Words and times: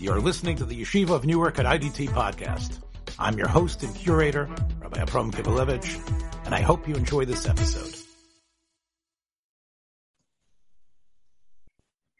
You're 0.00 0.20
listening 0.20 0.54
to 0.58 0.64
the 0.64 0.80
Yeshiva 0.80 1.10
of 1.10 1.26
Newark 1.26 1.58
at 1.58 1.66
IDT 1.66 2.10
podcast. 2.10 2.78
I'm 3.18 3.36
your 3.36 3.48
host 3.48 3.82
and 3.82 3.92
curator, 3.96 4.48
Rabbi 4.80 5.00
Abram 5.00 5.32
Kibalevich, 5.32 6.46
and 6.46 6.54
I 6.54 6.60
hope 6.60 6.86
you 6.86 6.94
enjoy 6.94 7.24
this 7.24 7.48
episode. 7.48 7.96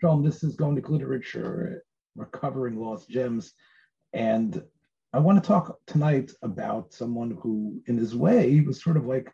Shalom, 0.01 0.25
this 0.25 0.43
is 0.43 0.57
going 0.57 0.75
to 0.83 0.91
literature, 0.91 1.85
recovering 2.17 2.81
lost 2.81 3.09
gems, 3.09 3.53
and 4.13 4.61
I 5.13 5.21
want 5.21 5.41
to 5.41 5.47
talk 5.47 5.79
tonight 5.87 6.33
about 6.43 6.93
someone 6.93 7.39
who, 7.41 7.81
in 7.87 7.97
his 7.97 8.13
way, 8.13 8.61
was 8.61 8.83
sort 8.83 8.97
of 8.97 9.07
like 9.07 9.33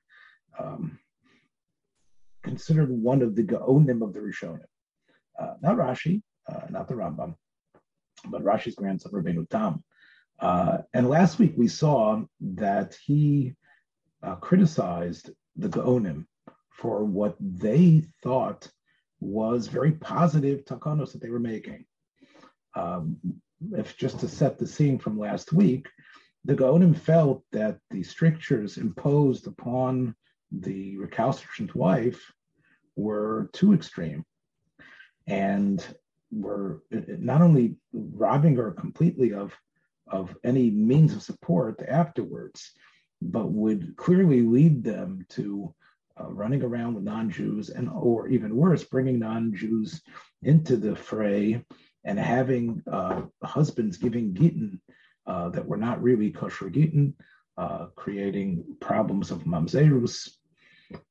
um, 0.62 0.98
considered 2.42 2.90
one 2.90 3.22
of 3.22 3.36
the 3.36 3.42
Gaonim 3.42 4.02
of 4.02 4.12
the 4.12 4.20
Rishonim. 4.20 4.66
Uh, 5.40 5.54
not 5.62 5.76
Rashi, 5.76 6.20
uh, 6.46 6.66
not 6.68 6.88
the 6.88 6.94
Rambam, 6.94 7.36
but 8.26 8.42
Rashi's 8.42 8.74
grandson, 8.74 9.12
Rabbeinu 9.12 9.48
Tam. 9.48 9.82
Uh, 10.40 10.78
and 10.92 11.08
last 11.08 11.38
week 11.38 11.54
we 11.56 11.68
saw 11.68 12.22
that 12.40 12.96
he 13.04 13.54
uh, 14.22 14.36
criticized 14.36 15.30
the 15.56 15.68
Gaonim 15.68 16.26
for 16.70 17.04
what 17.04 17.36
they 17.40 18.04
thought 18.22 18.68
was 19.20 19.68
very 19.68 19.92
positive 19.92 20.64
takanos 20.64 21.12
that 21.12 21.22
they 21.22 21.30
were 21.30 21.38
making. 21.38 21.84
Um, 22.74 23.16
if 23.72 23.96
just 23.96 24.18
to 24.20 24.28
set 24.28 24.58
the 24.58 24.66
scene 24.66 24.98
from 24.98 25.18
last 25.18 25.52
week, 25.52 25.88
the 26.44 26.54
Gaonim 26.54 26.96
felt 26.96 27.44
that 27.52 27.78
the 27.90 28.02
strictures 28.02 28.76
imposed 28.76 29.46
upon 29.46 30.14
the 30.50 30.98
recalcitrant 30.98 31.74
wife 31.74 32.20
were 32.96 33.48
too 33.52 33.72
extreme 33.72 34.24
and 35.26 35.86
were 36.34 36.82
not 36.90 37.42
only 37.42 37.76
robbing 37.92 38.56
her 38.56 38.72
completely 38.72 39.32
of, 39.32 39.56
of 40.06 40.36
any 40.44 40.70
means 40.70 41.14
of 41.14 41.22
support 41.22 41.82
afterwards, 41.86 42.72
but 43.22 43.50
would 43.50 43.96
clearly 43.96 44.42
lead 44.42 44.84
them 44.84 45.24
to 45.30 45.74
uh, 46.20 46.30
running 46.30 46.62
around 46.62 46.94
with 46.94 47.04
non-Jews 47.04 47.70
and, 47.70 47.88
or 47.88 48.28
even 48.28 48.54
worse, 48.56 48.84
bringing 48.84 49.18
non-Jews 49.18 50.02
into 50.42 50.76
the 50.76 50.94
fray 50.94 51.64
and 52.04 52.18
having 52.18 52.82
uh, 52.90 53.22
husbands 53.42 53.96
giving 53.96 54.34
gittin 54.34 54.80
uh, 55.26 55.48
that 55.48 55.66
were 55.66 55.76
not 55.76 56.02
really 56.02 56.30
kosher 56.30 56.68
gittin, 56.68 57.14
uh, 57.56 57.86
creating 57.96 58.64
problems 58.80 59.30
of 59.30 59.44
mamzerus, 59.44 60.30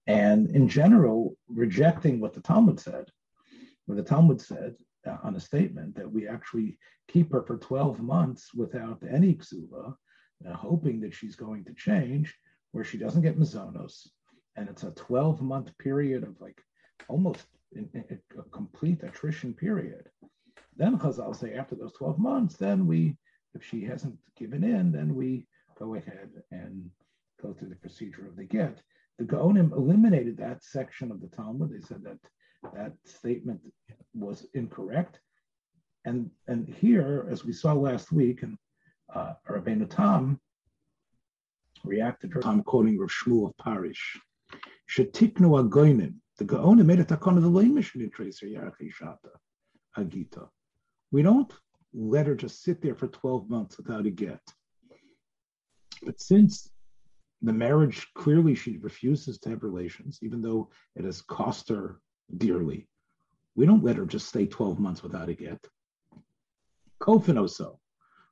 and 0.08 0.52
in 0.52 0.70
general 0.70 1.36
rejecting 1.48 2.20
what 2.20 2.34
the 2.34 2.42
Talmud 2.42 2.80
said. 2.80 3.06
Where 3.86 3.98
the 3.98 4.04
Talmud 4.04 4.40
said 4.40 4.76
uh, 5.08 5.18
on 5.24 5.36
a 5.36 5.40
statement 5.40 5.96
that 5.96 6.12
we 6.12 6.28
actually 6.28 6.78
keep 7.08 7.32
her 7.32 7.44
for 7.44 7.58
12 7.58 8.00
months 8.00 8.54
without 8.54 9.02
any 9.10 9.36
ksuva, 9.36 9.96
uh, 10.48 10.54
hoping 10.54 11.00
that 11.02 11.14
she's 11.14 11.36
going 11.36 11.64
to 11.66 11.74
change, 11.74 12.36
where 12.72 12.84
she 12.84 12.98
doesn't 12.98 13.22
get 13.22 13.40
mazonos, 13.40 14.08
and 14.56 14.70
it's 14.70 14.84
a 14.84 14.92
12 14.92 15.42
month 15.42 15.78
period 15.78 16.24
of 16.24 16.40
like 16.40 16.62
almost 17.08 17.46
in, 17.74 17.90
in, 17.94 18.20
a 18.38 18.44
complete 18.50 19.04
attrition 19.04 19.54
period. 19.54 20.10
Then 20.76 20.98
Chazal 20.98 21.36
say 21.36 21.54
after 21.54 21.76
those 21.76 21.94
12 21.94 22.18
months, 22.18 22.56
then 22.56 22.88
we, 22.88 23.18
if 23.54 23.64
she 23.64 23.84
hasn't 23.84 24.18
given 24.36 24.64
in, 24.64 24.92
then 24.92 25.16
we 25.16 25.46
go 25.78 25.96
ahead 25.96 26.30
and 26.52 26.90
go 27.42 27.54
through 27.54 27.70
the 27.70 27.76
procedure 27.76 28.28
of 28.28 28.36
the 28.36 28.44
get. 28.44 28.82
The 29.20 29.26
Gaonim 29.26 29.72
eliminated 29.74 30.38
that 30.38 30.64
section 30.64 31.12
of 31.12 31.22
the 31.22 31.28
Talmud. 31.28 31.72
They 31.72 31.86
said 31.86 32.04
that 32.04 32.18
that 32.74 32.94
statement 33.06 33.62
was 34.14 34.46
incorrect. 34.54 35.20
And, 36.06 36.30
and 36.48 36.68
here, 36.68 37.28
as 37.30 37.46
we 37.46 37.54
saw 37.54 37.74
last 37.74 38.12
week, 38.12 38.44
and 38.44 38.58
uh, 39.14 39.34
Rabbeinu 39.50 40.38
reacted 41.84 42.34
Tam 42.42 42.64
quoting 42.64 42.98
Rav 42.98 43.10
Shmuel 43.10 43.50
of 43.50 43.58
Parish. 43.58 44.18
Shetiknu 44.90 45.70
agoinim. 45.70 46.16
The 46.38 46.46
Gaonim 46.46 46.86
made 46.86 47.00
a 47.00 47.06
takon 47.06 47.38
of 47.38 47.44
the 47.44 47.50
lamish 47.50 47.96
in 47.96 48.10
Tracer 48.10 48.48
Yarchi 48.48 48.92
Shata 48.92 49.32
Agita. 49.98 50.48
We 51.12 51.22
don't 51.22 51.52
let 51.94 52.26
her 52.28 52.36
just 52.36 52.64
sit 52.64 52.82
there 52.82 52.96
for 52.96 53.08
12 53.08 53.50
months 53.50 53.78
without 53.78 54.06
a 54.06 54.10
get. 54.10 54.42
But 56.02 56.20
since 56.20 56.70
the 57.42 57.54
marriage 57.54 58.08
clearly 58.16 58.56
she 58.56 58.78
refuses 58.78 59.38
to 59.40 59.50
have 59.50 59.64
relations, 59.64 60.20
even 60.22 60.42
though 60.42 60.70
it 60.96 61.06
has 61.06 61.22
cost 61.22 61.70
her 61.70 62.00
dearly, 62.38 62.88
we 63.56 63.66
don't 63.66 63.84
let 63.84 63.98
her 63.98 64.06
just 64.06 64.28
stay 64.28 64.46
12 64.46 64.80
months 64.80 65.04
without 65.04 65.30
a 65.30 65.34
get. 65.34 65.60
Kofino 67.00 67.50
so. 67.50 67.80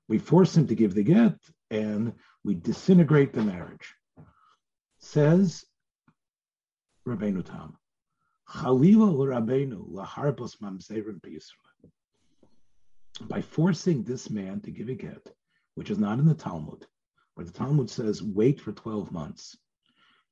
We 0.07 0.17
force 0.17 0.55
him 0.57 0.67
to 0.67 0.75
give 0.75 0.93
the 0.93 1.03
get 1.03 1.35
and 1.69 2.13
we 2.43 2.55
disintegrate 2.55 3.33
the 3.33 3.43
marriage. 3.43 3.95
Says 4.99 5.65
Rabbeinu 7.07 7.43
Tam. 7.43 7.77
By 13.21 13.41
forcing 13.41 14.03
this 14.03 14.29
man 14.29 14.61
to 14.61 14.71
give 14.71 14.89
a 14.89 14.95
get, 14.95 15.33
which 15.75 15.89
is 15.89 15.97
not 15.97 16.19
in 16.19 16.25
the 16.25 16.33
Talmud, 16.33 16.85
where 17.35 17.45
the 17.45 17.51
Talmud 17.51 17.89
says 17.89 18.21
wait 18.21 18.59
for 18.59 18.73
12 18.73 19.11
months, 19.11 19.57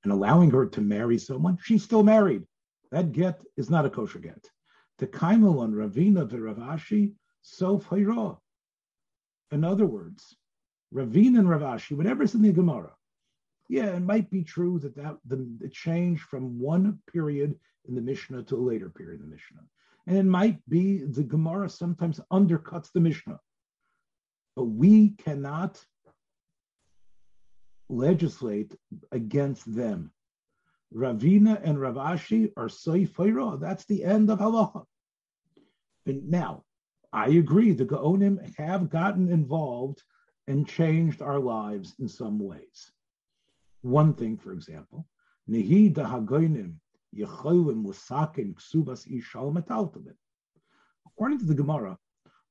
and 0.03 0.11
allowing 0.11 0.51
her 0.51 0.65
to 0.65 0.81
marry 0.81 1.17
someone, 1.17 1.57
she's 1.61 1.83
still 1.83 2.03
married. 2.03 2.43
That 2.91 3.11
get 3.11 3.41
is 3.57 3.69
not 3.69 3.85
a 3.85 3.89
kosher 3.89 4.19
get. 4.19 4.49
The 4.97 5.07
kaimel 5.07 5.59
on 5.59 5.73
Ravina 5.73 6.27
Viravashi, 6.27 7.13
so 7.41 7.77
fayra. 7.77 8.37
In 9.51 9.63
other 9.63 9.85
words, 9.85 10.35
Ravina 10.93 11.39
and 11.39 11.47
Ravashi, 11.47 11.95
whatever's 11.95 12.35
in 12.35 12.41
the 12.41 12.51
Gemara, 12.51 12.91
yeah, 13.69 13.95
it 13.95 14.01
might 14.01 14.29
be 14.31 14.43
true 14.43 14.79
that, 14.79 14.95
that 14.95 15.17
the, 15.25 15.47
the 15.59 15.69
change 15.69 16.21
from 16.21 16.59
one 16.59 16.99
period 17.11 17.55
in 17.87 17.95
the 17.95 18.01
Mishnah 18.01 18.43
to 18.43 18.55
a 18.55 18.57
later 18.57 18.89
period 18.89 19.21
in 19.21 19.29
the 19.29 19.35
Mishnah. 19.35 19.61
And 20.07 20.17
it 20.17 20.23
might 20.23 20.57
be 20.67 21.03
the 21.03 21.23
Gemara 21.23 21.69
sometimes 21.69 22.19
undercuts 22.33 22.91
the 22.91 22.99
Mishnah. 22.99 23.39
But 24.55 24.65
we 24.65 25.11
cannot 25.11 25.83
legislate 27.89 28.75
against 29.11 29.73
them. 29.73 30.11
Ravina 30.93 31.61
and 31.63 31.77
Ravashi 31.77 32.51
are 32.57 32.67
Soifira. 32.67 33.59
That's 33.59 33.85
the 33.85 34.03
end 34.03 34.29
of 34.29 34.39
halacha. 34.39 34.85
And 36.05 36.29
now, 36.29 36.63
I 37.13 37.29
agree, 37.29 37.73
the 37.73 37.85
Gaonim 37.85 38.55
have 38.57 38.89
gotten 38.89 39.31
involved 39.31 40.03
and 40.47 40.67
changed 40.67 41.21
our 41.21 41.39
lives 41.39 41.93
in 41.99 42.07
some 42.07 42.39
ways. 42.39 42.91
One 43.81 44.13
thing, 44.13 44.37
for 44.37 44.51
example, 44.51 45.07
Nehi 45.47 45.93
da 45.93 46.05
Hagoinim 46.05 46.79
According 51.07 51.39
to 51.39 51.45
the 51.45 51.55
Gemara, 51.55 51.97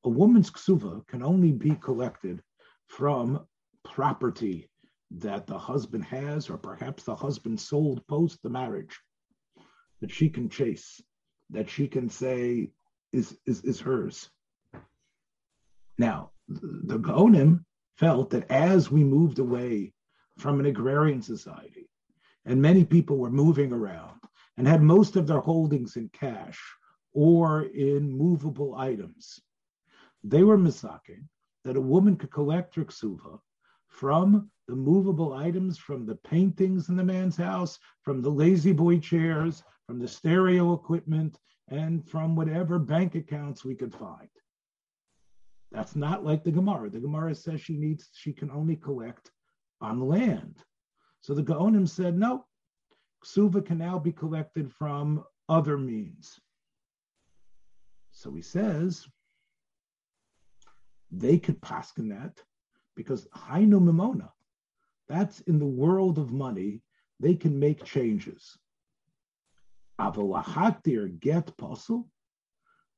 a 0.05 0.09
woman's 0.09 0.51
ksuva 0.51 1.07
can 1.07 1.23
only 1.23 1.53
be 1.53 1.77
collected 1.77 2.43
from 2.87 3.47
property 3.85 4.69
that 5.11 5.47
the 5.47 5.59
husband 5.59 6.05
has, 6.05 6.51
or 6.51 6.59
perhaps 6.59 7.05
the 7.05 7.17
husband 7.17 7.59
sold 7.59 8.07
post 8.07 8.43
the 8.43 8.51
marriage, 8.51 8.99
that 10.01 10.11
she 10.11 10.29
can 10.29 10.49
chase, 10.49 11.01
that 11.51 11.69
she 11.69 11.89
can 11.89 12.09
say 12.09 12.71
is, 13.13 13.37
is, 13.47 13.63
is 13.63 13.81
hers. 13.81 14.31
Now, 15.97 16.31
the 16.49 16.99
Gaonim 16.99 17.65
felt 17.97 18.31
that 18.31 18.51
as 18.51 18.91
we 18.91 19.03
moved 19.03 19.39
away 19.39 19.93
from 20.39 20.61
an 20.61 20.67
agrarian 20.67 21.23
society, 21.23 21.89
and 22.45 22.63
many 22.63 22.85
people 22.85 23.19
were 23.19 23.31
moving 23.31 23.73
around, 23.73 24.21
and 24.57 24.67
had 24.67 24.83
most 24.83 25.17
of 25.17 25.27
their 25.27 25.41
holdings 25.41 25.97
in 25.97 26.09
cash 26.11 26.59
or 27.13 27.63
in 27.63 28.17
movable 28.17 28.75
items. 28.77 29.41
They 30.23 30.43
were 30.43 30.59
misaking 30.59 31.25
that 31.65 31.77
a 31.77 31.81
woman 31.81 32.17
could 32.17 32.31
collect 32.31 32.75
her 32.77 32.85
ksuva 32.85 33.41
from 33.89 34.51
the 34.69 34.77
movable 34.77 35.33
items, 35.33 35.79
from 35.79 36.05
the 36.05 36.15
paintings 36.15 36.91
in 36.91 36.97
the 36.97 37.03
man's 37.03 37.37
house, 37.37 37.79
from 38.03 38.21
the 38.21 38.31
lazy 38.31 38.73
boy 38.73 38.99
chairs, 38.99 39.63
from 39.87 39.99
the 39.99 40.07
stereo 40.07 40.75
equipment, 40.75 41.39
and 41.69 42.07
from 42.07 42.37
whatever 42.37 42.79
bank 42.79 43.15
accounts 43.15 43.65
we 43.65 43.75
could 43.75 43.95
find. 43.95 44.29
That's 45.73 45.97
not 45.97 46.25
like 46.25 46.45
the 46.45 46.51
Gemara. 46.51 46.91
The 46.91 47.01
Gemara 47.01 47.35
says 47.35 47.61
she 47.61 47.77
needs, 47.77 48.11
she 48.13 48.33
can 48.33 48.51
only 48.51 48.77
collect 48.77 49.31
on 49.81 50.01
land. 50.01 50.57
So 51.21 51.35
the 51.35 51.43
Gaonim 51.43 51.89
said, 51.89 52.17
no, 52.17 52.45
Ksuva 53.25 53.65
can 53.65 53.79
now 53.79 53.99
be 53.99 54.13
collected 54.13 54.73
from 54.73 55.25
other 55.49 55.77
means. 55.79 56.39
So 58.13 58.33
he 58.33 58.43
says 58.43 59.07
they 61.11 61.39
could 61.39 61.61
paskin 61.61 62.11
that 62.11 62.43
because 62.97 63.27
Hainu 63.35 63.81
Mimona, 63.81 64.31
that's 65.09 65.41
in 65.41 65.59
the 65.59 65.67
world 65.67 66.19
of 66.19 66.33
money, 66.33 66.83
they 67.21 67.35
can 67.35 67.59
make 67.59 67.85
changes. 67.85 68.57
Avalahatir 70.01 71.19
get 71.19 71.57
puzzle. 71.57 72.09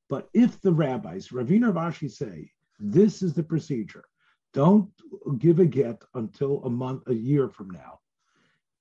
But 0.08 0.28
if 0.34 0.60
the 0.60 0.72
rabbis, 0.72 1.28
Ravina 1.28 1.72
Rashi 1.72 2.10
say, 2.10 2.50
This 2.78 3.22
is 3.22 3.32
the 3.32 3.42
procedure. 3.42 4.04
Don't 4.52 4.90
give 5.38 5.60
a 5.60 5.66
get 5.66 6.02
until 6.14 6.64
a 6.64 6.70
month, 6.70 7.04
a 7.06 7.14
year 7.14 7.48
from 7.48 7.70
now. 7.70 8.00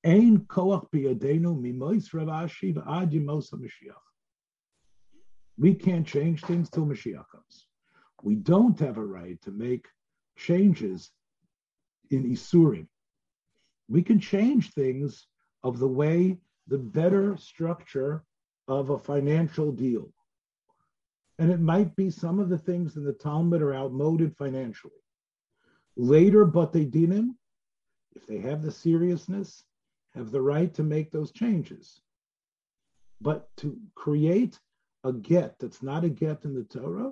Ein 0.03 0.39
koach 0.47 0.89
ravashi. 2.13 2.73
We 5.57 5.75
can't 5.75 6.07
change 6.07 6.41
things 6.45 6.69
till 6.69 6.85
Mashiach 6.85 7.25
comes. 7.31 7.67
We 8.23 8.35
don't 8.35 8.79
have 8.79 8.97
a 8.97 9.05
right 9.05 9.39
to 9.41 9.51
make 9.51 9.87
changes 10.37 11.11
in 12.09 12.23
Isurim. 12.23 12.87
We 13.89 14.03
can 14.03 14.19
change 14.19 14.71
things 14.71 15.25
of 15.63 15.79
the 15.79 15.87
way, 15.87 16.37
the 16.67 16.77
better 16.77 17.35
structure 17.37 18.23
of 18.67 18.91
a 18.91 18.99
financial 18.99 19.71
deal. 19.71 20.13
And 21.39 21.51
it 21.51 21.59
might 21.59 21.95
be 21.95 22.11
some 22.11 22.39
of 22.39 22.49
the 22.49 22.57
things 22.57 22.97
in 22.97 23.03
the 23.03 23.13
Talmud 23.13 23.61
are 23.61 23.73
outmoded 23.73 24.35
financially. 24.37 24.93
Later, 25.97 26.45
but 26.45 26.71
they 26.71 26.85
dinim, 26.85 27.35
if 28.15 28.27
they 28.27 28.37
have 28.37 28.61
the 28.61 28.71
seriousness, 28.71 29.63
have 30.13 30.31
the 30.31 30.41
right 30.41 30.73
to 30.75 30.83
make 30.83 31.11
those 31.11 31.31
changes. 31.31 32.01
But 33.21 33.49
to 33.57 33.77
create 33.95 34.59
a 35.03 35.13
get 35.13 35.57
that's 35.59 35.81
not 35.81 36.03
a 36.03 36.09
get 36.09 36.43
in 36.45 36.53
the 36.53 36.63
Torah, 36.63 37.11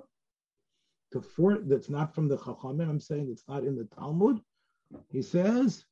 to 1.12 1.20
for 1.20 1.58
that's 1.58 1.88
not 1.88 2.14
from 2.14 2.28
the 2.28 2.36
Chachamim, 2.36 2.88
I'm 2.88 3.00
saying 3.00 3.28
it's 3.30 3.48
not 3.48 3.64
in 3.64 3.76
the 3.76 3.88
Talmud. 3.96 4.40
He 5.10 5.22
says 5.22 5.84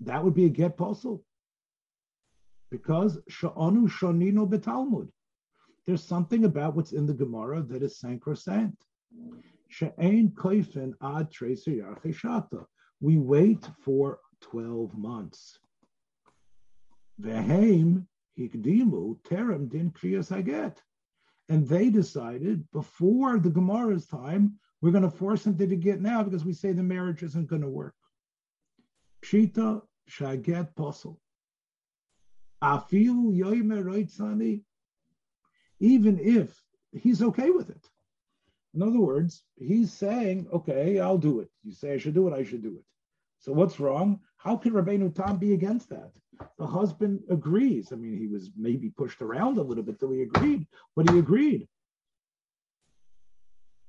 that 0.00 0.24
would 0.24 0.34
be 0.34 0.46
a 0.46 0.50
get 0.50 0.76
puzzle 0.76 1.22
because 2.70 3.18
sha'anu 3.28 3.88
shonino 3.88 4.48
betalmud. 4.48 5.08
There's 5.86 6.04
something 6.04 6.44
about 6.44 6.76
what's 6.76 6.92
in 6.92 7.06
the 7.06 7.14
Gemara 7.14 7.62
that 7.62 7.82
is 7.82 7.98
sacrosanct. 7.98 8.84
She'ain 9.68 10.30
koifen 10.30 10.94
ad 11.02 11.30
shata. 11.30 12.64
We 13.00 13.18
wait 13.18 13.68
for 13.82 14.20
12 14.40 14.96
months. 14.96 15.58
Veheim 17.20 18.06
hikdimu 18.38 19.18
terem 19.22 19.68
din 19.68 19.90
kriyas 19.90 20.30
haget. 20.30 20.76
And 21.48 21.66
they 21.66 21.90
decided 21.90 22.70
before 22.72 23.38
the 23.38 23.50
Gemara's 23.50 24.06
time, 24.06 24.54
we're 24.80 24.92
going 24.92 25.02
to 25.02 25.10
force 25.10 25.46
him 25.46 25.58
to 25.58 25.66
get 25.66 26.00
now 26.00 26.22
because 26.22 26.44
we 26.44 26.52
say 26.52 26.72
the 26.72 26.82
marriage 26.82 27.22
isn't 27.22 27.48
going 27.48 27.62
to 27.62 27.68
work. 27.68 27.94
Pshita 29.22 29.82
shaget 30.10 30.74
posel. 30.74 31.16
Afilu 32.62 33.34
yoimer 33.36 34.62
even 35.78 36.18
if 36.18 36.62
he's 36.92 37.22
okay 37.22 37.50
with 37.50 37.70
it. 37.70 37.88
In 38.74 38.82
other 38.82 39.00
words, 39.00 39.42
he's 39.56 39.92
saying, 39.92 40.46
okay, 40.52 41.00
I'll 41.00 41.18
do 41.18 41.40
it. 41.40 41.50
You 41.64 41.72
say 41.72 41.94
I 41.94 41.98
should 41.98 42.14
do 42.14 42.28
it, 42.28 42.34
I 42.34 42.44
should 42.44 42.62
do 42.62 42.76
it. 42.76 42.84
So 43.38 43.52
what's 43.52 43.80
wrong? 43.80 44.20
How 44.36 44.56
can 44.56 44.72
Rabbeinu 44.72 45.14
Tam 45.14 45.38
be 45.38 45.54
against 45.54 45.88
that? 45.88 46.12
The 46.58 46.66
husband 46.66 47.20
agrees. 47.30 47.92
I 47.92 47.96
mean, 47.96 48.16
he 48.16 48.26
was 48.26 48.50
maybe 48.56 48.90
pushed 48.90 49.22
around 49.22 49.58
a 49.58 49.62
little 49.62 49.82
bit 49.82 49.98
till 49.98 50.10
he 50.10 50.22
agreed, 50.22 50.66
but 50.94 51.10
he 51.10 51.18
agreed 51.18 51.66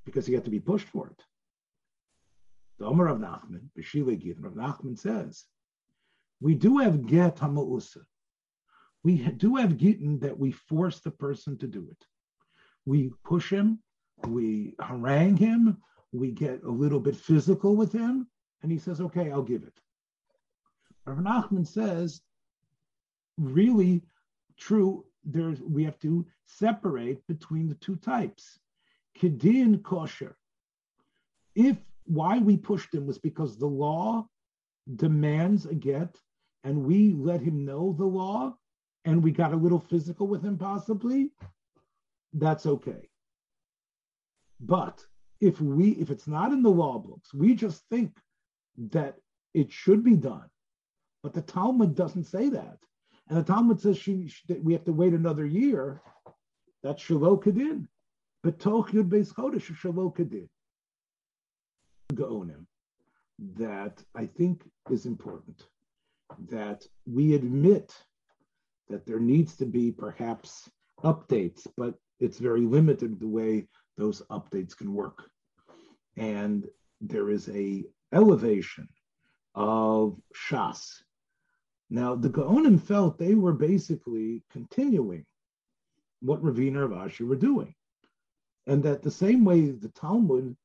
because 0.05 0.25
he 0.25 0.33
had 0.33 0.45
to 0.45 0.51
be 0.51 0.59
pushed 0.59 0.87
for 0.87 1.07
it. 1.07 1.21
The 2.79 2.85
Omer 2.85 3.07
of 3.07 3.19
Nachman, 3.19 3.69
Beshile 3.77 4.19
Gittin, 4.19 4.41
Rav 4.41 4.53
Nachman 4.53 4.97
says, 4.97 5.45
we 6.41 6.55
do 6.55 6.79
have 6.79 7.05
get 7.05 7.37
hamausa. 7.37 8.03
We 9.03 9.17
do 9.17 9.55
have 9.55 9.77
gittin 9.77 10.19
that 10.19 10.37
we 10.37 10.51
force 10.51 10.99
the 10.99 11.11
person 11.11 11.57
to 11.59 11.67
do 11.67 11.87
it. 11.89 12.05
We 12.85 13.11
push 13.23 13.51
him, 13.51 13.79
we 14.27 14.75
harangue 14.79 15.37
him, 15.37 15.77
we 16.11 16.31
get 16.31 16.63
a 16.63 16.69
little 16.69 16.99
bit 16.99 17.15
physical 17.15 17.75
with 17.75 17.91
him, 17.91 18.27
and 18.61 18.71
he 18.71 18.77
says, 18.77 18.99
okay, 18.99 19.31
I'll 19.31 19.41
give 19.43 19.63
it. 19.63 19.79
Rav 21.05 21.19
Nachman 21.19 21.65
says, 21.65 22.21
really 23.37 24.03
true, 24.57 25.05
there's 25.23 25.61
we 25.61 25.83
have 25.83 25.99
to 25.99 26.25
separate 26.45 27.25
between 27.27 27.67
the 27.69 27.75
two 27.75 27.95
types. 27.95 28.59
Kedin 29.17 29.83
kosher. 29.83 30.35
If 31.55 31.77
why 32.05 32.39
we 32.39 32.57
pushed 32.57 32.93
him 32.93 33.05
was 33.05 33.19
because 33.19 33.57
the 33.57 33.67
law 33.67 34.27
demands 34.95 35.65
a 35.65 35.75
get, 35.75 36.17
and 36.63 36.83
we 36.83 37.13
let 37.13 37.41
him 37.41 37.65
know 37.65 37.95
the 37.97 38.05
law, 38.05 38.55
and 39.05 39.23
we 39.23 39.31
got 39.31 39.53
a 39.53 39.57
little 39.57 39.79
physical 39.79 40.27
with 40.27 40.43
him 40.43 40.57
possibly, 40.57 41.31
that's 42.33 42.65
okay. 42.65 43.09
But 44.59 45.03
if 45.39 45.59
we 45.59 45.91
if 45.91 46.11
it's 46.11 46.27
not 46.27 46.51
in 46.51 46.61
the 46.61 46.69
law 46.69 46.99
books, 46.99 47.33
we 47.33 47.55
just 47.55 47.83
think 47.89 48.15
that 48.91 49.17
it 49.53 49.71
should 49.71 50.03
be 50.03 50.15
done. 50.15 50.49
But 51.23 51.33
the 51.33 51.41
Talmud 51.41 51.95
doesn't 51.95 52.25
say 52.25 52.49
that. 52.49 52.77
And 53.27 53.37
the 53.37 53.43
Talmud 53.43 53.79
says 53.81 53.97
she, 53.97 54.27
she 54.27 54.41
that 54.47 54.63
we 54.63 54.73
have 54.73 54.85
to 54.85 54.93
wait 54.93 55.13
another 55.13 55.45
year. 55.45 56.01
That's 56.83 57.01
Shalom 57.01 57.37
Kadin. 57.37 57.87
But 58.43 58.59
Toch 58.59 58.91
Yud 58.91 59.09
Beis 59.09 59.33
Chodesh 59.33 59.75
Shalom 59.75 60.11
Kadin. 60.11 60.47
Gaonim 62.13 62.65
that 63.57 64.03
I 64.15 64.25
think 64.25 64.63
is 64.89 65.05
important. 65.05 65.65
That 66.49 66.85
we 67.05 67.35
admit 67.35 67.93
that 68.89 69.05
there 69.05 69.19
needs 69.19 69.55
to 69.57 69.65
be 69.65 69.91
perhaps 69.91 70.69
updates, 71.03 71.67
but 71.77 71.95
it's 72.19 72.39
very 72.39 72.61
limited 72.61 73.19
the 73.19 73.27
way 73.27 73.67
those 73.97 74.21
updates 74.29 74.75
can 74.75 74.93
work. 74.93 75.29
And 76.17 76.67
there 76.99 77.29
is 77.29 77.49
a 77.49 77.83
elevation 78.13 78.87
of 79.55 80.19
Shas. 80.35 81.01
Now, 81.89 82.15
the 82.15 82.29
Gaonim 82.29 82.81
felt 82.81 83.17
they 83.17 83.35
were 83.35 83.53
basically 83.53 84.43
continuing 84.49 85.25
what 86.21 86.41
Ravina 86.41 86.89
Rav 86.89 87.09
Ashi 87.09 87.27
were 87.27 87.35
doing. 87.35 87.73
And 88.67 88.83
that 88.83 89.01
the 89.01 89.11
same 89.11 89.43
way 89.43 89.71
the 89.71 89.89
Talmud 89.89 90.55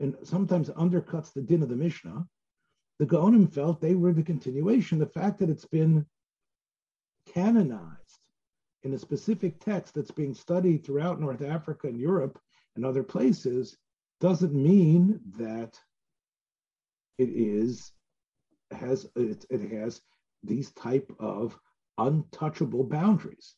and 0.00 0.16
sometimes 0.24 0.68
undercuts 0.70 1.32
the 1.32 1.40
din 1.40 1.62
of 1.62 1.68
the 1.68 1.76
Mishnah, 1.76 2.26
the 2.98 3.06
Gaonim 3.06 3.52
felt 3.52 3.80
they 3.80 3.94
were 3.94 4.12
the 4.12 4.22
continuation. 4.22 4.98
The 4.98 5.06
fact 5.06 5.38
that 5.38 5.50
it's 5.50 5.66
been 5.66 6.06
canonized 7.32 8.20
in 8.82 8.94
a 8.94 8.98
specific 8.98 9.58
text 9.60 9.94
that's 9.94 10.10
being 10.10 10.34
studied 10.34 10.84
throughout 10.84 11.20
North 11.20 11.42
Africa 11.42 11.88
and 11.88 11.98
Europe 11.98 12.38
and 12.76 12.84
other 12.84 13.02
places 13.02 13.76
doesn't 14.20 14.54
mean 14.54 15.20
that 15.38 15.78
it 17.18 17.30
is 17.30 17.92
has 18.70 19.06
it, 19.16 19.44
it 19.50 19.70
has 19.72 20.00
these 20.42 20.72
type 20.72 21.10
of 21.18 21.58
untouchable 21.98 22.84
boundaries. 22.84 23.54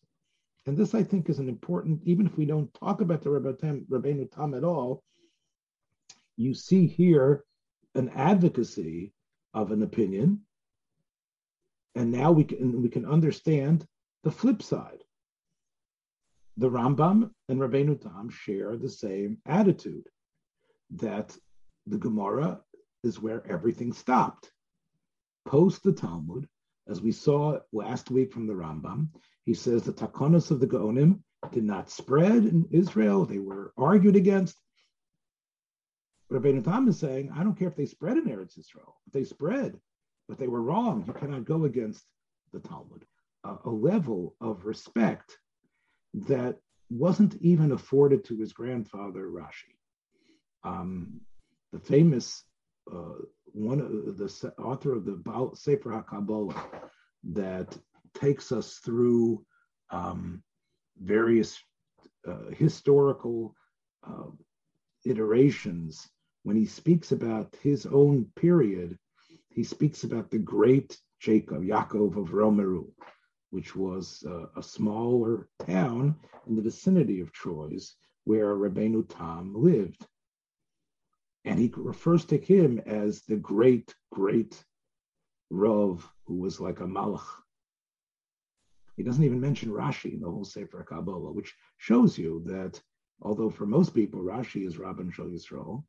And 0.67 0.77
this, 0.77 0.95
I 0.95 1.03
think, 1.03 1.29
is 1.29 1.39
an 1.39 1.49
important, 1.49 2.01
even 2.05 2.27
if 2.27 2.37
we 2.37 2.45
don't 2.45 2.73
talk 2.75 3.01
about 3.01 3.23
the 3.23 3.31
Rabbeinu 3.31 4.31
Tam 4.31 4.55
at 4.55 4.65
all, 4.65 5.03
you 6.37 6.55
see 6.55 6.87
here 6.87 7.45
an 7.95 8.09
advocacy 8.11 9.13
of 9.55 9.73
an 9.73 9.83
opinion. 9.83 10.43
And 11.95 12.13
now 12.13 12.33
we 12.33 12.45
can 12.45 12.83
we 12.83 12.89
can 12.89 13.07
understand 13.07 13.87
the 14.23 14.31
flip 14.31 14.63
side. 14.63 15.03
The 16.59 16.71
Rambam 16.71 17.31
and 17.49 17.61
Rabbeinu 17.61 18.01
Tam 18.01 18.31
share 18.31 18.77
the 18.77 18.89
same 18.89 19.39
attitude 19.47 20.09
that 20.91 21.37
the 21.87 21.99
Gemara 21.99 22.61
is 23.03 23.21
where 23.21 23.47
everything 23.47 23.93
stopped. 23.93 24.51
Post 25.45 25.83
the 25.83 25.93
Talmud, 25.93 26.49
as 26.89 27.01
we 27.01 27.13
saw 27.13 27.59
last 27.73 28.11
week 28.11 28.33
from 28.33 28.47
the 28.47 28.55
Rambam, 28.55 29.09
he 29.45 29.55
says 29.55 29.83
the 29.83 29.93
takonos 29.93 30.51
of 30.51 30.61
the 30.61 30.67
Gaonim 30.67 31.21
did 31.53 31.65
not 31.65 31.91
spread 31.91 32.45
in 32.45 32.67
Israel. 32.71 33.25
They 33.25 33.39
were 33.39 33.73
argued 33.77 34.17
against. 34.17 34.57
Rabbeinu 36.33 36.65
Tam 36.65 36.89
is 36.89 36.99
saying, 36.99 37.31
I 37.35 37.43
don't 37.43 37.59
care 37.59 37.69
if 37.69 37.77
they 37.77 37.87
spread 37.87 38.17
in 38.17 38.25
Eretz 38.25 38.59
Israel. 38.59 38.97
If 39.07 39.13
they 39.13 39.25
spread, 39.25 39.79
but 40.29 40.39
they 40.39 40.49
were 40.49 40.63
wrong. 40.63 41.05
You 41.07 41.13
cannot 41.13 41.45
go 41.45 41.65
against 41.65 42.05
the 42.53 42.61
Talmud. 42.61 43.05
Uh, 43.45 43.57
a 43.65 43.71
level 43.71 44.35
of 44.41 44.67
respect 44.67 45.39
that 46.15 46.57
wasn't 46.91 47.37
even 47.41 47.73
afforded 47.73 48.25
to 48.25 48.37
his 48.37 48.53
grandfather 48.53 49.29
Rashi. 49.29 49.77
Um, 50.65 51.21
the 51.73 51.79
famous 51.79 52.45
uh, 52.93 53.23
one 53.57 53.81
of 53.81 54.19
the 54.19 54.53
author 54.59 54.95
of 54.95 55.05
the 55.05 55.51
Sefer 55.55 55.91
HaKabbalah 55.91 56.91
that 57.25 57.77
takes 58.15 58.53
us 58.53 58.75
through 58.85 59.45
um, 59.91 60.43
various 61.01 61.59
uh, 62.27 62.51
historical 62.53 63.55
uh, 64.07 64.31
iterations. 65.05 66.09
When 66.47 66.57
he 66.57 66.67
speaks 66.67 67.11
about 67.11 67.57
his 67.57 67.87
own 67.87 68.27
period, 68.37 68.97
he 69.49 69.65
speaks 69.65 70.05
about 70.05 70.31
the 70.31 70.39
great 70.39 70.97
Jacob, 71.19 71.65
Yaakov 71.65 72.17
of 72.17 72.29
Ramerupt, 72.29 72.93
which 73.51 73.75
was 73.75 74.23
uh, 74.25 74.47
a 74.55 74.63
smaller 74.63 75.49
town 75.67 76.15
in 76.47 76.55
the 76.55 76.63
vicinity 76.63 77.19
of 77.19 77.33
Troyes 77.33 77.97
where 78.23 78.55
Rabbeinu 78.55 79.09
Tam 79.09 79.55
lived. 79.57 80.07
And 81.45 81.59
he 81.59 81.73
refers 81.77 82.25
to 82.27 82.39
him 82.39 82.79
as 82.87 83.23
the 83.23 83.39
great, 83.39 83.93
great 84.13 84.65
Rav, 85.51 86.09
who 86.27 86.37
was 86.37 86.61
like 86.61 86.79
a 86.79 86.87
Malach. 86.87 87.27
He 88.97 89.03
doesn't 89.03 89.25
even 89.25 89.41
mention 89.41 89.73
Rashi 89.73 90.15
in 90.15 90.21
the 90.21 90.31
whole 90.31 90.45
Sefer 90.45 90.85
Kabbalah, 90.85 91.33
which 91.33 91.57
shows 91.79 92.17
you 92.17 92.45
that 92.47 92.81
although 93.21 93.51
for 93.51 93.67
most 93.67 93.97
people 93.97 94.21
Rashi 94.21 94.65
is 94.65 94.77
Rabban 94.77 95.13
Shal 95.13 95.27
Yisrael, 95.27 95.83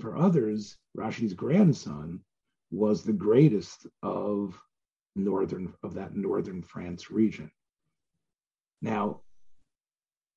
for 0.00 0.16
others, 0.16 0.76
Rashi's 0.96 1.34
grandson 1.34 2.20
was 2.70 3.02
the 3.02 3.12
greatest 3.12 3.86
of 4.02 4.60
northern 5.14 5.72
of 5.82 5.94
that 5.94 6.14
northern 6.14 6.62
France 6.62 7.10
region. 7.10 7.50
Now, 8.82 9.22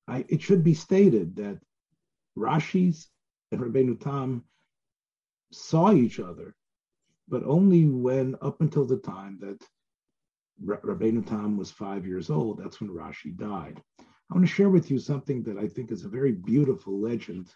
I, 0.08 0.26
it 0.30 0.42
should 0.42 0.64
be 0.64 0.74
stated 0.74 1.36
that 1.36 1.60
Rashi's 2.38 3.10
and 3.52 3.62
Rabbeinu 3.62 4.00
Tam 4.00 4.44
saw 5.52 5.92
each 5.92 6.20
other, 6.20 6.56
but 7.28 7.44
only 7.44 7.86
when 7.86 8.36
up 8.42 8.62
until 8.62 8.86
the 8.86 8.98
time 8.98 9.40
that 9.42 9.62
Rabbeinu 10.64 11.26
Tam 11.26 11.58
was 11.58 11.72
five 11.72 12.06
years 12.06 12.30
old. 12.30 12.58
That's 12.60 12.80
when 12.80 12.90
Rashi 12.90 13.36
died. 13.36 13.82
I 14.00 14.36
want 14.36 14.46
to 14.46 14.54
share 14.54 14.70
with 14.70 14.92
you 14.92 15.00
something 15.00 15.42
that 15.44 15.58
I 15.58 15.68
think 15.68 15.92
is 15.92 16.06
a 16.06 16.10
very 16.10 16.32
beautiful 16.32 17.00
legend, 17.00 17.50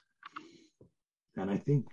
and 1.37 1.49
I 1.49 1.57
think 1.57 1.87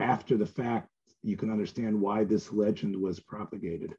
after 0.00 0.36
the 0.36 0.46
fact 0.46 0.88
you 1.22 1.36
can 1.36 1.50
understand 1.50 2.00
why 2.00 2.24
this 2.24 2.52
legend 2.52 2.96
was 2.96 3.20
propagated. 3.20 3.94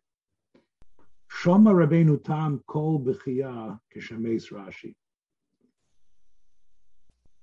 Shoma 1.31 1.73
Rabbeinu 1.73 2.23
Tam 2.23 2.61
kol 2.67 2.99
b'chiyah 2.99 3.79
kishames 3.95 4.51
Rashi. 4.51 4.95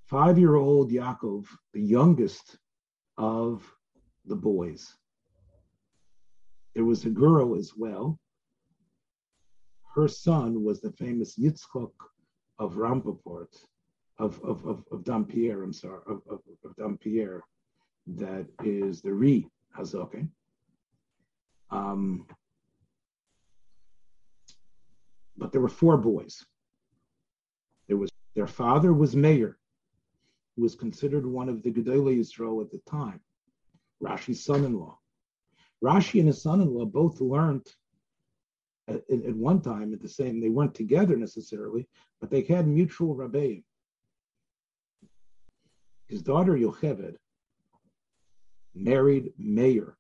Five-year-old 0.06 0.90
Yaakov, 0.90 1.46
the 1.72 1.80
youngest 1.80 2.58
of 3.16 3.62
the 4.26 4.36
boys. 4.36 4.94
There 6.74 6.84
was 6.84 7.04
a 7.04 7.10
girl 7.10 7.56
as 7.56 7.72
well. 7.76 8.18
Her 9.94 10.08
son 10.08 10.62
was 10.62 10.80
the 10.80 10.92
famous 10.92 11.36
Yitzchok 11.38 11.92
of 12.58 12.74
Rampoport, 12.74 13.52
of, 14.20 14.38
of, 14.44 14.64
of, 14.66 14.84
of 14.92 15.02
Dampierre, 15.04 15.62
I'm 15.62 15.72
sorry, 15.72 16.00
of, 16.06 16.20
of, 16.28 16.40
of 16.64 16.98
that 18.06 18.46
is 18.62 19.00
the 19.00 19.12
re 19.12 19.46
Hazoke. 19.76 20.28
Um, 21.70 22.26
but 25.36 25.52
there 25.52 25.60
were 25.60 25.68
four 25.68 25.96
boys. 25.96 26.44
There 27.88 27.96
was 27.96 28.10
their 28.34 28.46
father 28.46 28.92
was 28.92 29.16
Meir, 29.16 29.58
who 30.54 30.62
was 30.62 30.74
considered 30.74 31.26
one 31.26 31.48
of 31.48 31.62
the 31.62 31.70
Gedolei 31.70 32.18
Yisrael 32.18 32.62
at 32.62 32.70
the 32.70 32.80
time, 32.88 33.20
Rashi's 34.02 34.44
son-in-law. 34.44 34.98
Rashi 35.82 36.18
and 36.18 36.28
his 36.28 36.42
son-in-law 36.42 36.86
both 36.86 37.20
learned 37.20 37.66
at, 38.86 39.02
at, 39.10 39.34
one 39.34 39.62
time 39.62 39.94
at 39.94 40.00
the 40.00 40.08
same. 40.08 40.40
They 40.40 40.48
weren't 40.50 40.74
together 40.74 41.16
necessarily, 41.16 41.88
but 42.20 42.30
they 42.30 42.42
had 42.42 42.68
mutual 42.68 43.16
rabbeim. 43.16 43.64
His 46.10 46.22
daughter 46.22 46.56
Yocheved 46.56 47.14
married 48.74 49.32
Meir. 49.38 49.96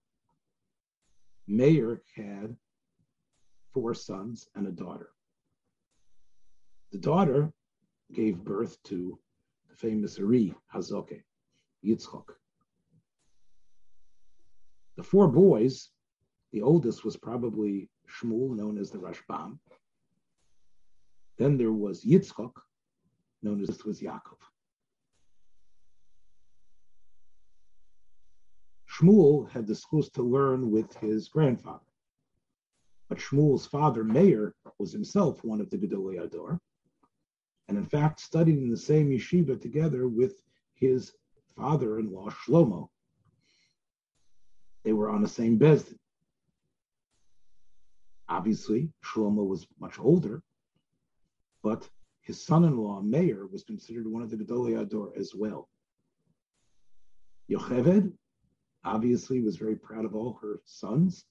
Meir 1.46 2.02
had 2.16 2.56
four 3.72 3.94
sons 3.94 4.48
and 4.56 4.66
a 4.66 4.72
daughter. 4.72 5.10
The 6.90 6.98
daughter 6.98 7.52
gave 8.12 8.42
birth 8.42 8.82
to 8.86 9.20
the 9.68 9.76
famous 9.76 10.18
Ari 10.18 10.52
Hazoke, 10.74 11.22
Yitzchok. 11.84 12.26
The 14.96 15.04
four 15.04 15.28
boys, 15.28 15.90
the 16.50 16.62
oldest 16.62 17.04
was 17.04 17.16
probably 17.16 17.88
Shmuel, 18.08 18.56
known 18.56 18.78
as 18.78 18.90
the 18.90 18.98
Rashbam. 18.98 19.60
Then 21.38 21.56
there 21.56 21.72
was 21.72 22.04
Yitzchok, 22.04 22.54
known 23.42 23.60
as 23.60 23.68
this 23.68 23.84
was 23.84 24.00
Yaakov. 24.00 24.49
Shmuel 29.00 29.50
had 29.50 29.66
the 29.66 29.74
schools 29.74 30.10
to 30.10 30.22
learn 30.22 30.70
with 30.70 30.94
his 30.96 31.28
grandfather. 31.28 31.86
But 33.08 33.18
Shmuel's 33.18 33.66
father, 33.66 34.04
Meir, 34.04 34.54
was 34.78 34.92
himself 34.92 35.42
one 35.42 35.60
of 35.60 35.70
the 35.70 35.78
Gedolei 35.78 36.22
Ador, 36.22 36.60
and 37.68 37.78
in 37.78 37.86
fact 37.86 38.20
studied 38.20 38.58
in 38.58 38.70
the 38.70 38.76
same 38.76 39.10
yeshiva 39.10 39.60
together 39.60 40.06
with 40.06 40.42
his 40.74 41.12
father-in-law, 41.56 42.30
Shlomo. 42.30 42.88
They 44.84 44.92
were 44.92 45.10
on 45.10 45.22
the 45.22 45.28
same 45.28 45.58
bezdin. 45.58 45.96
Obviously, 48.28 48.92
Shlomo 49.02 49.46
was 49.46 49.66
much 49.80 49.98
older, 49.98 50.42
but 51.62 51.88
his 52.20 52.44
son-in-law, 52.44 53.00
Meir, 53.00 53.46
was 53.46 53.64
considered 53.64 54.06
one 54.06 54.22
of 54.22 54.30
the 54.30 54.36
Gedolei 54.36 54.80
Ador 54.80 55.12
as 55.16 55.34
well. 55.34 55.68
Yocheved 57.50 58.12
obviously 58.84 59.40
was 59.40 59.56
very 59.56 59.76
proud 59.76 60.04
of 60.04 60.14
all 60.14 60.38
her 60.42 60.60
sons. 60.64 61.24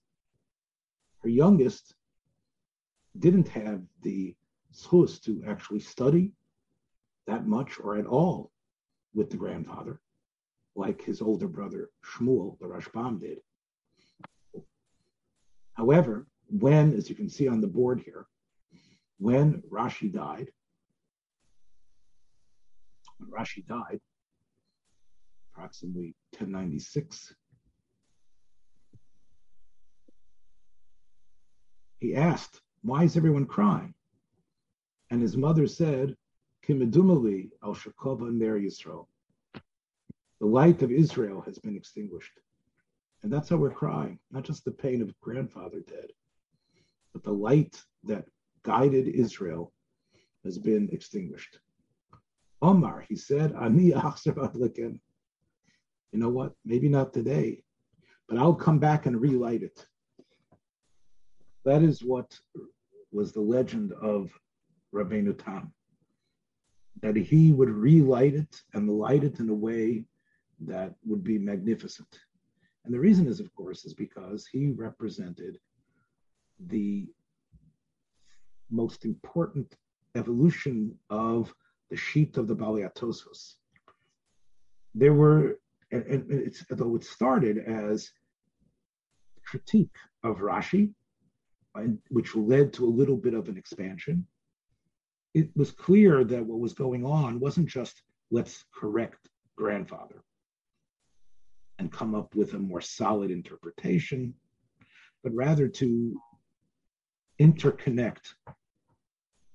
Her 1.23 1.29
youngest 1.29 1.95
didn't 3.17 3.47
have 3.49 3.81
the 4.01 4.35
schus 4.73 5.21
to 5.23 5.43
actually 5.47 5.79
study 5.79 6.33
that 7.27 7.47
much 7.47 7.79
or 7.79 7.97
at 7.97 8.05
all 8.05 8.51
with 9.13 9.29
the 9.29 9.37
grandfather, 9.37 9.99
like 10.75 11.01
his 11.01 11.21
older 11.21 11.47
brother 11.47 11.89
Shmuel, 12.05 12.57
the 12.59 12.67
Rashbam, 12.67 13.19
did. 13.19 13.39
However, 15.73 16.27
when, 16.49 16.93
as 16.93 17.09
you 17.09 17.15
can 17.15 17.29
see 17.29 17.47
on 17.47 17.61
the 17.61 17.67
board 17.67 18.01
here, 18.01 18.27
when 19.17 19.61
Rashi 19.69 20.11
died, 20.11 20.49
when 23.17 23.29
Rashi 23.29 23.65
died, 23.65 23.99
approximately 25.53 26.15
1096. 26.37 27.33
He 31.99 32.15
asked, 32.15 32.61
Why 32.81 33.03
is 33.03 33.17
everyone 33.17 33.45
crying? 33.45 33.93
And 35.09 35.21
his 35.21 35.35
mother 35.35 35.67
said, 35.67 36.15
Kimedumali 36.65 37.49
al 37.63 37.75
Shakova 37.75 38.31
Ner 38.31 38.59
Yisrael. 38.59 39.07
The 40.39 40.45
light 40.45 40.81
of 40.81 40.91
Israel 40.91 41.41
has 41.41 41.59
been 41.59 41.75
extinguished. 41.75 42.39
And 43.21 43.33
that's 43.33 43.49
how 43.49 43.57
we're 43.57 43.71
crying, 43.71 44.19
not 44.31 44.43
just 44.43 44.63
the 44.63 44.71
pain 44.71 45.01
of 45.01 45.19
grandfather 45.19 45.81
dead, 45.81 46.11
but 47.11 47.23
the 47.23 47.33
light 47.33 47.81
that 48.05 48.25
guided 48.63 49.07
Israel 49.07 49.73
has 50.45 50.57
been 50.57 50.89
extinguished. 50.93 51.59
Omar, 52.61 53.05
he 53.09 53.15
said, 53.17 53.53
Ani 53.53 53.93
you 56.11 56.19
know 56.19 56.29
what? 56.29 56.53
Maybe 56.65 56.89
not 56.89 57.13
today, 57.13 57.63
but 58.27 58.37
I'll 58.37 58.55
come 58.55 58.79
back 58.79 59.05
and 59.05 59.19
relight 59.19 59.63
it. 59.63 59.85
That 61.69 61.83
is 61.83 62.03
what 62.03 62.35
was 63.11 63.31
the 63.31 63.41
legend 63.41 63.93
of 64.01 64.33
Rabbeinu 64.91 65.37
Tam, 65.37 65.71
that 67.03 67.15
he 67.15 67.51
would 67.51 67.69
relight 67.69 68.33
it 68.33 68.63
and 68.73 68.89
light 68.89 69.23
it 69.23 69.39
in 69.39 69.49
a 69.49 69.53
way 69.53 70.03
that 70.61 70.95
would 71.05 71.23
be 71.23 71.37
magnificent. 71.37 72.07
And 72.83 72.91
the 72.91 72.99
reason 72.99 73.27
is, 73.27 73.39
of 73.39 73.53
course, 73.53 73.85
is 73.85 73.93
because 73.93 74.47
he 74.47 74.71
represented 74.71 75.59
the 76.59 77.07
most 78.71 79.05
important 79.05 79.75
evolution 80.15 80.97
of 81.11 81.53
the 81.91 81.97
sheet 81.97 82.37
of 82.37 82.47
the 82.47 82.55
Baalei 82.55 82.91
Tosfos. 82.95 83.57
There 84.95 85.13
were 85.13 85.59
and, 85.91 86.03
and 86.03 86.31
it's 86.31 86.65
though 86.71 86.95
it 86.95 87.03
started 87.03 87.59
as 87.59 88.11
critique 89.45 89.97
of 90.23 90.37
Rashi, 90.37 90.95
which 92.09 92.35
led 92.35 92.73
to 92.73 92.85
a 92.85 92.89
little 92.89 93.17
bit 93.17 93.33
of 93.33 93.47
an 93.47 93.57
expansion. 93.57 94.25
It 95.33 95.49
was 95.55 95.71
clear 95.71 96.23
that 96.23 96.45
what 96.45 96.59
was 96.59 96.73
going 96.73 97.05
on 97.05 97.39
wasn't 97.39 97.69
just 97.69 98.01
let's 98.31 98.65
correct 98.73 99.29
grandfather 99.55 100.23
and 101.77 101.91
come 101.91 102.15
up 102.15 102.35
with 102.35 102.53
a 102.53 102.59
more 102.59 102.81
solid 102.81 103.31
interpretation, 103.31 104.33
but 105.23 105.33
rather 105.33 105.67
to 105.67 106.19
interconnect 107.39 108.33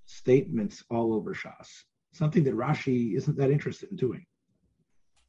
statements 0.07 0.83
all 0.91 1.15
over 1.15 1.35
Shas, 1.35 1.69
something 2.13 2.45
that 2.45 2.57
Rashi 2.57 3.17
isn't 3.17 3.37
that 3.37 3.51
interested 3.51 3.91
in 3.91 3.97
doing. 3.97 4.25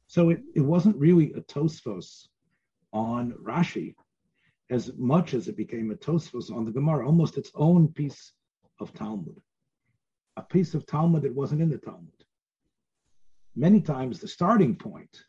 So 0.06 0.30
it, 0.30 0.40
it 0.54 0.60
wasn't 0.60 0.96
really 0.96 1.32
a 1.32 1.40
Tosfos 1.40 2.28
on 2.92 3.32
Rashi 3.42 3.94
as 4.70 4.92
much 4.96 5.34
as 5.34 5.48
it 5.48 5.56
became 5.56 5.90
a 5.90 5.94
Tosfos 5.94 6.50
on 6.50 6.64
the 6.64 6.72
Gemara, 6.72 7.06
almost 7.06 7.38
its 7.38 7.52
own 7.54 7.88
piece 7.88 8.32
of 8.80 8.92
Talmud, 8.92 9.40
a 10.36 10.42
piece 10.42 10.74
of 10.74 10.86
Talmud 10.86 11.22
that 11.22 11.34
wasn't 11.34 11.62
in 11.62 11.70
the 11.70 11.78
Talmud. 11.78 12.12
Many 13.54 13.80
times 13.80 14.20
the 14.20 14.28
starting 14.28 14.76
point 14.76 15.24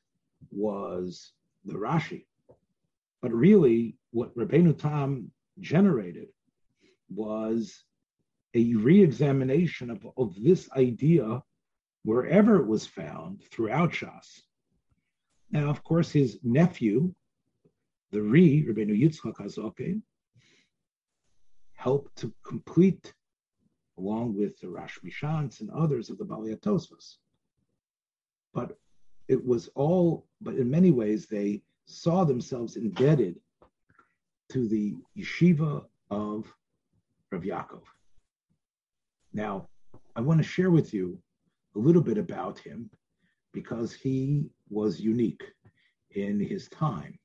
was 0.52 1.32
the 1.66 1.76
Rashi. 1.76 2.26
But 3.22 3.32
really, 3.32 3.98
what 4.12 4.36
Rabbeinu 4.36 4.78
Tam 4.78 5.32
generated 5.60 6.28
was 7.10 7.84
a 8.54 8.74
re-examination 8.76 9.90
of, 9.90 10.06
of 10.18 10.36
this 10.42 10.70
idea 10.72 11.42
wherever 12.04 12.58
it 12.58 12.68
was 12.68 12.86
found 12.86 13.44
throughout 13.52 13.92
Shas. 13.92 14.42
Now, 15.52 15.70
of 15.70 15.84
course, 15.84 16.12
his 16.12 16.40
nephew, 16.44 17.14
the 18.12 18.22
Ri, 18.22 18.66
Rabbeinu 18.68 18.98
Yitzchak 19.00 19.36
HaZoken, 19.36 20.02
helped 21.74 22.16
to 22.18 22.34
complete, 22.44 23.14
along 23.98 24.36
with 24.36 24.60
the 24.60 24.70
Rosh 24.70 24.98
Mishans 25.04 25.62
and 25.62 25.70
others 25.72 26.10
of 26.10 26.18
the 26.18 26.26
Baalei 26.26 26.60
Tosfos. 26.60 27.18
But 28.54 28.78
it 29.28 29.44
was 29.44 29.70
all, 29.76 30.26
but 30.42 30.56
in 30.56 30.70
many 30.70 30.92
ways, 30.92 31.28
they 31.28 31.62
saw 31.86 32.24
themselves 32.24 32.78
indebted 32.78 33.40
to 34.50 34.68
the 34.68 34.96
yeshiva 35.18 35.86
of 36.10 36.52
Rav 37.32 37.42
Yaakov. 37.42 37.84
Now, 39.34 39.68
I 40.16 40.22
want 40.22 40.40
to 40.40 40.48
share 40.48 40.72
with 40.72 40.94
you 40.94 41.20
a 41.76 41.80
little 41.80 42.02
bit 42.02 42.18
about 42.18 42.58
him 42.58 42.90
because 43.54 43.94
he 43.94 44.50
was 44.70 45.00
unique 45.00 45.44
in 46.12 46.40
his 46.40 46.70
time. 46.70 47.20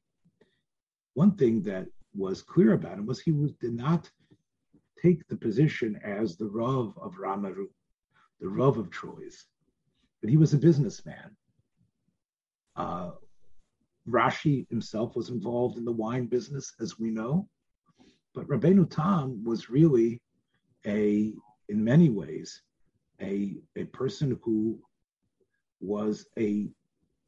One 1.14 1.32
thing 1.36 1.62
that 1.62 1.86
was 2.14 2.42
clear 2.42 2.72
about 2.72 2.98
him 2.98 3.06
was 3.06 3.20
he 3.20 3.32
was, 3.32 3.52
did 3.54 3.74
not 3.74 4.10
take 5.00 5.26
the 5.28 5.36
position 5.36 6.00
as 6.04 6.36
the 6.36 6.46
Rav 6.48 6.96
of 7.00 7.14
Ramerupt, 7.16 7.72
the 8.40 8.48
Rav 8.48 8.78
of 8.78 8.90
Troyes, 8.90 9.46
but 10.20 10.30
he 10.30 10.36
was 10.36 10.54
a 10.54 10.58
businessman. 10.58 11.36
Uh, 12.76 13.12
Rashi 14.08 14.68
himself 14.68 15.14
was 15.14 15.30
involved 15.30 15.76
in 15.78 15.84
the 15.84 15.92
wine 15.92 16.26
business, 16.26 16.74
as 16.80 16.98
we 16.98 17.10
know, 17.10 17.48
but 18.34 18.48
Rabbeinu 18.48 18.90
Tam 18.90 19.44
was 19.44 19.70
really 19.70 20.20
a 20.86 21.34
in 21.68 21.84
many 21.84 22.08
ways 22.08 22.62
a, 23.20 23.56
a 23.76 23.84
person 23.84 24.38
who 24.42 24.80
was 25.80 26.26
a 26.38 26.68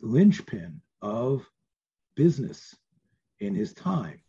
linchpin 0.00 0.81
of 1.03 1.49
business 2.17 2.75
in 3.47 3.55
his 3.55 3.73
time. 3.73 4.21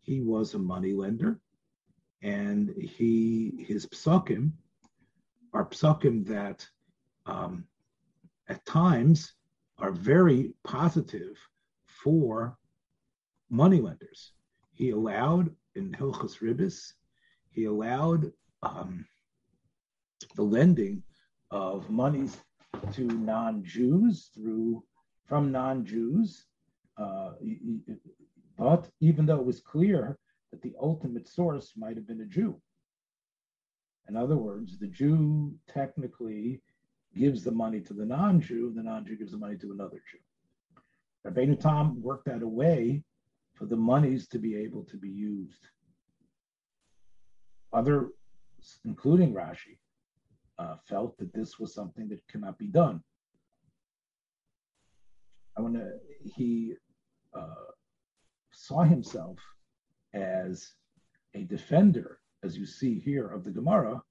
He 0.00 0.20
was 0.20 0.54
a 0.54 0.58
money 0.58 0.92
lender, 0.92 1.40
and 2.22 2.70
he 2.70 3.64
his 3.68 3.86
psukim 3.86 4.52
are 5.52 5.66
psukim 5.66 6.26
that 6.26 6.66
um, 7.26 7.64
at 8.48 8.64
times 8.66 9.34
are 9.78 9.92
very 9.92 10.52
positive 10.64 11.36
for 11.84 12.56
moneylenders. 13.50 14.32
He 14.72 14.90
allowed 14.90 15.54
in 15.74 15.92
Hilchas 15.92 16.40
Ribis, 16.40 16.94
he 17.50 17.64
allowed 17.64 18.32
um, 18.62 19.06
the 20.34 20.42
lending 20.42 21.02
of 21.50 21.90
monies 21.90 22.36
to 22.92 23.02
non-Jews 23.02 24.30
through 24.34 24.82
from 25.26 25.52
non-Jews. 25.52 26.46
Uh, 26.96 27.32
but 28.60 28.90
even 29.00 29.24
though 29.24 29.40
it 29.40 29.46
was 29.46 29.58
clear 29.60 30.18
that 30.50 30.60
the 30.60 30.74
ultimate 30.82 31.26
source 31.26 31.72
might 31.78 31.96
have 31.96 32.06
been 32.06 32.20
a 32.20 32.26
Jew. 32.26 32.60
In 34.06 34.18
other 34.18 34.36
words, 34.36 34.78
the 34.78 34.86
Jew 34.86 35.54
technically 35.66 36.60
gives 37.16 37.42
the 37.42 37.52
money 37.52 37.80
to 37.80 37.94
the 37.94 38.04
non-Jew, 38.04 38.74
the 38.76 38.82
non-Jew 38.82 39.16
gives 39.16 39.32
the 39.32 39.38
money 39.38 39.56
to 39.56 39.72
another 39.72 40.02
Jew. 40.10 40.18
Rabbeinu 41.26 41.58
Tam 41.58 42.02
worked 42.02 42.28
out 42.28 42.42
a 42.42 42.48
way 42.48 43.02
for 43.54 43.64
the 43.64 43.76
monies 43.76 44.28
to 44.28 44.38
be 44.38 44.54
able 44.56 44.84
to 44.84 44.98
be 44.98 45.08
used. 45.08 45.68
Other, 47.72 48.10
including 48.84 49.32
Rashi, 49.32 49.78
uh, 50.58 50.76
felt 50.86 51.16
that 51.16 51.32
this 51.32 51.58
was 51.58 51.72
something 51.72 52.08
that 52.10 52.28
cannot 52.28 52.58
be 52.58 52.66
done. 52.66 53.02
I 55.56 55.62
want 55.62 55.76
to, 55.76 55.92
he 56.36 56.74
uh, 57.34 57.54
saw 58.60 58.82
himself 58.82 59.38
as 60.12 60.74
a 61.34 61.44
defender, 61.44 62.20
as 62.42 62.56
you 62.56 62.66
see 62.66 63.00
here, 63.00 63.26
of 63.28 63.42
the 63.42 63.50
Gemara, 63.50 64.02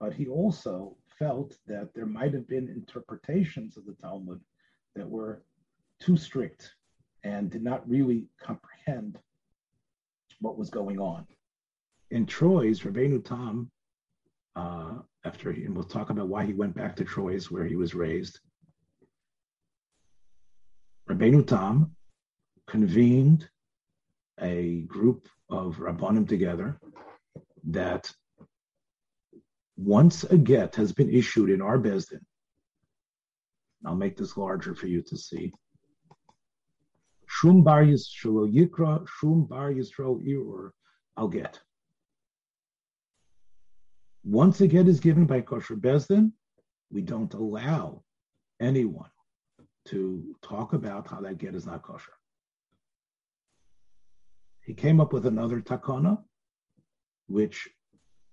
but 0.00 0.12
he 0.12 0.26
also 0.26 0.96
felt 1.18 1.56
that 1.66 1.90
there 1.94 2.06
might 2.06 2.34
have 2.34 2.48
been 2.48 2.68
interpretations 2.68 3.76
of 3.76 3.84
the 3.86 3.94
Talmud 4.02 4.40
that 4.96 5.08
were 5.08 5.42
too 6.00 6.16
strict 6.16 6.74
and 7.22 7.50
did 7.50 7.62
not 7.62 7.88
really 7.88 8.26
comprehend 8.40 9.18
what 10.40 10.58
was 10.58 10.70
going 10.70 10.98
on. 10.98 11.26
In 12.10 12.26
Troyes, 12.26 12.80
Rabbeinu 12.80 13.24
Tam 13.24 13.70
uh, 14.56 14.94
after 15.24 15.52
he, 15.52 15.64
and 15.64 15.76
we'll 15.76 15.84
talk 15.84 16.10
about 16.10 16.28
why 16.28 16.44
he 16.44 16.54
went 16.54 16.74
back 16.74 16.96
to 16.96 17.04
Troyes, 17.04 17.50
where 17.50 17.66
he 17.66 17.76
was 17.76 17.94
raised. 17.94 18.40
Rabbeinu 21.08 21.46
Tam 21.46 21.94
convened 22.66 23.48
a 24.40 24.82
group 24.82 25.28
of 25.50 25.76
Rabbanim 25.76 26.28
together 26.28 26.78
that 27.64 28.10
once 29.76 30.24
a 30.24 30.36
get 30.36 30.76
has 30.76 30.92
been 30.92 31.10
issued 31.10 31.50
in 31.50 31.60
our 31.62 31.78
Bezdin, 31.78 32.20
I'll 33.84 33.96
make 33.96 34.16
this 34.16 34.36
larger 34.36 34.74
for 34.74 34.86
you 34.86 35.02
to 35.02 35.16
see. 35.16 35.52
Shum 37.26 37.62
bar 37.62 37.84
Yisrael 37.84 38.52
Yikra, 38.52 39.06
Shum 39.08 39.46
bar 39.46 39.72
Yisrael 39.72 40.20
Irur, 40.26 40.70
I'll 41.16 41.28
get. 41.28 41.60
Once 44.24 44.60
a 44.60 44.66
get 44.66 44.88
is 44.88 45.00
given 45.00 45.24
by 45.24 45.40
kosher 45.40 45.76
bezdin, 45.76 46.32
we 46.90 47.00
don't 47.00 47.32
allow 47.32 48.02
anyone 48.60 49.08
to 49.86 50.36
talk 50.42 50.74
about 50.74 51.06
how 51.06 51.20
that 51.20 51.38
get 51.38 51.54
is 51.54 51.66
not 51.66 51.82
kosher. 51.82 52.12
He 54.64 54.74
came 54.74 55.00
up 55.00 55.12
with 55.12 55.26
another 55.26 55.60
takana, 55.60 56.22
which 57.26 57.68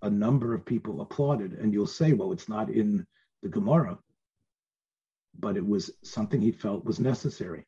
a 0.01 0.09
number 0.09 0.53
of 0.53 0.65
people 0.65 1.01
applauded, 1.01 1.53
and 1.53 1.73
you'll 1.73 1.87
say, 1.87 2.13
well, 2.13 2.31
it's 2.31 2.47
not 2.47 2.69
in 2.69 3.05
the 3.41 3.49
Gemara, 3.49 3.97
but 5.39 5.57
it 5.57 5.65
was 5.65 5.91
something 6.03 6.41
he 6.41 6.51
felt 6.51 6.85
was 6.85 6.99
necessary. 6.99 7.65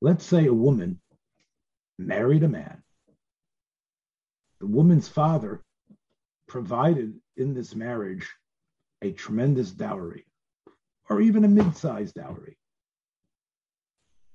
Let's 0.00 0.24
say 0.26 0.46
a 0.46 0.52
woman 0.52 1.00
married 1.98 2.42
a 2.42 2.48
man. 2.48 2.82
The 4.60 4.66
woman's 4.66 5.08
father 5.08 5.62
provided 6.46 7.18
in 7.36 7.54
this 7.54 7.74
marriage 7.74 8.28
a 9.00 9.12
tremendous 9.12 9.70
dowry, 9.70 10.26
or 11.08 11.20
even 11.20 11.44
a 11.44 11.48
mid 11.48 11.76
sized 11.76 12.14
dowry. 12.16 12.58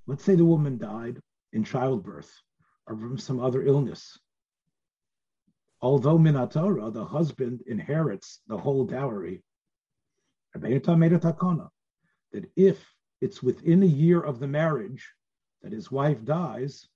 Let's 0.09 0.23
say 0.23 0.33
the 0.33 0.43
woman 0.43 0.79
died 0.79 1.21
in 1.53 1.63
childbirth 1.63 2.33
or 2.87 2.97
from 2.97 3.19
some 3.19 3.39
other 3.39 3.61
illness. 3.61 4.17
Although 5.81 6.17
Minatora, 6.17 6.91
the 6.91 7.05
husband 7.05 7.61
inherits 7.67 8.41
the 8.47 8.57
whole 8.57 8.85
dowry, 8.85 9.43
that 10.55 10.63
if 12.55 12.95
it's 13.21 13.43
within 13.43 13.83
a 13.83 13.85
year 13.85 14.19
of 14.19 14.39
the 14.39 14.47
marriage 14.47 15.13
that 15.61 15.73
his 15.73 15.91
wife 15.91 16.25
dies, 16.25 16.87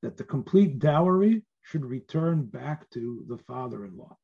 that 0.00 0.16
the 0.16 0.22
complete 0.22 0.78
dowry 0.78 1.42
should 1.62 1.84
return 1.84 2.44
back 2.44 2.88
to 2.90 3.24
the 3.26 3.38
father 3.38 3.84
in 3.84 3.96
law 3.96 4.16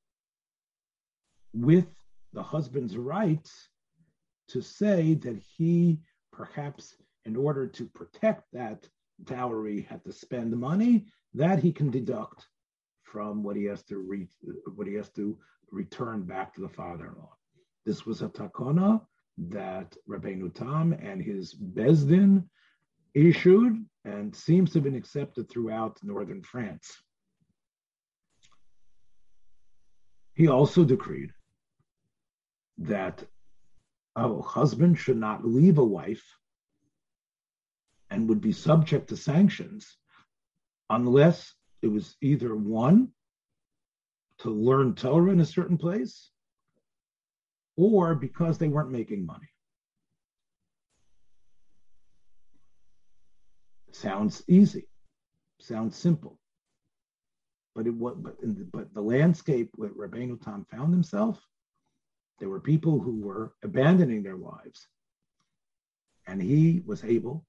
with 1.52 1.88
the 2.32 2.42
husband's 2.44 2.96
rights 2.96 3.68
to 4.46 4.62
say 4.62 5.14
that 5.14 5.42
he 5.56 5.98
perhaps, 6.32 6.94
in 7.26 7.36
order 7.36 7.66
to 7.66 7.86
protect 7.86 8.44
that 8.52 8.88
dowry, 9.24 9.82
had 9.82 10.04
to 10.04 10.12
spend 10.12 10.56
money 10.56 11.06
that 11.34 11.58
he 11.58 11.72
can 11.72 11.90
deduct 11.90 12.46
from 13.02 13.42
what 13.42 13.56
he 13.56 13.64
has 13.64 13.82
to 13.84 13.98
re- 13.98 14.28
what 14.74 14.86
he 14.86 14.94
has 14.94 15.10
to 15.10 15.36
return 15.70 16.22
back 16.22 16.54
to 16.54 16.60
the 16.60 16.68
father-in-law. 16.68 17.32
This 17.84 18.06
was 18.06 18.22
a 18.22 18.28
takana 18.28 19.00
that 19.38 19.96
Rabbeinu 20.08 20.54
Tam 20.54 20.92
and 20.92 21.20
his 21.20 21.54
Bezdin 21.54 22.44
issued 23.14 23.84
and 24.04 24.34
seems 24.34 24.70
to 24.70 24.78
have 24.78 24.84
been 24.84 24.94
accepted 24.94 25.48
throughout 25.50 25.98
northern 26.02 26.42
France. 26.42 27.02
He 30.34 30.48
also 30.48 30.84
decreed 30.84 31.30
that 32.78 33.24
a 34.16 34.40
husband 34.42 34.98
should 34.98 35.16
not 35.16 35.46
leave 35.46 35.78
a 35.78 35.84
wife 35.84 36.24
and 38.10 38.28
would 38.28 38.40
be 38.40 38.52
subject 38.52 39.08
to 39.08 39.16
sanctions 39.16 39.96
unless 40.90 41.54
it 41.82 41.88
was 41.88 42.16
either 42.20 42.54
one 42.54 43.08
to 44.38 44.50
learn 44.50 44.94
Torah 44.94 45.32
in 45.32 45.40
a 45.40 45.46
certain 45.46 45.78
place, 45.78 46.30
or 47.76 48.14
because 48.14 48.58
they 48.58 48.68
weren't 48.68 48.90
making 48.90 49.24
money. 49.24 49.48
Sounds 53.92 54.42
easy, 54.46 54.88
sounds 55.58 55.96
simple. 55.96 56.38
But 57.74 57.86
it 57.86 57.94
what 57.94 58.22
but, 58.22 58.40
the, 58.40 58.66
but 58.72 58.92
the 58.94 59.00
landscape 59.00 59.70
where 59.74 59.90
Rabbeinu 59.90 60.42
Tam 60.42 60.66
found 60.70 60.92
himself, 60.92 61.40
there 62.38 62.48
were 62.48 62.60
people 62.60 63.00
who 63.00 63.20
were 63.20 63.54
abandoning 63.62 64.22
their 64.22 64.36
wives, 64.36 64.86
and 66.26 66.42
he 66.42 66.82
was 66.84 67.04
able, 67.04 67.46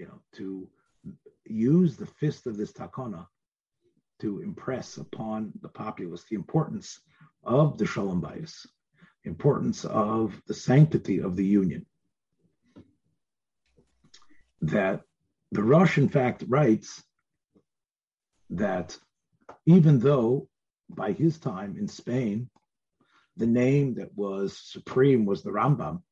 you 0.00 0.06
know, 0.06 0.20
to 0.32 0.66
use 1.44 1.96
the 1.96 2.06
fist 2.06 2.46
of 2.46 2.56
this 2.56 2.72
takana 2.72 3.26
to 4.18 4.40
impress 4.40 4.96
upon 4.96 5.52
the 5.60 5.68
populace 5.68 6.24
the 6.24 6.36
importance 6.36 7.00
of 7.44 7.76
the 7.76 7.84
shalom 7.84 8.22
bayis, 8.22 8.66
importance 9.24 9.84
of 9.84 10.40
the 10.46 10.54
sanctity 10.54 11.20
of 11.20 11.36
the 11.36 11.44
union. 11.44 11.84
That 14.62 15.02
the 15.52 15.62
Rosh, 15.62 15.98
in 15.98 16.08
fact, 16.08 16.44
writes 16.48 17.02
that 18.48 18.96
even 19.66 19.98
though 19.98 20.48
by 20.88 21.12
his 21.12 21.38
time 21.38 21.76
in 21.78 21.88
Spain, 21.88 22.48
the 23.36 23.46
name 23.46 23.94
that 23.94 24.16
was 24.16 24.58
supreme 24.58 25.26
was 25.26 25.42
the 25.42 25.50
Rambam, 25.50 26.02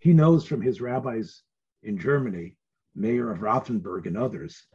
he 0.00 0.12
knows 0.12 0.44
from 0.44 0.60
his 0.60 0.82
rabbis 0.82 1.42
in 1.82 1.98
Germany, 1.98 2.57
Meir 2.94 3.30
of 3.30 3.42
Rothenburg 3.42 4.06
and 4.06 4.16
others, 4.16 4.66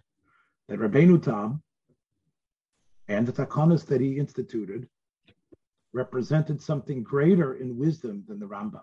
that 0.67 0.79
Rabbeinu 0.79 1.21
Tam 1.21 1.61
and 3.07 3.27
the 3.27 3.33
takanas 3.33 3.85
that 3.87 4.01
he 4.01 4.17
instituted 4.17 4.87
represented 5.93 6.61
something 6.61 7.03
greater 7.03 7.55
in 7.55 7.77
wisdom 7.77 8.23
than 8.27 8.39
the 8.39 8.45
Rambam. 8.45 8.81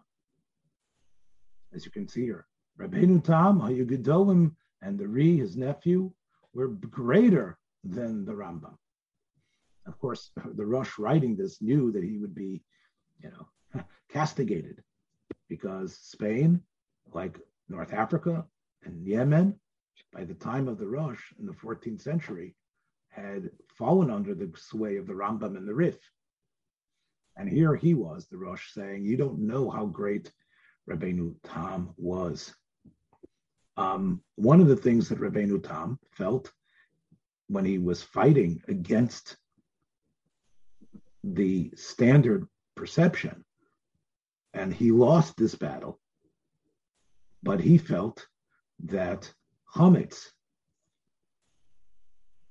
As 1.72 1.84
you 1.84 1.90
can 1.90 2.06
see 2.08 2.22
here, 2.22 2.46
Rabbeinu 2.78 3.22
Tam, 3.24 3.60
Hayugidolim, 3.60 4.54
and 4.82 4.98
the 4.98 5.08
Ri, 5.08 5.36
his 5.36 5.56
nephew, 5.56 6.12
were 6.54 6.68
greater 6.68 7.58
than 7.84 8.24
the 8.24 8.32
Rambam. 8.32 8.76
Of 9.86 9.98
course, 9.98 10.30
the 10.54 10.66
Rosh 10.66 10.98
writing 10.98 11.36
this 11.36 11.60
knew 11.60 11.90
that 11.92 12.04
he 12.04 12.18
would 12.18 12.34
be, 12.34 12.62
you 13.22 13.30
know, 13.30 13.82
castigated 14.12 14.82
because 15.48 15.96
Spain, 15.96 16.60
like 17.12 17.38
North 17.68 17.92
Africa 17.92 18.44
and 18.84 19.04
Yemen, 19.06 19.58
by 20.12 20.24
the 20.24 20.34
time 20.34 20.68
of 20.68 20.78
the 20.78 20.86
Rosh 20.86 21.22
in 21.38 21.46
the 21.46 21.52
14th 21.52 22.00
century, 22.00 22.54
had 23.08 23.50
fallen 23.76 24.10
under 24.10 24.34
the 24.34 24.50
sway 24.56 24.96
of 24.96 25.06
the 25.06 25.12
Rambam 25.12 25.56
and 25.56 25.66
the 25.66 25.74
Rif. 25.74 25.98
And 27.36 27.48
here 27.48 27.74
he 27.74 27.94
was, 27.94 28.26
the 28.26 28.38
Rosh, 28.38 28.72
saying, 28.72 29.04
You 29.04 29.16
don't 29.16 29.40
know 29.40 29.70
how 29.70 29.86
great 29.86 30.32
Rabbeinu 30.88 31.34
Tam 31.44 31.90
was. 31.96 32.54
Um, 33.76 34.22
one 34.36 34.60
of 34.60 34.68
the 34.68 34.76
things 34.76 35.08
that 35.08 35.20
Rabbeinu 35.20 35.62
Tam 35.62 35.98
felt 36.12 36.52
when 37.48 37.64
he 37.64 37.78
was 37.78 38.02
fighting 38.02 38.62
against 38.68 39.36
the 41.24 41.72
standard 41.76 42.46
perception, 42.76 43.44
and 44.54 44.72
he 44.72 44.90
lost 44.90 45.36
this 45.36 45.54
battle, 45.54 45.98
but 47.42 47.60
he 47.60 47.78
felt 47.78 48.26
that 48.84 49.32
Chametz, 49.74 50.26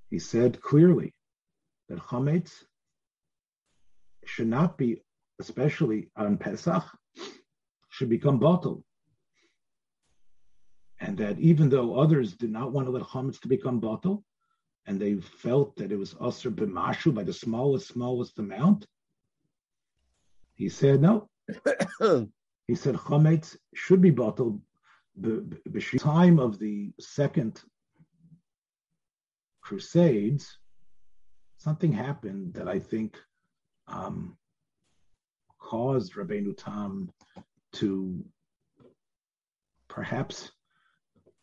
he 0.09 0.19
said 0.19 0.61
clearly 0.61 1.13
that 1.87 1.99
Chametz 1.99 2.63
should 4.25 4.47
not 4.47 4.77
be, 4.77 5.01
especially 5.39 6.09
on 6.15 6.37
Pesach, 6.37 6.83
should 7.89 8.09
become 8.09 8.39
bottled. 8.39 8.83
And 11.01 11.17
that 11.17 11.39
even 11.39 11.69
though 11.69 11.95
others 11.95 12.35
did 12.35 12.51
not 12.51 12.71
want 12.71 12.87
to 12.87 12.91
let 12.91 13.03
chametz 13.03 13.39
to 13.41 13.47
become 13.47 13.79
bottled, 13.79 14.23
and 14.85 14.99
they 14.99 15.15
felt 15.15 15.75
that 15.77 15.91
it 15.91 15.97
was 15.97 16.15
usher 16.19 16.51
b'mashu 16.51 17.13
by 17.13 17.23
the 17.23 17.33
smallest, 17.33 17.87
smallest 17.87 18.37
amount, 18.39 18.85
he 20.55 20.69
said 20.69 21.01
no. 21.01 21.29
he 22.67 22.75
said 22.75 22.95
chametz 22.95 23.55
should 23.73 24.01
be 24.01 24.11
bottled. 24.11 24.61
The 25.21 25.97
time 25.99 26.39
of 26.39 26.59
the 26.59 26.91
second 26.99 27.61
crusades, 29.61 30.57
something 31.57 31.91
happened 31.91 32.53
that 32.53 32.67
I 32.67 32.79
think 32.79 33.17
um, 33.87 34.37
caused 35.59 36.13
Rabbeinu 36.13 36.55
Tam 36.57 37.11
to 37.73 38.25
perhaps 39.89 40.51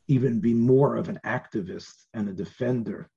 even 0.08 0.40
be 0.40 0.54
more 0.54 0.96
of 0.96 1.08
an 1.08 1.20
activist 1.24 2.06
and 2.14 2.28
a 2.28 2.32
defender. 2.32 3.10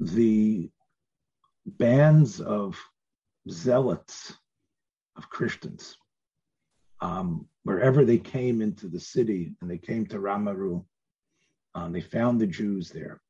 The 0.00 0.70
bands 1.66 2.40
of 2.40 2.80
zealots, 3.50 4.32
of 5.18 5.28
Christians, 5.28 5.96
um, 7.00 7.46
wherever 7.64 8.04
they 8.04 8.18
came 8.18 8.62
into 8.62 8.88
the 8.88 9.00
city 9.00 9.54
and 9.60 9.70
they 9.70 9.78
came 9.78 10.06
to 10.06 10.18
Ramerupt, 10.18 10.84
um, 11.74 11.92
they 11.92 12.00
found 12.00 12.40
the 12.40 12.46
Jews 12.46 12.90
there. 12.90 13.20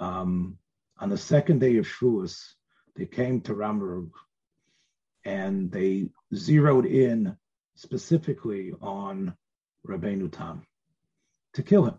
Um, 0.00 0.58
on 0.98 1.08
the 1.08 1.16
second 1.16 1.60
day 1.60 1.76
of 1.78 1.86
Shavuos, 1.86 2.36
they 2.96 3.06
came 3.06 3.40
to 3.42 3.54
Ramerupt 3.54 4.10
and 5.24 5.70
they 5.70 6.10
zeroed 6.34 6.86
in 6.86 7.36
specifically 7.76 8.72
on 8.82 9.34
Rabbeinu 9.86 10.30
Tam 10.30 10.62
to 11.54 11.62
kill 11.62 11.86
him. 11.86 11.98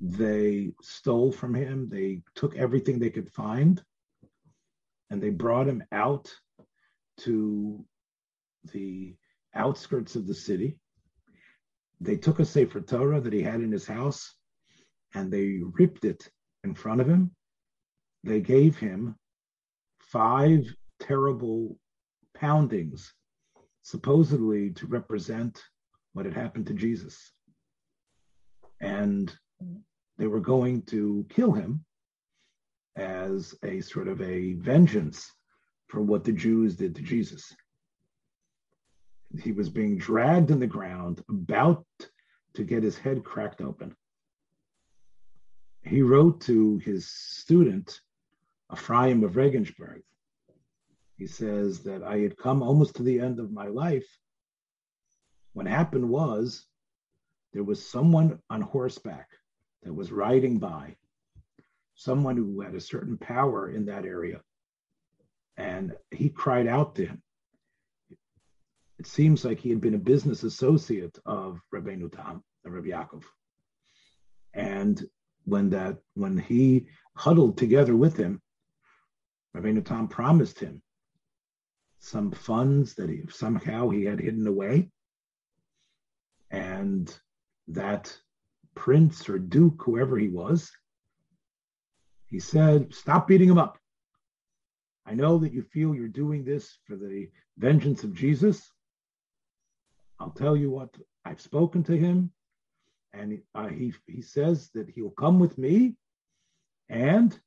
They 0.00 0.72
stole 0.82 1.32
from 1.32 1.54
him, 1.54 1.88
they 1.88 2.22
took 2.34 2.56
everything 2.56 2.98
they 2.98 3.10
could 3.10 3.30
find, 3.30 3.82
and 5.10 5.22
they 5.22 5.30
brought 5.30 5.68
him 5.68 5.84
out 5.92 6.32
to 7.18 7.84
the 8.72 9.14
outskirts 9.54 10.16
of 10.16 10.26
the 10.26 10.34
city. 10.34 10.78
They 12.00 12.16
took 12.16 12.40
a 12.40 12.44
Sefer 12.44 12.80
Torah 12.80 13.20
that 13.20 13.32
he 13.32 13.42
had 13.42 13.60
in 13.60 13.72
his 13.72 13.86
house 13.86 14.34
and 15.14 15.32
they 15.32 15.60
ripped 15.78 16.04
it 16.04 16.28
in 16.64 16.74
front 16.74 17.00
of 17.00 17.08
him. 17.08 17.30
They 18.24 18.40
gave 18.40 18.76
him 18.76 19.16
five 20.00 20.64
terrible 21.00 21.78
poundings, 22.34 23.12
supposedly 23.82 24.70
to 24.70 24.86
represent 24.86 25.62
what 26.14 26.24
had 26.24 26.34
happened 26.34 26.66
to 26.66 26.74
Jesus. 26.74 27.32
And 28.80 29.34
they 30.18 30.26
were 30.26 30.40
going 30.40 30.82
to 30.82 31.26
kill 31.28 31.52
him 31.52 31.84
as 32.96 33.54
a 33.64 33.80
sort 33.80 34.08
of 34.08 34.20
a 34.20 34.54
vengeance 34.54 35.32
for 35.94 36.02
what 36.02 36.24
the 36.24 36.32
Jews 36.32 36.76
did 36.76 36.94
to 36.96 37.02
Jesus 37.02 37.54
he 39.42 39.52
was 39.52 39.68
being 39.68 39.98
dragged 39.98 40.50
in 40.50 40.60
the 40.60 40.66
ground, 40.66 41.22
about 41.28 41.84
to 42.54 42.64
get 42.64 42.82
his 42.82 42.96
head 42.96 43.24
cracked 43.24 43.60
open. 43.60 43.94
He 45.82 46.02
wrote 46.02 46.40
to 46.42 46.78
his 46.78 47.10
student, 47.10 48.00
Ephraim 48.72 49.24
of 49.24 49.36
Regensburg. 49.36 50.02
He 51.18 51.26
says 51.26 51.82
that 51.82 52.02
I 52.02 52.18
had 52.18 52.36
come 52.36 52.62
almost 52.62 52.96
to 52.96 53.02
the 53.02 53.20
end 53.20 53.38
of 53.38 53.52
my 53.52 53.66
life. 53.66 54.06
What 55.52 55.66
happened 55.66 56.08
was 56.08 56.66
there 57.52 57.64
was 57.64 57.86
someone 57.88 58.40
on 58.50 58.60
horseback 58.60 59.28
that 59.82 59.92
was 59.92 60.10
riding 60.10 60.58
by, 60.58 60.96
someone 61.94 62.36
who 62.36 62.60
had 62.60 62.74
a 62.74 62.80
certain 62.80 63.18
power 63.18 63.70
in 63.70 63.86
that 63.86 64.04
area. 64.04 64.40
And 65.56 65.94
he 66.10 66.28
cried 66.28 66.66
out 66.66 66.96
to 66.96 67.06
him 67.06 67.22
it 68.98 69.06
seems 69.06 69.44
like 69.44 69.58
he 69.58 69.70
had 69.70 69.80
been 69.80 69.94
a 69.94 69.98
business 69.98 70.44
associate 70.44 71.18
of 71.26 71.60
Rabbeinu 71.74 72.10
Tam, 72.10 72.42
Rabbi 72.64 72.88
Yaakov. 72.88 73.24
And 74.54 75.02
when 75.44 75.70
that 75.70 75.98
when 76.14 76.38
he 76.38 76.86
huddled 77.16 77.58
together 77.58 77.96
with 77.96 78.16
him, 78.16 78.40
Rabbeinu 79.54 79.84
Tam 79.84 80.08
promised 80.08 80.58
him 80.58 80.80
some 81.98 82.30
funds 82.30 82.94
that 82.94 83.08
he 83.08 83.22
somehow 83.28 83.90
he 83.90 84.04
had 84.04 84.20
hidden 84.20 84.46
away. 84.46 84.90
And 86.50 87.14
that 87.68 88.16
prince 88.74 89.28
or 89.28 89.38
duke, 89.38 89.82
whoever 89.84 90.16
he 90.16 90.28
was, 90.28 90.70
he 92.26 92.38
said, 92.38 92.94
Stop 92.94 93.26
beating 93.28 93.50
him 93.50 93.58
up. 93.58 93.78
I 95.06 95.14
know 95.14 95.38
that 95.38 95.52
you 95.52 95.62
feel 95.62 95.94
you're 95.94 96.08
doing 96.08 96.44
this 96.44 96.78
for 96.86 96.96
the 96.96 97.28
vengeance 97.58 98.04
of 98.04 98.14
Jesus. 98.14 98.70
I'll 100.18 100.30
tell 100.30 100.56
you 100.56 100.70
what, 100.70 100.94
I've 101.24 101.40
spoken 101.40 101.82
to 101.84 101.96
him, 101.96 102.30
and 103.12 103.40
uh, 103.54 103.68
he, 103.68 103.92
he 104.06 104.22
says 104.22 104.70
that 104.74 104.88
he'll 104.88 105.10
come 105.10 105.38
with 105.38 105.58
me, 105.58 105.96
and 106.88 107.38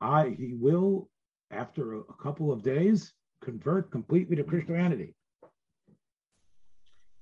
I 0.00 0.30
he 0.30 0.54
will, 0.54 1.08
after 1.50 1.94
a, 1.94 1.98
a 2.00 2.14
couple 2.22 2.52
of 2.52 2.62
days, 2.62 3.12
convert 3.42 3.90
completely 3.90 4.36
to 4.36 4.44
Christianity. 4.44 5.14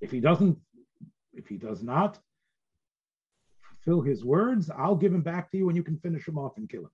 If 0.00 0.10
he 0.10 0.20
doesn't, 0.20 0.58
if 1.32 1.46
he 1.46 1.56
does 1.56 1.82
not 1.82 2.18
fulfill 3.62 4.02
his 4.02 4.24
words, 4.24 4.70
I'll 4.70 4.96
give 4.96 5.14
him 5.14 5.22
back 5.22 5.50
to 5.50 5.56
you 5.56 5.68
and 5.68 5.76
you 5.76 5.82
can 5.82 5.98
finish 5.98 6.26
him 6.26 6.38
off 6.38 6.56
and 6.56 6.68
kill 6.68 6.82
him. 6.82 6.90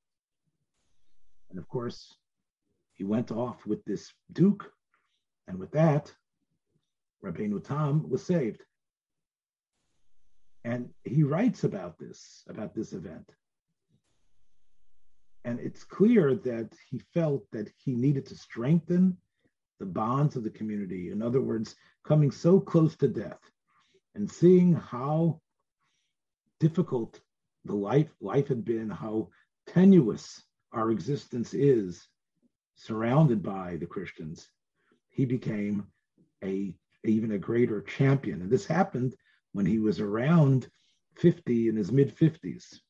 And 1.51 1.59
of 1.59 1.69
course, 1.69 2.15
he 2.95 3.05
went 3.05 3.31
off 3.31 3.67
with 3.67 3.85
this 3.85 4.13
duke, 4.33 4.71
and 5.49 5.59
with 5.59 5.73
that, 5.73 6.13
Rabbeinu 7.23 7.63
Tam 7.63 8.09
was 8.09 8.25
saved. 8.25 8.63
And 10.65 10.89
he 11.03 11.23
writes 11.23 11.65
about 11.65 11.99
this, 11.99 12.43
about 12.49 12.75
this 12.75 12.93
event. 12.93 13.31
And 15.45 15.61
it's 15.61 15.85
clear 15.85 16.35
that 16.37 16.71
he 16.89 16.99
felt 17.13 17.45
that 17.53 17.71
he 17.77 17.95
needed 17.95 18.25
to 18.27 18.37
strengthen 18.37 19.17
the 19.79 19.87
bonds 19.87 20.37
of 20.37 20.45
the 20.45 20.51
community. 20.51 21.11
In 21.11 21.21
other 21.21 21.43
words, 21.43 21.75
coming 22.05 22.31
so 22.31 22.61
close 22.61 22.97
to 22.97 23.09
death 23.09 23.41
and 24.15 24.31
seeing 24.31 24.73
how 24.73 25.41
difficult 26.61 27.21
the 27.65 27.75
life 27.75 28.11
life 28.21 28.49
had 28.49 28.65
been, 28.65 28.89
how 28.89 29.29
tenuous 29.67 30.43
our 30.73 30.91
existence 30.91 31.53
is 31.53 32.09
surrounded 32.77 33.43
by 33.43 33.77
the 33.77 33.87
Christians, 33.87 34.49
he 35.09 35.25
became 35.25 35.87
a 36.43 36.75
even 37.05 37.33
a 37.33 37.39
greater 37.39 37.83
champion. 37.83 38.41
And 38.41 38.51
this 38.51 38.67
happened 38.67 39.15
when 39.53 39.67
he 39.67 39.79
was 39.79 40.01
around 40.01 40.69
50 41.17 41.69
in 41.69 41.77
his 41.77 41.93
mid 41.93 42.17
50s. 42.17 42.81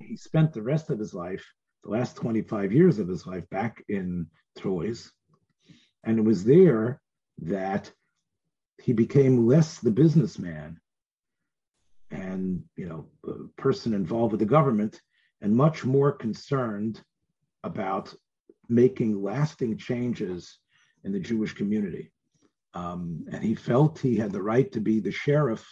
He 0.00 0.16
spent 0.16 0.52
the 0.52 0.62
rest 0.62 0.90
of 0.90 0.98
his 0.98 1.14
life, 1.14 1.44
the 1.82 1.90
last 1.90 2.16
25 2.16 2.72
years 2.72 2.98
of 2.98 3.08
his 3.08 3.26
life, 3.26 3.48
back 3.50 3.82
in 3.88 4.26
Troyes. 4.58 5.10
And 6.04 6.18
it 6.18 6.22
was 6.22 6.44
there 6.44 7.00
that 7.38 7.90
he 8.82 8.92
became 8.92 9.46
less 9.46 9.78
the 9.78 9.90
businessman 9.90 10.78
and 12.10 12.62
you 12.76 12.86
know 12.86 13.06
person 13.56 13.94
involved 13.94 14.32
with 14.32 14.40
the 14.40 14.46
government 14.46 15.00
and 15.40 15.54
much 15.54 15.84
more 15.84 16.12
concerned 16.12 17.02
about 17.64 18.14
making 18.68 19.20
lasting 19.20 19.76
changes 19.76 20.58
in 21.02 21.12
the 21.12 21.18
Jewish 21.18 21.52
community. 21.54 22.12
Um, 22.74 23.24
and 23.32 23.42
he 23.42 23.54
felt 23.54 23.98
he 23.98 24.16
had 24.16 24.32
the 24.32 24.42
right 24.42 24.70
to 24.72 24.80
be 24.80 25.00
the 25.00 25.10
sheriff 25.10 25.66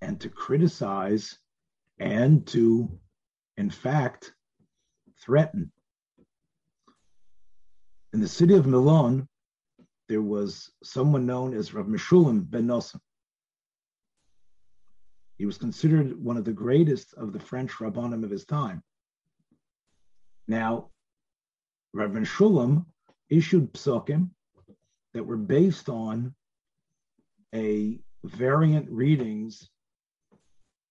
and 0.00 0.20
to 0.20 0.28
criticize 0.28 1.38
and 1.98 2.46
to, 2.48 2.98
in 3.56 3.70
fact, 3.70 4.32
threaten. 5.20 5.72
In 8.12 8.20
the 8.20 8.28
city 8.28 8.54
of 8.54 8.66
Melun, 8.66 9.26
there 10.08 10.22
was 10.22 10.70
someone 10.82 11.26
known 11.26 11.54
as 11.54 11.74
Rav 11.74 11.86
Meshulam 11.86 12.48
ben 12.48 12.66
Nosson. 12.66 13.00
He 15.38 15.46
was 15.46 15.58
considered 15.58 16.22
one 16.22 16.36
of 16.36 16.44
the 16.44 16.52
greatest 16.52 17.14
of 17.14 17.32
the 17.32 17.40
French 17.40 17.72
rabbanim 17.72 18.24
of 18.24 18.30
his 18.30 18.44
time. 18.44 18.82
Now, 20.48 20.90
Rav 21.92 22.10
Meshulam 22.10 22.86
issued 23.30 23.72
psukim 23.72 24.30
that 25.14 25.24
were 25.24 25.36
based 25.36 25.88
on 25.88 26.34
a 27.54 28.00
variant 28.24 28.88
readings 28.90 29.68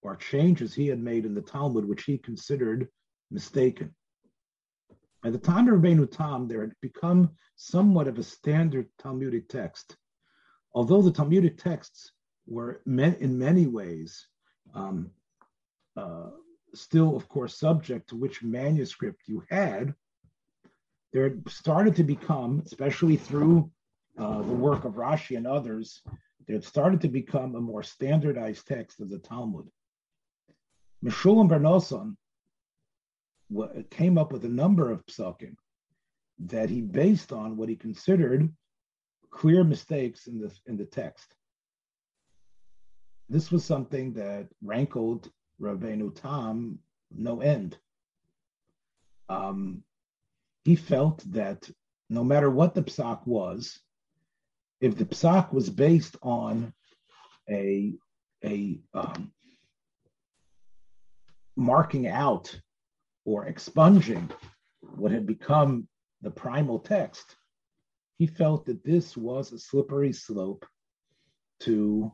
or 0.02 0.16
changes 0.16 0.74
he 0.74 0.88
had 0.88 1.00
made 1.00 1.26
in 1.26 1.34
the 1.34 1.42
Talmud, 1.42 1.86
which 1.86 2.04
he 2.04 2.18
considered 2.18 2.88
mistaken. 3.32 3.94
By 5.24 5.32
the 5.32 5.40
time 5.40 5.68
of 5.68 5.80
Rabbeinu 5.80 6.12
Tam, 6.12 6.48
there 6.48 6.62
had 6.62 6.74
become 6.82 7.32
somewhat 7.56 8.08
of 8.08 8.20
a 8.20 8.24
standard 8.24 8.88
Talmudic 9.00 9.50
text, 9.50 9.98
although 10.74 11.02
the 11.02 11.12
Talmudic 11.12 11.58
texts 11.58 12.12
were 12.46 12.82
meant 12.86 13.20
in 13.20 13.40
many 13.40 13.66
ways 13.66 14.28
um, 14.76 15.10
uh, 15.98 16.30
still, 16.78 17.16
of 17.16 17.28
course, 17.28 17.58
subject 17.58 18.10
to 18.10 18.16
which 18.16 18.44
manuscript 18.44 19.24
you 19.28 19.44
had, 19.50 19.94
there 21.14 21.34
started 21.48 21.96
to 21.96 22.04
become, 22.04 22.62
especially 22.66 23.18
through 23.18 23.72
uh, 24.18 24.42
the 24.42 24.54
work 24.54 24.86
of 24.86 24.94
Rashi 24.94 25.38
and 25.38 25.48
others, 25.48 26.02
there 26.48 26.62
started 26.62 27.02
to 27.02 27.08
become 27.08 27.56
a 27.56 27.62
more 27.62 27.84
standardized 27.84 28.68
text 28.68 29.00
of 29.00 29.10
the 29.10 29.20
Talmud. 29.20 29.68
Meshulam 31.04 31.48
ben 31.48 31.62
Nosson 31.64 32.16
came 33.90 34.18
up 34.18 34.32
with 34.32 34.44
a 34.46 34.50
number 34.50 34.92
of 34.92 35.06
psukim 35.06 35.56
that 36.40 36.70
he 36.70 36.82
based 36.82 37.32
on 37.32 37.58
what 37.58 37.70
he 37.70 37.76
considered 37.76 38.52
clear 39.30 39.64
mistakes 39.64 40.28
in 40.28 40.40
the 40.40 40.52
in 40.66 40.78
the 40.78 40.86
text. 40.86 41.34
This 43.30 43.52
was 43.52 43.66
something 43.66 44.14
that 44.14 44.48
rankled 44.64 45.32
Rabbeinu 45.62 46.14
Tam 46.14 46.80
no 47.12 47.42
end. 47.42 47.78
Um, 49.30 49.84
he 50.64 50.76
felt 50.76 51.24
that 51.32 51.70
no 52.10 52.24
matter 52.24 52.50
what 52.50 52.74
the 52.74 52.84
psak 52.84 53.26
was, 53.26 53.80
if 54.82 54.96
the 54.96 55.06
psak 55.06 55.54
was 55.54 55.70
based 55.70 56.18
on 56.22 56.74
a 57.50 57.94
a 58.44 58.80
um, 58.94 59.32
marking 61.56 62.08
out 62.08 62.60
or 63.24 63.46
expunging 63.48 64.30
what 64.82 65.12
had 65.12 65.26
become 65.26 65.88
the 66.22 66.30
primal 66.30 66.80
text, 66.80 67.36
he 68.18 68.28
felt 68.28 68.66
that 68.66 68.84
this 68.84 69.18
was 69.18 69.52
a 69.52 69.60
slippery 69.60 70.14
slope 70.14 70.66
to 71.62 72.12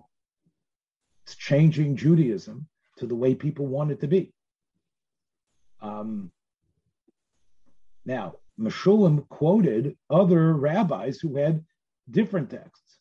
changing 1.38 1.96
Judaism 1.96 2.68
to 3.02 3.08
the 3.08 3.16
way 3.16 3.36
people 3.36 3.68
want 3.68 3.92
it 3.92 4.00
to 4.00 4.08
be. 4.08 4.32
Um, 5.82 6.32
now, 8.06 8.36
Meshulam 8.60 9.28
quoted 9.28 9.98
other 10.10 10.54
rabbis 10.54 11.20
who 11.20 11.36
had 11.36 11.66
different 12.10 12.50
texts. 12.50 13.00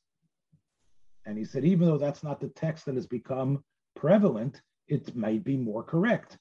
And 1.26 1.36
he 1.36 1.44
said, 1.44 1.64
even 1.64 1.86
though 1.86 1.98
that's 1.98 2.22
not 2.22 2.40
the 2.40 2.48
text 2.48 2.86
that 2.86 2.94
has 2.94 3.06
become 3.06 3.62
prevalent, 3.94 4.60
it 4.88 5.14
might 5.14 5.44
be 5.44 5.56
more 5.56 5.82
correct. 5.82 6.38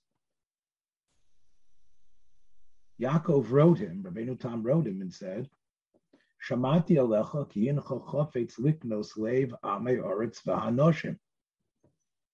Yaakov 3.01 3.51
wrote 3.51 3.77
him, 3.77 4.03
Rabbeinu 4.03 4.39
Tam 4.39 4.63
wrote 4.63 4.87
him 4.87 5.01
and 5.01 5.13
said, 5.13 5.49
Shamati 6.47 6.95
alecha 6.97 7.49
ki 7.49 7.67
chafetz 7.71 8.59
liknos 8.59 9.17
lev 9.17 9.53
ame 9.63 10.01
oretz 10.01 10.41
v'hanoshim. 10.43 11.17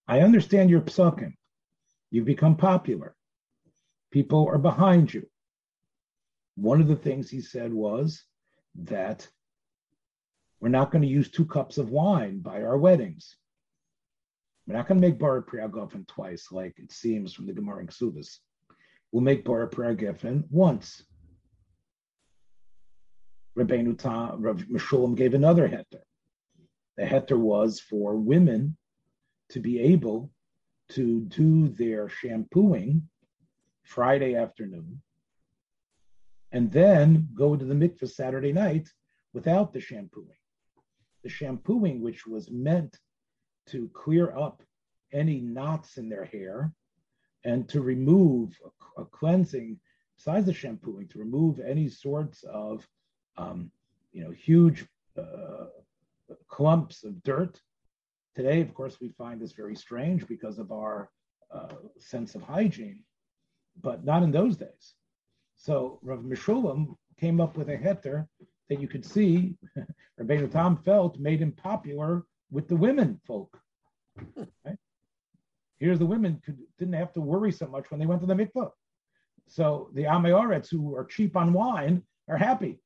I 0.08 0.20
understand 0.20 0.70
your 0.70 0.82
psukim. 0.82 1.34
You've 2.10 2.26
become 2.26 2.56
popular. 2.56 3.14
People 4.12 4.46
are 4.46 4.58
behind 4.58 5.12
you. 5.12 5.28
One 6.54 6.80
of 6.80 6.88
the 6.88 6.96
things 6.96 7.28
he 7.28 7.40
said 7.40 7.72
was 7.72 8.22
that 8.76 9.28
we're 10.60 10.68
not 10.68 10.90
going 10.90 11.02
to 11.02 11.08
use 11.08 11.30
two 11.30 11.44
cups 11.44 11.76
of 11.76 11.90
wine 11.90 12.38
by 12.38 12.62
our 12.62 12.78
weddings. 12.78 13.36
We're 14.66 14.76
not 14.76 14.88
going 14.88 15.00
to 15.00 15.06
make 15.06 15.18
Bar 15.18 15.42
Priyagofen 15.42 16.06
twice, 16.06 16.48
like 16.50 16.74
it 16.78 16.92
seems 16.92 17.32
from 17.32 17.46
the 17.46 17.52
Gemara 17.52 17.80
in 17.80 17.86
Ksubis. 17.88 18.38
We'll 19.12 19.22
make 19.22 19.44
Bar 19.44 19.68
Priyagofen 19.68 20.44
once. 20.50 21.04
Rabbeinu 23.56 23.98
Ta, 23.98 24.34
Rav 24.38 24.62
Meshulam 24.64 25.16
gave 25.16 25.34
another 25.34 25.68
heter. 25.68 26.02
The 26.96 27.04
heter 27.04 27.38
was 27.38 27.80
for 27.80 28.16
women 28.16 28.76
to 29.50 29.60
be 29.60 29.78
able 29.80 30.30
to 30.90 31.20
do 31.22 31.68
their 31.68 32.08
shampooing 32.08 33.08
Friday 33.82 34.34
afternoon 34.34 35.00
and 36.52 36.70
then 36.70 37.28
go 37.34 37.56
to 37.56 37.64
the 37.64 37.74
mikveh 37.74 38.08
Saturday 38.08 38.52
night 38.52 38.88
without 39.32 39.72
the 39.72 39.80
shampooing. 39.80 40.38
The 41.22 41.28
shampooing, 41.28 42.00
which 42.00 42.26
was 42.26 42.50
meant 42.50 42.98
to 43.66 43.90
clear 43.92 44.36
up 44.36 44.62
any 45.12 45.40
knots 45.40 45.98
in 45.98 46.08
their 46.08 46.24
hair 46.24 46.72
and 47.44 47.68
to 47.68 47.80
remove 47.80 48.56
a, 48.64 49.02
a 49.02 49.04
cleansing, 49.04 49.78
besides 50.16 50.46
the 50.46 50.54
shampooing, 50.54 51.08
to 51.08 51.18
remove 51.18 51.60
any 51.60 51.88
sorts 51.88 52.44
of, 52.44 52.86
um, 53.36 53.70
you 54.12 54.24
know, 54.24 54.30
huge 54.30 54.86
uh, 55.18 55.66
clumps 56.48 57.04
of 57.04 57.22
dirt 57.22 57.60
Today, 58.36 58.60
of 58.60 58.74
course, 58.74 59.00
we 59.00 59.08
find 59.16 59.40
this 59.40 59.52
very 59.52 59.74
strange 59.74 60.26
because 60.26 60.58
of 60.58 60.70
our 60.70 61.08
uh, 61.50 61.68
sense 61.98 62.34
of 62.34 62.42
hygiene, 62.42 63.02
but 63.80 64.04
not 64.04 64.22
in 64.22 64.30
those 64.30 64.58
days. 64.58 64.94
So 65.56 65.98
Rav 66.02 66.20
Meshulam 66.20 66.96
came 67.18 67.40
up 67.40 67.56
with 67.56 67.70
a 67.70 67.78
heter 67.78 68.26
that 68.68 68.78
you 68.78 68.88
could 68.88 69.06
see 69.06 69.54
Rabbeinu 70.20 70.50
Tam 70.50 70.76
felt 70.84 71.18
made 71.18 71.40
him 71.40 71.52
popular 71.52 72.26
with 72.50 72.68
the 72.68 72.76
women 72.76 73.18
folk. 73.26 73.58
Right? 74.64 74.76
The 75.80 76.06
women 76.06 76.42
could, 76.44 76.58
didn't 76.78 76.94
have 76.94 77.14
to 77.14 77.22
worry 77.22 77.52
so 77.52 77.66
much 77.66 77.90
when 77.90 77.98
they 77.98 78.06
went 78.06 78.20
to 78.20 78.26
the 78.26 78.34
mikvah. 78.34 78.70
So 79.46 79.88
the 79.94 80.04
Ameorets 80.04 80.68
who 80.68 80.94
are 80.94 81.04
cheap 81.04 81.36
on 81.36 81.54
wine 81.54 82.02
are 82.28 82.36
happy. 82.36 82.80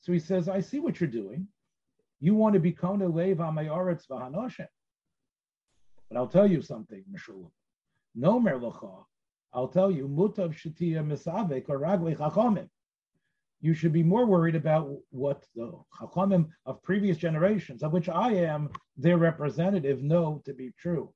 So 0.00 0.12
he 0.12 0.18
says, 0.18 0.46
I 0.46 0.60
see 0.60 0.78
what 0.78 1.00
you're 1.00 1.08
doing. 1.08 1.48
You 2.20 2.34
want 2.34 2.52
to 2.52 2.60
be 2.60 2.72
Kona 2.72 3.08
Lev 3.08 3.38
Ameorets 3.38 4.06
Vahanoshem. 4.06 4.66
But 6.10 6.18
I'll 6.18 6.26
tell 6.26 6.46
you 6.46 6.60
something, 6.60 7.04
Meshulam. 7.10 7.50
No 8.14 8.40
merlocha. 8.40 9.04
I'll 9.52 9.68
tell 9.68 9.90
you, 9.90 10.08
mutav 10.08 10.54
shatia 10.54 11.04
misavek 11.04 11.68
or 11.68 11.78
ragli 11.78 12.16
chachomim. 12.16 12.68
You 13.60 13.74
should 13.74 13.92
be 13.92 14.02
more 14.02 14.26
worried 14.26 14.56
about 14.56 14.90
what 15.10 15.44
the 15.54 15.72
chachomim 16.00 16.48
of 16.66 16.82
previous 16.82 17.16
generations, 17.16 17.82
of 17.82 17.92
which 17.92 18.08
I 18.08 18.32
am 18.32 18.70
their 18.96 19.18
representative, 19.18 20.02
know 20.02 20.42
to 20.46 20.54
be 20.54 20.72
true. 20.78 21.12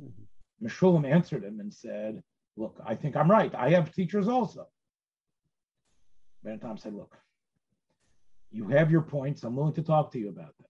Mm-hmm. 0.00 0.66
Meshulam 0.66 1.10
answered 1.10 1.44
him 1.44 1.60
and 1.60 1.72
said, 1.72 2.22
Look, 2.56 2.80
I 2.86 2.94
think 2.94 3.16
I'm 3.16 3.30
right. 3.30 3.54
I 3.54 3.70
have 3.70 3.92
teachers 3.92 4.28
also. 4.28 4.66
Ben 6.42 6.58
Tom 6.60 6.78
said, 6.78 6.94
Look, 6.94 7.16
you 8.50 8.68
have 8.68 8.90
your 8.90 9.02
points. 9.02 9.42
I'm 9.42 9.56
willing 9.56 9.74
to 9.74 9.82
talk 9.82 10.12
to 10.12 10.18
you 10.18 10.28
about 10.28 10.56
them. 10.58 10.68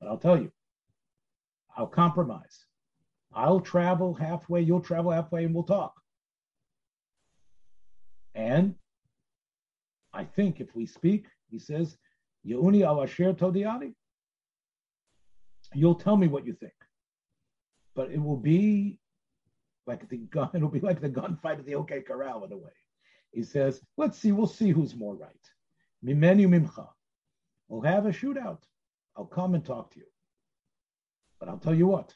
But 0.00 0.08
I'll 0.08 0.18
tell 0.18 0.40
you, 0.40 0.52
I'll 1.78 1.86
compromise. 1.86 2.66
I'll 3.32 3.60
travel 3.60 4.12
halfway, 4.12 4.62
you'll 4.62 4.80
travel 4.80 5.12
halfway, 5.12 5.44
and 5.44 5.54
we'll 5.54 5.62
talk. 5.62 5.94
And 8.34 8.74
I 10.12 10.24
think 10.24 10.60
if 10.60 10.74
we 10.74 10.86
speak, 10.86 11.26
he 11.48 11.58
says, 11.60 11.96
Yeuni 12.44 12.84
al 12.84 13.02
Asher 13.02 13.32
Todiani, 13.32 13.94
you'll 15.72 15.94
tell 15.94 16.16
me 16.16 16.26
what 16.26 16.44
you 16.44 16.52
think. 16.54 16.72
But 17.94 18.10
it 18.10 18.20
will 18.20 18.36
be 18.36 18.98
like 19.86 20.08
the 20.08 20.18
gun, 20.18 20.50
it'll 20.54 20.68
be 20.68 20.80
like 20.80 21.00
the 21.00 21.08
gunfight 21.08 21.60
at 21.60 21.64
the 21.64 21.76
OK 21.76 22.00
Corral 22.00 22.44
in 22.44 22.52
a 22.52 22.56
way. 22.56 22.72
He 23.30 23.44
says, 23.44 23.80
let's 23.96 24.18
see, 24.18 24.32
we'll 24.32 24.46
see 24.48 24.70
who's 24.70 24.96
more 24.96 25.14
right. 25.14 25.30
Mimenu 26.04 26.48
mimcha. 26.48 26.88
We'll 27.68 27.82
have 27.82 28.06
a 28.06 28.10
shootout. 28.10 28.62
I'll 29.16 29.26
come 29.26 29.54
and 29.54 29.64
talk 29.64 29.92
to 29.92 30.00
you. 30.00 30.06
But 31.38 31.48
I'll 31.48 31.58
tell 31.58 31.74
you 31.74 31.86
what, 31.86 32.14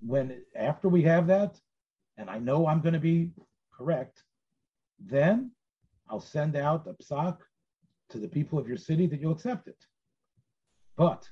when 0.00 0.42
after 0.56 0.88
we 0.88 1.02
have 1.02 1.26
that, 1.28 1.60
and 2.16 2.28
I 2.28 2.38
know 2.38 2.66
I'm 2.66 2.80
going 2.80 2.94
to 2.94 3.00
be 3.00 3.30
correct, 3.72 4.22
then 4.98 5.52
I'll 6.08 6.20
send 6.20 6.56
out 6.56 6.86
a 6.86 6.94
psak 6.94 7.38
to 8.10 8.18
the 8.18 8.28
people 8.28 8.58
of 8.58 8.68
your 8.68 8.76
city 8.76 9.06
that 9.06 9.20
you'll 9.20 9.32
accept 9.32 9.68
it. 9.68 9.86
But 10.96 11.28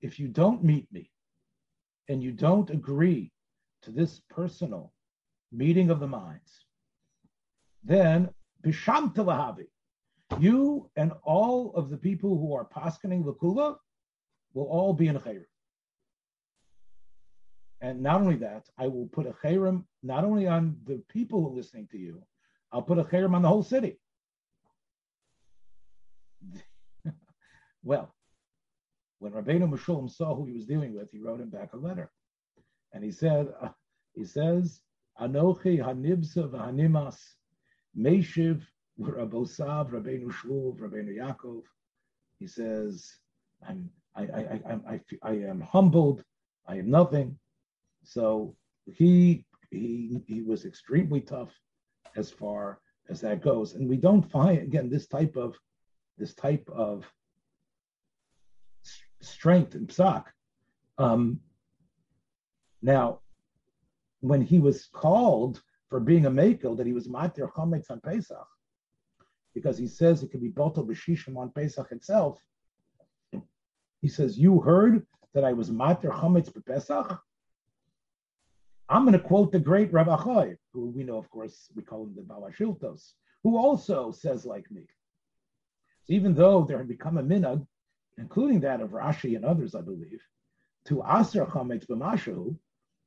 if 0.00 0.20
you 0.20 0.28
don't 0.28 0.62
meet 0.62 0.90
me 0.92 1.10
and 2.08 2.22
you 2.22 2.32
don't 2.32 2.70
agree 2.70 3.32
to 3.82 3.90
this 3.90 4.20
personal 4.30 4.92
meeting 5.50 5.90
of 5.90 5.98
the 6.00 6.06
minds, 6.06 6.66
then 7.82 8.28
bisham 8.62 9.10
lahavi, 9.10 9.66
you 10.38 10.90
and 10.96 11.12
all 11.22 11.72
of 11.74 11.90
the 11.90 11.96
people 11.96 12.38
who 12.38 12.54
are 12.54 12.66
paskening 12.66 13.24
lakula 13.24 13.76
will 14.58 14.66
all 14.66 14.92
be 14.92 15.06
in 15.06 15.16
a 15.16 15.20
chayrim. 15.20 15.44
And 17.80 18.02
not 18.02 18.20
only 18.20 18.36
that, 18.36 18.68
I 18.76 18.88
will 18.88 19.06
put 19.06 19.26
a 19.26 19.32
chayrim 19.32 19.84
not 20.02 20.24
only 20.24 20.48
on 20.48 20.76
the 20.84 21.00
people 21.08 21.54
listening 21.54 21.86
to 21.92 21.98
you, 21.98 22.20
I'll 22.72 22.82
put 22.82 22.98
a 22.98 23.04
chayrim 23.04 23.34
on 23.34 23.42
the 23.42 23.48
whole 23.48 23.62
city. 23.62 24.00
well, 27.84 28.12
when 29.20 29.32
Rabbeinu 29.32 29.70
Meshulam 29.70 30.10
saw 30.10 30.34
who 30.34 30.46
he 30.46 30.54
was 30.54 30.66
dealing 30.66 30.92
with, 30.92 31.10
he 31.12 31.20
wrote 31.20 31.40
him 31.40 31.50
back 31.50 31.72
a 31.72 31.76
letter, 31.76 32.10
and 32.92 33.04
he 33.04 33.12
said, 33.12 33.48
uh, 33.60 33.68
he 34.14 34.24
says, 34.24 34.80
Anochi 35.20 35.78
hanibsa 35.78 36.50
v'hanimas 36.50 37.18
meishiv 37.96 38.62
Rabosav 39.00 39.90
Rabbeinu 39.90 40.32
Shluv 40.32 40.78
Rabbeinu 40.78 41.16
Yaakov. 41.16 41.62
He 42.40 42.46
says, 42.48 43.12
I'm 43.66 43.90
I, 44.18 44.22
I, 44.22 44.40
I, 44.40 44.94
I, 44.94 45.00
I 45.22 45.32
am 45.52 45.60
humbled. 45.60 46.22
I 46.66 46.78
am 46.78 46.90
nothing. 46.90 47.38
So 48.04 48.56
he 48.86 49.44
he 49.70 50.20
he 50.26 50.42
was 50.42 50.64
extremely 50.64 51.20
tough 51.20 51.52
as 52.16 52.30
far 52.30 52.80
as 53.08 53.20
that 53.20 53.42
goes, 53.42 53.74
and 53.74 53.88
we 53.88 53.96
don't 53.96 54.30
find 54.30 54.58
again 54.58 54.90
this 54.90 55.06
type 55.06 55.36
of 55.36 55.56
this 56.16 56.34
type 56.34 56.68
of 56.74 57.04
strength 59.20 59.74
in 59.74 59.86
psak. 59.86 60.24
Um, 60.98 61.40
now, 62.82 63.20
when 64.20 64.42
he 64.42 64.58
was 64.58 64.88
called 64.92 65.62
for 65.88 66.00
being 66.00 66.26
a 66.26 66.30
makel, 66.30 66.76
that 66.76 66.86
he 66.86 66.92
was 66.92 67.08
matir 67.08 67.50
chametz 67.52 67.90
on 67.90 68.00
Pesach, 68.00 68.48
because 69.54 69.78
he 69.78 69.86
says 69.86 70.22
it 70.22 70.30
could 70.30 70.42
be 70.42 70.50
botel 70.50 70.86
b'shishim 70.86 71.36
on 71.36 71.50
Pesach 71.50 71.92
itself. 71.92 72.38
He 74.00 74.08
says, 74.08 74.38
"You 74.38 74.60
heard 74.60 75.06
that 75.34 75.44
I 75.44 75.52
was 75.52 75.70
matir 75.70 76.10
chametz 76.10 76.50
b'Pesach." 76.50 77.20
I'm 78.88 79.02
going 79.02 79.12
to 79.12 79.18
quote 79.18 79.52
the 79.52 79.58
great 79.58 79.92
Rav 79.92 80.06
Achoy, 80.06 80.56
who 80.72 80.90
we 80.90 81.04
know, 81.04 81.18
of 81.18 81.28
course, 81.28 81.70
we 81.74 81.82
call 81.82 82.04
him 82.04 82.14
the 82.14 82.22
Balashiltos, 82.22 83.12
who 83.42 83.58
also 83.58 84.10
says 84.12 84.46
like 84.46 84.70
me. 84.70 84.86
So 86.04 86.14
even 86.14 86.34
though 86.34 86.64
there 86.64 86.78
had 86.78 86.88
become 86.88 87.18
a 87.18 87.22
minhag, 87.22 87.66
including 88.16 88.60
that 88.60 88.80
of 88.80 88.90
Rashi 88.90 89.36
and 89.36 89.44
others, 89.44 89.74
I 89.74 89.82
believe, 89.82 90.22
to 90.86 91.02
Aser 91.02 91.44
Chametz 91.44 91.86
b'Mashu, 91.86 92.56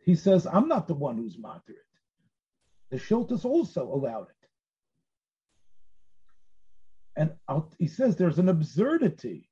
he 0.04 0.16
says, 0.16 0.46
I'm 0.46 0.68
not 0.68 0.88
the 0.88 0.94
one 0.94 1.18
who's 1.18 1.38
matir 1.38 1.70
it. 1.70 1.78
The 2.90 2.98
Shiltos 2.98 3.46
also 3.46 3.84
allowed 3.84 4.28
it. 4.30 4.36
And 7.16 7.32
he 7.78 7.88
says 7.88 8.16
there's 8.16 8.40
an 8.40 8.50
absurdity 8.50 9.50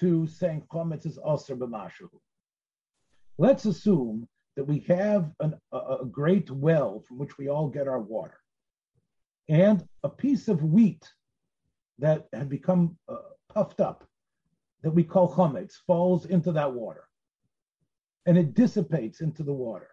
to 0.00 0.26
saying 0.26 0.64
chametz 0.72 1.06
is 1.06 1.18
aser 1.26 1.56
b'mashu. 1.56 2.08
Let's 3.38 3.64
assume 3.64 4.28
that 4.56 4.64
we 4.64 4.80
have 4.88 5.30
an, 5.40 5.54
a, 5.72 5.78
a 6.02 6.04
great 6.04 6.50
well 6.50 7.02
from 7.06 7.18
which 7.18 7.38
we 7.38 7.48
all 7.48 7.68
get 7.68 7.88
our 7.88 8.00
water, 8.00 8.38
and 9.48 9.86
a 10.02 10.08
piece 10.08 10.48
of 10.48 10.62
wheat 10.62 11.08
that 11.98 12.26
had 12.32 12.48
become 12.48 12.96
uh, 13.08 13.16
puffed 13.52 13.80
up, 13.80 14.06
that 14.82 14.90
we 14.90 15.04
call 15.04 15.32
chametz, 15.32 15.74
falls 15.86 16.26
into 16.26 16.52
that 16.52 16.72
water, 16.72 17.04
and 18.26 18.38
it 18.38 18.54
dissipates 18.54 19.20
into 19.20 19.42
the 19.42 19.52
water. 19.52 19.88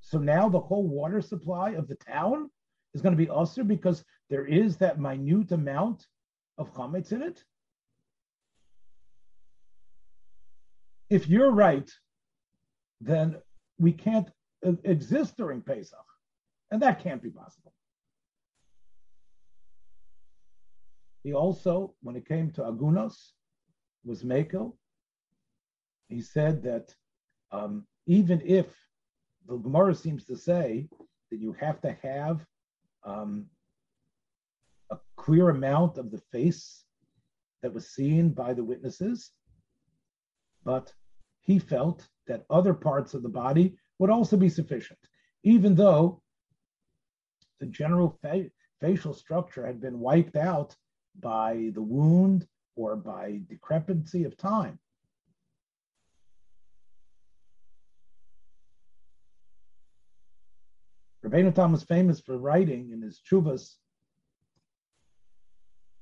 So 0.00 0.18
now 0.18 0.48
the 0.48 0.60
whole 0.60 0.88
water 0.88 1.20
supply 1.20 1.70
of 1.70 1.88
the 1.88 1.96
town 1.96 2.50
is 2.94 3.02
going 3.02 3.16
to 3.16 3.24
be 3.24 3.30
usher 3.30 3.64
because 3.64 4.04
there 4.28 4.46
is 4.46 4.76
that 4.78 4.98
minute 4.98 5.52
amount 5.52 6.06
of 6.58 6.72
chametz 6.74 7.12
in 7.12 7.22
it. 7.22 7.44
If 11.10 11.28
you're 11.28 11.50
right, 11.50 11.90
then 13.00 13.36
we 13.78 13.92
can't 13.92 14.28
exist 14.84 15.36
during 15.36 15.60
Pesach, 15.60 15.98
and 16.70 16.80
that 16.82 17.02
can't 17.02 17.20
be 17.20 17.30
possible. 17.30 17.72
He 21.24 21.34
also, 21.34 21.94
when 22.02 22.14
it 22.16 22.26
came 22.26 22.50
to 22.52 22.62
Agunos, 22.62 23.32
was 24.04 24.24
Mako. 24.24 24.76
He 26.08 26.22
said 26.22 26.62
that 26.62 26.94
um, 27.52 27.86
even 28.06 28.40
if 28.44 28.66
the 29.46 29.56
Gemara 29.56 29.94
seems 29.94 30.24
to 30.26 30.36
say 30.36 30.88
that 31.30 31.40
you 31.40 31.52
have 31.60 31.80
to 31.82 31.96
have 32.02 32.44
um, 33.04 33.46
a 34.90 34.98
clear 35.16 35.50
amount 35.50 35.98
of 35.98 36.10
the 36.10 36.22
face 36.32 36.84
that 37.62 37.72
was 37.72 37.90
seen 37.90 38.30
by 38.30 38.54
the 38.54 38.64
witnesses, 38.64 39.32
but 40.64 40.92
he 41.42 41.58
felt 41.58 42.06
that 42.26 42.44
other 42.50 42.74
parts 42.74 43.14
of 43.14 43.22
the 43.22 43.28
body 43.28 43.76
would 43.98 44.10
also 44.10 44.36
be 44.36 44.48
sufficient, 44.48 44.98
even 45.42 45.74
though 45.74 46.22
the 47.58 47.66
general 47.66 48.18
fa- 48.22 48.50
facial 48.80 49.12
structure 49.12 49.66
had 49.66 49.80
been 49.80 49.98
wiped 50.00 50.36
out 50.36 50.74
by 51.18 51.70
the 51.74 51.82
wound 51.82 52.46
or 52.76 52.96
by 52.96 53.40
decrepency 53.48 54.24
of 54.24 54.36
time. 54.36 54.78
Rabbeinu 61.24 61.54
Tam 61.54 61.72
was 61.72 61.84
famous 61.84 62.20
for 62.20 62.38
writing 62.38 62.90
in 62.92 63.02
his 63.02 63.20
chuvas. 63.20 63.74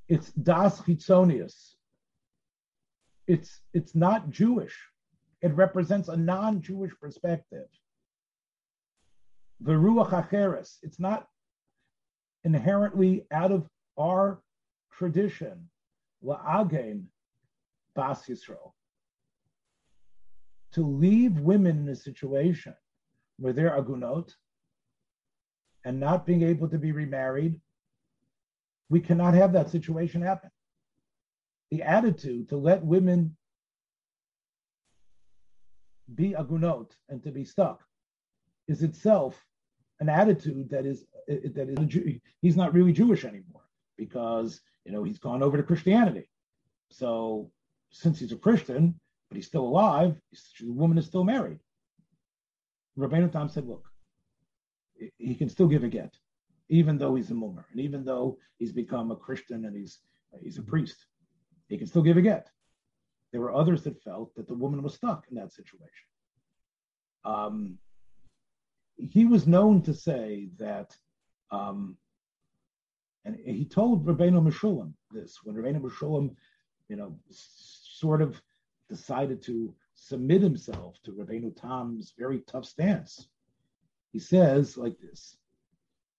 It's 0.09 0.31
das 0.33 0.81
chitzonius. 0.81 1.75
It's 3.27 3.61
it's 3.75 3.95
not 3.95 4.31
Jewish. 4.31 4.79
It 5.41 5.55
represents 5.55 6.09
a 6.09 6.17
non-Jewish 6.17 6.93
perspective. 7.01 7.67
The 9.61 9.73
ruach 9.73 10.13
acheres. 10.13 10.79
It's 10.83 10.99
not 10.99 11.29
inherently 12.45 13.27
out 13.31 13.53
of 13.53 13.69
our 13.99 14.41
tradition. 14.93 15.69
La'agen 16.25 17.05
bas 17.95 18.27
Yisrael. 18.27 18.73
to 20.73 20.83
leave 20.85 21.39
women 21.41 21.79
in 21.79 21.89
a 21.89 21.97
situation 21.97 22.75
where 23.39 23.53
they're 23.53 23.77
agunot 23.77 24.35
and 25.85 25.99
not 25.99 26.27
being 26.27 26.43
able 26.43 26.69
to 26.69 26.79
be 26.79 26.93
remarried, 26.93 27.59
we 28.91 29.01
cannot 29.01 29.35
have 29.35 29.53
that 29.53 29.71
situation 29.71 30.21
happen. 30.21 30.51
The 31.71 31.83
attitude 31.83 32.49
to 32.49 32.57
let 32.57 32.85
women 32.85 33.37
be 36.15 36.35
agunot 36.35 36.97
and 37.09 37.23
to 37.23 37.31
be 37.31 37.45
stuck 37.45 37.83
is 38.67 38.83
itself 38.83 39.45
an 40.01 40.09
attitude 40.09 40.71
that 40.71 40.87
is 40.87 41.05
that 41.27 41.69
is 41.69 41.79
Jew, 41.87 42.19
he's 42.41 42.57
not 42.57 42.73
really 42.73 42.93
Jewish 42.93 43.25
anymore 43.25 43.63
because 43.97 44.61
you 44.85 44.93
know 44.93 45.03
he's 45.03 45.19
gone 45.19 45.43
over 45.43 45.57
to 45.57 45.63
Christianity. 45.63 46.31
So 46.91 47.51
since 47.91 48.19
he's 48.21 48.33
a 48.33 48.37
Christian, 48.37 48.99
but 49.29 49.37
he's 49.37 49.47
still 49.47 49.65
alive, 49.65 50.17
the 50.61 50.73
woman 50.73 50.99
is 50.99 51.07
still 51.07 51.25
married. 51.25 51.59
Rabbeinu 52.99 53.31
Tam 53.31 53.49
said, 53.49 53.67
look, 53.67 53.89
he 55.19 55.35
can 55.35 55.49
still 55.49 55.69
give 55.69 55.85
a 55.85 55.89
get, 55.89 56.15
even 56.69 56.99
though 56.99 57.15
he's 57.15 57.31
a 57.31 57.35
mummer, 57.35 57.67
and 57.71 57.81
even 57.81 58.05
though 58.05 58.39
he's 58.59 58.73
become 58.73 59.11
a 59.11 59.17
Christian 59.17 59.65
and 59.67 59.77
he's 59.77 59.99
he's 60.43 60.59
a 60.59 60.63
priest, 60.63 61.07
he 61.69 61.77
can 61.77 61.87
still 61.87 62.03
give 62.03 62.17
a 62.17 62.23
get. 62.23 62.49
There 63.33 63.41
were 63.41 63.55
others 63.55 63.83
that 63.85 64.03
felt 64.03 64.35
that 64.37 64.49
the 64.49 64.55
woman 64.55 64.83
was 64.83 64.95
stuck 64.95 65.27
in 65.31 65.37
that 65.37 65.53
situation. 65.53 66.07
Um, 67.25 67.79
he 68.97 69.27
was 69.27 69.47
known 69.47 69.83
to 69.83 69.95
say 69.95 70.49
that, 70.59 70.97
um, 71.51 71.97
and 73.25 73.37
he 73.37 73.65
told 73.65 74.07
Rabbeinu 74.07 74.43
Meshulam 74.43 74.95
this 75.11 75.41
when 75.45 75.57
Rabbeinu 75.57 75.83
Meshulam, 75.83 76.35
you 76.89 76.97
know, 76.97 77.19
sort 77.31 78.23
of 78.23 78.41
decided 78.89 79.43
to 79.43 79.75
submit 79.95 80.41
himself 80.41 80.97
to 81.05 81.13
Rabbeinu 81.13 81.55
Tam's 81.55 82.15
very 82.19 82.41
tough 82.41 82.65
stance. 82.65 83.29
He 84.13 84.19
says 84.19 84.79
like 84.79 84.99
this: 85.01 85.37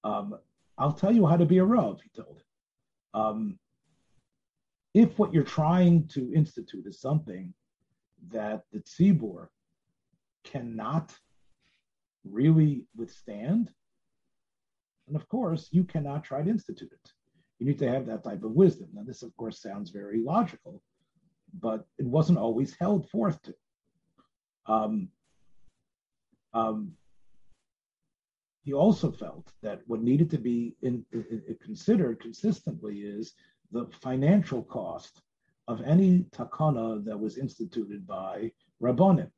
um, 0.03 0.37
"I'll 0.77 0.93
tell 0.93 1.11
you 1.11 1.25
how 1.25 1.37
to 1.37 1.45
be 1.45 1.57
a 1.57 1.65
rav." 1.65 2.01
He 2.01 2.09
told 2.09 2.37
him. 2.37 3.59
If 4.99 5.17
what 5.17 5.33
you're 5.33 5.55
trying 5.61 6.09
to 6.09 6.29
institute 6.33 6.85
is 6.85 6.99
something 6.99 7.53
that 8.31 8.63
the 8.73 8.81
tzibur 8.81 9.47
cannot 10.43 11.15
really 12.25 12.83
withstand, 12.97 13.71
and 15.07 15.15
of 15.15 15.25
course, 15.29 15.69
you 15.71 15.85
cannot 15.85 16.25
try 16.25 16.41
to 16.41 16.49
institute 16.49 16.91
it. 16.91 17.13
You 17.59 17.67
need 17.67 17.79
to 17.79 17.89
have 17.89 18.07
that 18.07 18.25
type 18.25 18.43
of 18.43 18.51
wisdom. 18.51 18.89
Now, 18.91 19.03
this, 19.05 19.23
of 19.23 19.33
course, 19.37 19.61
sounds 19.61 19.89
very 19.89 20.19
logical, 20.21 20.83
but 21.61 21.85
it 21.97 22.05
wasn't 22.05 22.37
always 22.37 22.75
held 22.77 23.09
forth 23.09 23.41
to. 23.43 23.53
Um, 24.65 25.07
um, 26.53 26.91
he 28.65 28.73
also 28.73 29.13
felt 29.13 29.47
that 29.61 29.79
what 29.87 30.01
needed 30.01 30.29
to 30.31 30.37
be 30.37 30.75
in, 30.81 31.05
in, 31.13 31.41
in 31.47 31.57
considered 31.61 32.19
consistently 32.19 32.97
is 32.97 33.33
the 33.71 33.87
financial 34.01 34.63
cost 34.63 35.21
of 35.67 35.81
any 35.83 36.25
takana 36.31 37.03
that 37.05 37.19
was 37.19 37.37
instituted 37.37 38.05
by 38.07 38.51
Rabbanim. 38.81 39.29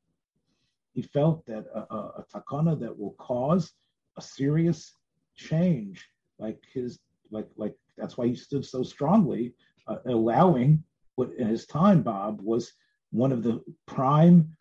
He 0.94 1.02
felt 1.02 1.44
that 1.46 1.66
a, 1.74 1.80
a, 1.94 1.98
a 2.20 2.24
takana 2.34 2.78
that 2.80 2.98
will 2.98 3.14
cause 3.18 3.72
a 4.16 4.22
serious 4.22 4.94
change, 5.36 6.06
like 6.38 6.58
his, 6.72 6.98
like, 7.30 7.48
like 7.56 7.74
that's 7.96 8.16
why 8.16 8.26
he 8.26 8.34
stood 8.34 8.64
so 8.64 8.82
strongly, 8.82 9.54
uh, 9.88 9.96
allowing 10.06 10.82
what 11.16 11.30
in 11.38 11.46
his 11.46 11.66
time, 11.66 12.02
Bob, 12.02 12.40
was 12.40 12.72
one 13.10 13.32
of 13.32 13.42
the 13.42 13.62
prime 13.86 14.56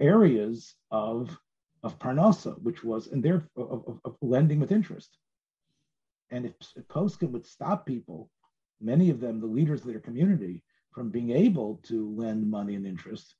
areas 0.00 0.74
of 0.90 1.38
of 1.82 1.98
Parnasa, 1.98 2.60
which 2.62 2.84
was 2.84 3.06
in 3.06 3.22
their 3.22 3.46
of, 3.56 3.84
of, 3.86 4.00
of 4.04 4.16
lending 4.20 4.60
with 4.60 4.72
interest. 4.72 5.16
And 6.30 6.46
if, 6.46 6.52
if 6.76 6.86
Poskin 6.88 7.30
would 7.30 7.46
stop 7.46 7.86
people 7.86 8.30
many 8.80 9.10
of 9.10 9.20
them, 9.20 9.40
the 9.40 9.46
leaders 9.46 9.80
of 9.80 9.88
their 9.88 10.00
community, 10.00 10.62
from 10.92 11.10
being 11.10 11.30
able 11.30 11.80
to 11.84 12.14
lend 12.16 12.50
money 12.50 12.74
and 12.74 12.86
interest, 12.86 13.34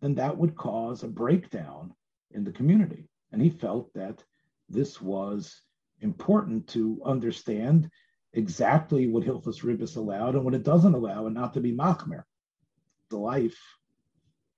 then 0.00 0.14
that 0.14 0.36
would 0.36 0.56
cause 0.56 1.02
a 1.02 1.08
breakdown 1.08 1.94
in 2.32 2.44
the 2.44 2.52
community. 2.52 3.08
And 3.32 3.40
he 3.40 3.50
felt 3.50 3.92
that 3.94 4.22
this 4.68 5.00
was 5.00 5.62
important 6.00 6.66
to 6.68 7.00
understand 7.04 7.90
exactly 8.34 9.06
what 9.08 9.24
Hilchos 9.24 9.62
Ribis 9.62 9.96
allowed 9.96 10.34
and 10.34 10.44
what 10.44 10.54
it 10.54 10.62
doesn't 10.62 10.94
allow, 10.94 11.26
and 11.26 11.34
not 11.34 11.54
to 11.54 11.60
be 11.60 11.72
machmer. 11.72 12.24
The 13.10 13.18
life 13.18 13.60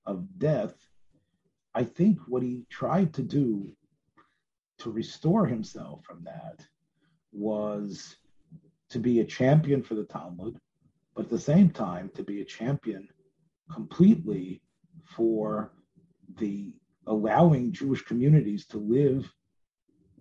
of 0.06 0.26
death. 0.38 0.74
I 1.74 1.84
think 1.84 2.18
what 2.26 2.42
he 2.42 2.66
tried 2.70 3.14
to 3.14 3.22
do 3.22 3.72
to 4.78 4.90
restore 4.90 5.46
himself 5.46 6.04
from 6.04 6.24
that 6.24 6.64
was 7.32 8.16
to 8.94 9.00
be 9.00 9.18
a 9.18 9.24
champion 9.24 9.82
for 9.82 9.96
the 9.96 10.04
Talmud, 10.04 10.56
but 11.16 11.24
at 11.24 11.30
the 11.30 11.36
same 11.52 11.68
time 11.68 12.12
to 12.14 12.22
be 12.22 12.40
a 12.40 12.44
champion 12.44 13.08
completely 13.72 14.62
for 15.16 15.72
the 16.38 16.72
allowing 17.08 17.72
Jewish 17.72 18.02
communities 18.02 18.66
to 18.68 18.78
live 18.78 19.28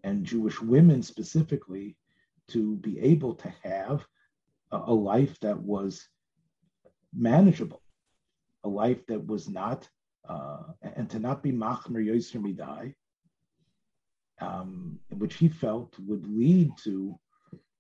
and 0.03 0.26
Jewish 0.26 0.59
women 0.59 1.03
specifically 1.03 1.95
to 2.47 2.76
be 2.78 2.99
able 2.99 3.36
to 3.36 3.53
have 3.61 4.07
a, 4.71 4.78
a 4.88 4.93
life 4.93 5.39
that 5.41 5.59
was 5.59 6.09
manageable, 7.13 7.84
a 8.63 8.69
life 8.69 9.05
that 9.05 9.24
was 9.24 9.47
not, 9.47 9.88
uh, 10.28 10.63
and 10.82 11.07
to 11.11 11.19
not 11.19 11.43
be 11.43 11.51
machmer 11.51 12.03
yoser 12.03 12.41
midai, 12.41 12.95
um, 14.41 14.99
which 15.11 15.36
he 15.36 15.47
felt 15.47 15.95
would 15.99 16.26
lead 16.26 16.71
to 16.86 17.19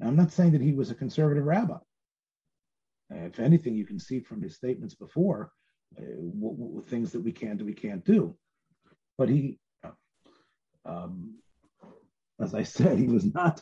I'm 0.07 0.15
not 0.15 0.31
saying 0.31 0.51
that 0.51 0.61
he 0.61 0.73
was 0.73 0.91
a 0.91 0.95
conservative 0.95 1.45
rabbi. 1.45 1.77
Uh, 3.13 3.25
if 3.25 3.39
anything, 3.39 3.75
you 3.75 3.85
can 3.85 3.99
see 3.99 4.19
from 4.19 4.41
his 4.41 4.55
statements 4.55 4.95
before 4.95 5.51
uh, 5.97 6.81
things 6.87 7.11
that 7.11 7.21
we 7.21 7.31
can 7.31 7.57
do, 7.57 7.65
we 7.65 7.73
can't 7.73 8.03
do. 8.05 8.35
But 9.17 9.29
he, 9.29 9.59
um, 10.85 11.35
as 12.39 12.55
I 12.55 12.63
said, 12.63 12.97
he 12.97 13.07
was 13.07 13.33
not 13.33 13.61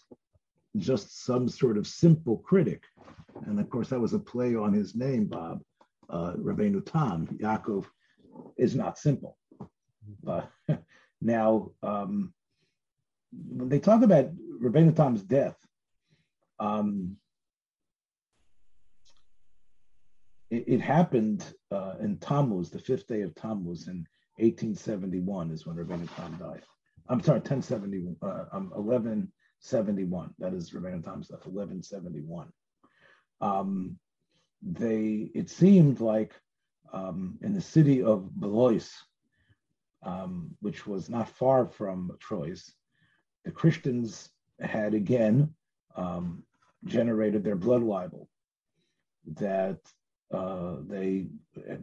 just 0.78 1.26
some 1.26 1.50
sort 1.50 1.78
of 1.78 1.86
simple 1.86 2.38
critic. 2.38 2.84
And 3.46 3.60
of 3.60 3.70
course, 3.70 3.90
that 3.90 4.00
was 4.00 4.14
a 4.14 4.20
play 4.20 4.56
on 4.56 4.74
his 4.74 4.96
name, 4.96 5.26
Bob. 5.26 5.62
Uh, 6.10 6.34
Rabbeinu 6.34 6.86
Tam, 6.86 7.28
Yaakov, 7.28 7.86
is 8.58 8.76
not 8.76 8.98
simple. 8.98 9.38
But 10.24 10.50
now, 11.22 11.72
um, 11.84 12.34
when 13.32 13.70
they 13.70 13.80
talk 13.80 14.02
about 14.04 14.30
Rabbeinu 14.62 14.96
Tam's 14.96 15.24
death, 15.24 15.56
um, 16.62 17.18
it, 20.52 20.64
it, 20.68 20.80
happened 20.80 21.44
uh, 21.72 21.96
in 22.00 22.18
Tammuz, 22.18 22.70
the 22.70 22.78
fifth 22.78 23.08
day 23.08 23.22
of 23.24 23.34
Tammuz 23.34 23.88
in 23.88 24.06
1871 24.38 25.50
is 25.50 25.66
when 25.66 25.76
Rabbeinu 25.76 26.08
Tam 26.16 26.38
died. 26.40 26.62
I'm 27.10 27.22
sorry, 27.24 27.40
1071, 27.40 28.16
uh, 28.22 28.46
um, 28.56 28.70
1171. 28.76 30.34
That 30.38 30.54
is 30.54 30.70
Rabbeinu 30.70 31.04
Tam's 31.04 31.30
death, 31.30 31.48
1171. 31.48 32.48
Um, 33.42 33.98
they, 34.62 35.32
it 35.34 35.50
seemed 35.50 36.00
like 36.00 36.34
um, 36.94 37.40
in 37.42 37.56
the 37.56 37.62
city 37.62 38.04
of 38.04 38.30
Blois, 38.36 38.88
um, 40.04 40.52
which 40.60 40.86
was 40.86 41.10
not 41.10 41.28
far 41.28 41.66
from 41.66 42.12
Troyes, 42.20 42.72
the 43.46 43.52
Christians 43.52 44.30
had 44.60 44.94
again 44.94 45.56
um, 45.96 46.44
generated 46.86 47.44
their 47.44 47.56
blood 47.56 47.84
libel, 47.84 48.28
that 49.36 49.80
uh, 50.34 50.78
they 50.88 51.28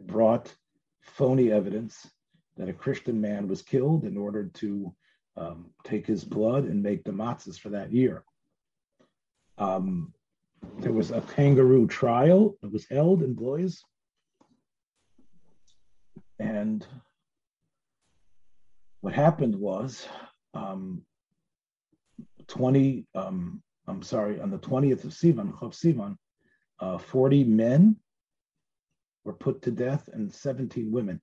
brought 0.05 0.53
phony 1.01 1.51
evidence 1.51 2.09
that 2.57 2.69
a 2.69 2.73
Christian 2.73 3.19
man 3.19 3.47
was 3.47 3.61
killed 3.61 4.03
in 4.03 4.17
order 4.17 4.49
to 4.55 4.93
um, 5.37 5.67
take 5.83 6.05
his 6.05 6.23
blood 6.23 6.65
and 6.65 6.83
make 6.83 7.03
the 7.03 7.11
matzahs 7.11 7.57
for 7.57 7.69
that 7.69 7.91
year. 7.91 8.23
Um, 9.57 10.13
there 10.79 10.91
was 10.91 11.11
a 11.11 11.21
kangaroo 11.21 11.87
trial 11.87 12.57
that 12.61 12.71
was 12.71 12.87
held 12.89 13.23
in 13.23 13.33
Blois. 13.33 13.81
And 16.39 16.85
what 19.01 19.13
happened 19.13 19.55
was 19.55 20.07
um, 20.53 21.03
20 22.47 23.05
um, 23.15 23.61
I'm 23.89 24.03
sorry, 24.03 24.39
on 24.39 24.51
the 24.51 24.59
20th 24.59 25.03
of 25.03 25.11
Sivan, 25.11 25.51
Chav 25.53 25.73
Sivan, 25.73 26.15
uh, 26.79 26.99
40 26.99 27.43
men 27.43 27.95
were 29.25 29.33
put 29.33 29.63
to 29.63 29.71
death 29.71 30.09
and 30.13 30.31
17 30.31 30.91
women. 30.91 31.19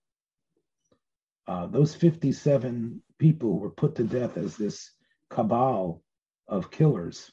Uh, 1.46 1.66
those 1.66 1.94
57 1.94 3.02
people 3.18 3.58
were 3.58 3.70
put 3.70 3.94
to 3.94 4.04
death 4.04 4.36
as 4.36 4.56
this 4.56 4.90
cabal 5.30 6.02
of 6.48 6.70
killers. 6.70 7.30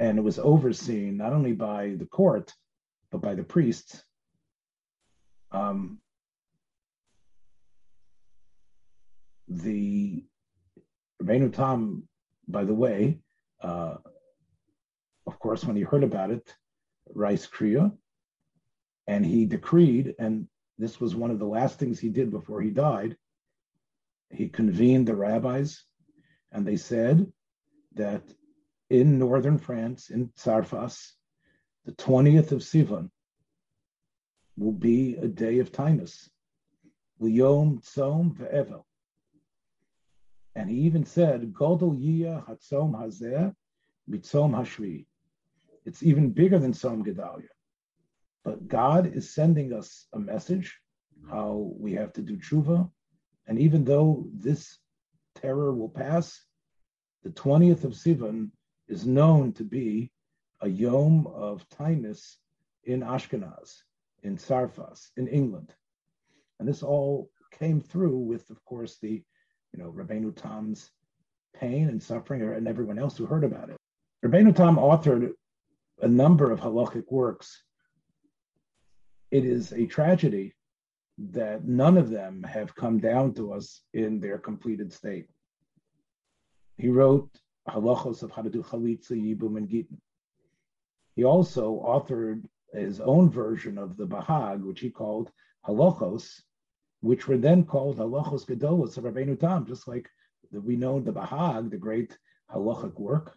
And 0.00 0.16
it 0.16 0.22
was 0.22 0.38
overseen 0.38 1.18
not 1.18 1.32
only 1.32 1.52
by 1.52 1.96
the 1.98 2.06
court, 2.06 2.54
but 3.10 3.20
by 3.20 3.34
the 3.34 3.42
priests. 3.42 4.02
Um, 5.52 5.98
the 9.48 10.24
Rabbeinu 11.22 11.52
Tam, 11.52 12.08
by 12.48 12.64
the 12.64 12.74
way, 12.74 13.18
uh, 13.60 13.96
of 15.26 15.38
course, 15.38 15.64
when 15.64 15.76
he 15.76 15.82
heard 15.82 16.02
about 16.02 16.30
it, 16.30 16.54
Rice 17.14 17.46
Kriya, 17.46 17.92
and 19.06 19.24
he 19.24 19.44
decreed, 19.44 20.14
and 20.18 20.48
this 20.78 21.00
was 21.00 21.14
one 21.14 21.30
of 21.30 21.38
the 21.38 21.46
last 21.46 21.78
things 21.78 21.98
he 21.98 22.08
did 22.08 22.30
before 22.30 22.60
he 22.62 22.70
died. 22.70 23.16
He 24.30 24.48
convened 24.48 25.06
the 25.06 25.14
rabbis, 25.14 25.84
and 26.50 26.66
they 26.66 26.76
said 26.76 27.30
that 27.94 28.22
in 28.90 29.18
northern 29.18 29.58
France, 29.58 30.10
in 30.10 30.28
Tsarfas, 30.28 31.12
the 31.84 31.92
20th 31.92 32.52
of 32.52 32.60
Sivan 32.60 33.10
will 34.56 34.72
be 34.72 35.16
a 35.16 35.28
day 35.28 35.58
of 35.58 35.72
Tainus. 35.72 36.28
Liyom 37.20 37.82
Tzom 37.82 38.34
Ve'evel. 38.34 38.84
And 40.54 40.70
he 40.70 40.76
even 40.80 41.04
said, 41.04 41.52
Godel 41.52 41.98
Yiyah 41.98 42.46
Hatzom 42.46 42.92
Hazeh 42.94 43.54
Mitzom 44.10 44.52
Hashvi. 44.52 45.06
It's 45.84 46.02
even 46.02 46.30
bigger 46.30 46.58
than 46.58 46.72
Tzom 46.72 47.04
Gedalia. 47.04 47.48
But 48.44 48.68
God 48.68 49.06
is 49.14 49.34
sending 49.34 49.72
us 49.72 50.06
a 50.12 50.18
message 50.18 50.78
how 51.30 51.72
we 51.78 51.92
have 51.94 52.12
to 52.14 52.22
do 52.22 52.36
tshuva. 52.36 52.90
And 53.46 53.58
even 53.58 53.84
though 53.84 54.26
this 54.32 54.78
terror 55.34 55.72
will 55.74 55.88
pass, 55.88 56.44
the 57.22 57.30
20th 57.30 57.84
of 57.84 57.92
Sivan 57.92 58.50
is 58.86 59.06
known 59.06 59.52
to 59.54 59.64
be 59.64 60.10
a 60.60 60.68
yom 60.68 61.26
of 61.26 61.68
Tainus 61.68 62.36
in 62.84 63.00
Ashkenaz, 63.00 63.82
in 64.22 64.36
Sarfas, 64.36 65.10
in 65.16 65.28
England. 65.28 65.74
And 66.58 66.68
this 66.68 66.82
all 66.82 67.30
came 67.52 67.80
through 67.80 68.18
with, 68.18 68.50
of 68.50 68.64
course, 68.64 68.98
the, 69.00 69.22
you 69.72 69.82
know, 69.82 69.90
Rabbeinu 69.90 70.34
Tam's 70.34 70.90
pain 71.54 71.88
and 71.88 72.02
suffering 72.02 72.42
and 72.42 72.68
everyone 72.68 72.98
else 72.98 73.16
who 73.16 73.26
heard 73.26 73.44
about 73.44 73.70
it. 73.70 73.76
Rabbeinu 74.24 74.54
Tam 74.54 74.76
authored 74.76 75.32
a 76.00 76.08
number 76.08 76.50
of 76.50 76.60
halachic 76.60 77.10
works. 77.10 77.62
It 79.30 79.44
is 79.44 79.72
a 79.72 79.86
tragedy 79.86 80.54
that 81.18 81.64
none 81.64 81.96
of 81.96 82.10
them 82.10 82.42
have 82.44 82.74
come 82.74 82.98
down 82.98 83.34
to 83.34 83.52
us 83.52 83.82
in 83.92 84.20
their 84.20 84.38
completed 84.38 84.92
state. 84.92 85.26
He 86.76 86.88
wrote 86.88 87.28
halachos 87.68 88.22
of 88.22 88.30
how 88.30 88.42
to 88.42 88.50
do 88.50 88.62
chalitza, 88.62 89.12
yibum, 89.12 89.56
and 89.56 89.68
gitin. 89.68 89.98
He 91.16 91.24
also 91.24 91.82
authored 91.84 92.44
his 92.72 93.00
own 93.00 93.30
version 93.30 93.78
of 93.78 93.96
the 93.96 94.06
Bahag, 94.06 94.62
which 94.62 94.80
he 94.80 94.90
called 94.90 95.30
halachos, 95.66 96.42
which 97.00 97.28
were 97.28 97.36
then 97.36 97.64
called 97.64 97.98
halachos 97.98 98.44
gedolos 98.44 98.96
of 98.96 99.04
Rabbeinu 99.04 99.38
Tam, 99.38 99.66
just 99.66 99.86
like 99.86 100.08
the, 100.50 100.60
we 100.60 100.76
know 100.76 101.00
the 101.00 101.12
Bahag, 101.12 101.70
the 101.70 101.76
great 101.76 102.16
halachic 102.52 102.98
work. 102.98 103.36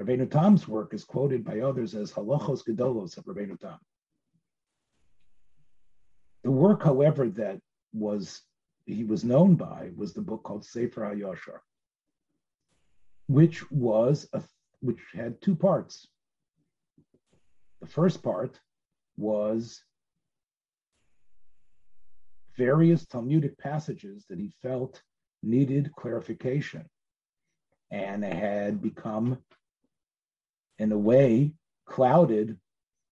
Rabbeinu 0.00 0.30
Tam's 0.30 0.68
work 0.68 0.94
is 0.94 1.04
quoted 1.04 1.44
by 1.44 1.60
others 1.60 1.94
as 1.94 2.12
halachos 2.12 2.62
gedolos 2.66 3.16
of 3.16 3.24
Rabbeinu 3.24 3.58
Tam. 3.58 3.78
The 6.44 6.50
work, 6.50 6.82
however, 6.82 7.28
that 7.30 7.60
was 7.92 8.42
he 8.86 9.04
was 9.04 9.24
known 9.24 9.54
by 9.54 9.90
was 9.96 10.14
the 10.14 10.22
book 10.22 10.42
called 10.42 10.64
Sefer 10.64 11.02
HaYashar, 11.02 11.58
which 13.26 13.70
was 13.70 14.28
a, 14.32 14.42
which 14.80 15.00
had 15.12 15.40
two 15.42 15.54
parts. 15.54 16.08
The 17.80 17.86
first 17.86 18.22
part 18.22 18.58
was 19.16 19.82
various 22.58 23.06
Talmudic 23.06 23.56
passages 23.56 24.26
that 24.28 24.38
he 24.38 24.50
felt 24.60 25.00
needed 25.44 25.92
clarification 25.96 26.84
and 27.90 28.24
had 28.24 28.82
become, 28.82 29.38
in 30.78 30.90
a 30.90 30.98
way, 30.98 31.54
clouded 31.86 32.58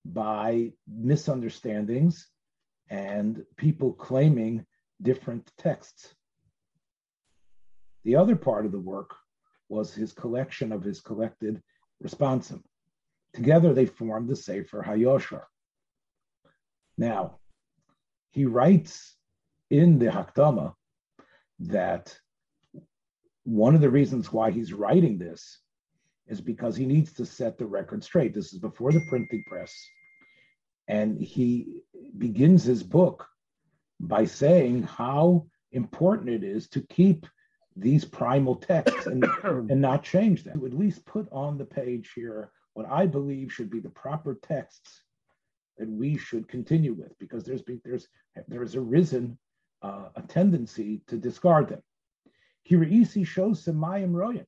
by 0.05 0.72
misunderstandings 0.86 2.28
and 2.90 3.44
people 3.57 3.92
claiming 3.92 4.66
different 5.01 5.51
texts. 5.57 6.12
The 8.05 8.16
other 8.16 8.36
part 8.36 8.66
of 8.66 8.72
the 8.72 8.80
work 8.80 9.14
was 9.68 9.94
his 9.94 10.12
collection 10.12 10.72
of 10.72 10.82
his 10.82 11.01
collected 11.01 11.62
responsim. 12.05 12.62
Together 13.32 13.72
they 13.72 13.86
formed 13.86 14.28
the 14.28 14.36
Sefer 14.36 14.82
Hayoshar. 14.82 15.44
Now, 16.99 17.38
he 18.30 18.44
writes 18.44 19.15
in 19.70 19.98
the 19.98 20.06
Hakdama 20.06 20.74
that 21.60 22.16
one 23.44 23.74
of 23.74 23.80
the 23.80 23.90
reasons 23.90 24.32
why 24.32 24.50
he's 24.50 24.72
writing 24.72 25.18
this 25.18 25.60
is 26.26 26.40
because 26.40 26.76
he 26.76 26.86
needs 26.86 27.12
to 27.14 27.24
set 27.24 27.56
the 27.56 27.66
record 27.66 28.02
straight. 28.02 28.34
This 28.34 28.52
is 28.52 28.58
before 28.58 28.92
the 28.92 29.04
printing 29.08 29.44
press. 29.46 29.72
And 30.88 31.20
he 31.20 31.82
begins 32.18 32.64
his 32.64 32.82
book 32.82 33.26
by 34.00 34.24
saying 34.24 34.82
how 34.82 35.46
important 35.72 36.30
it 36.30 36.44
is 36.44 36.68
to 36.70 36.80
keep 36.80 37.26
these 37.76 38.04
primal 38.04 38.56
texts 38.56 39.06
and, 39.06 39.24
and 39.44 39.80
not 39.80 40.02
change 40.02 40.44
them. 40.44 40.60
To 40.60 40.66
at 40.66 40.72
least 40.72 41.06
put 41.06 41.28
on 41.30 41.58
the 41.58 41.64
page 41.64 42.12
here 42.14 42.50
what 42.74 42.90
I 42.90 43.06
believe 43.06 43.52
should 43.52 43.70
be 43.70 43.80
the 43.80 43.88
proper 43.88 44.38
texts 44.42 45.02
that 45.78 45.88
we 45.88 46.18
should 46.18 46.48
continue 46.48 46.92
with, 46.92 47.18
because 47.18 47.44
there's 47.44 47.62
been, 47.62 47.80
there's 47.84 48.06
there 48.48 48.60
has 48.60 48.76
arisen 48.76 49.38
uh, 49.83 50.09
a 50.16 50.22
tendency 50.22 51.03
to 51.07 51.16
discard 51.16 51.68
them. 51.68 51.83
Kiraisi 52.68 53.27
shows 53.27 53.64
Semayim 53.64 54.12
Royan. 54.12 54.47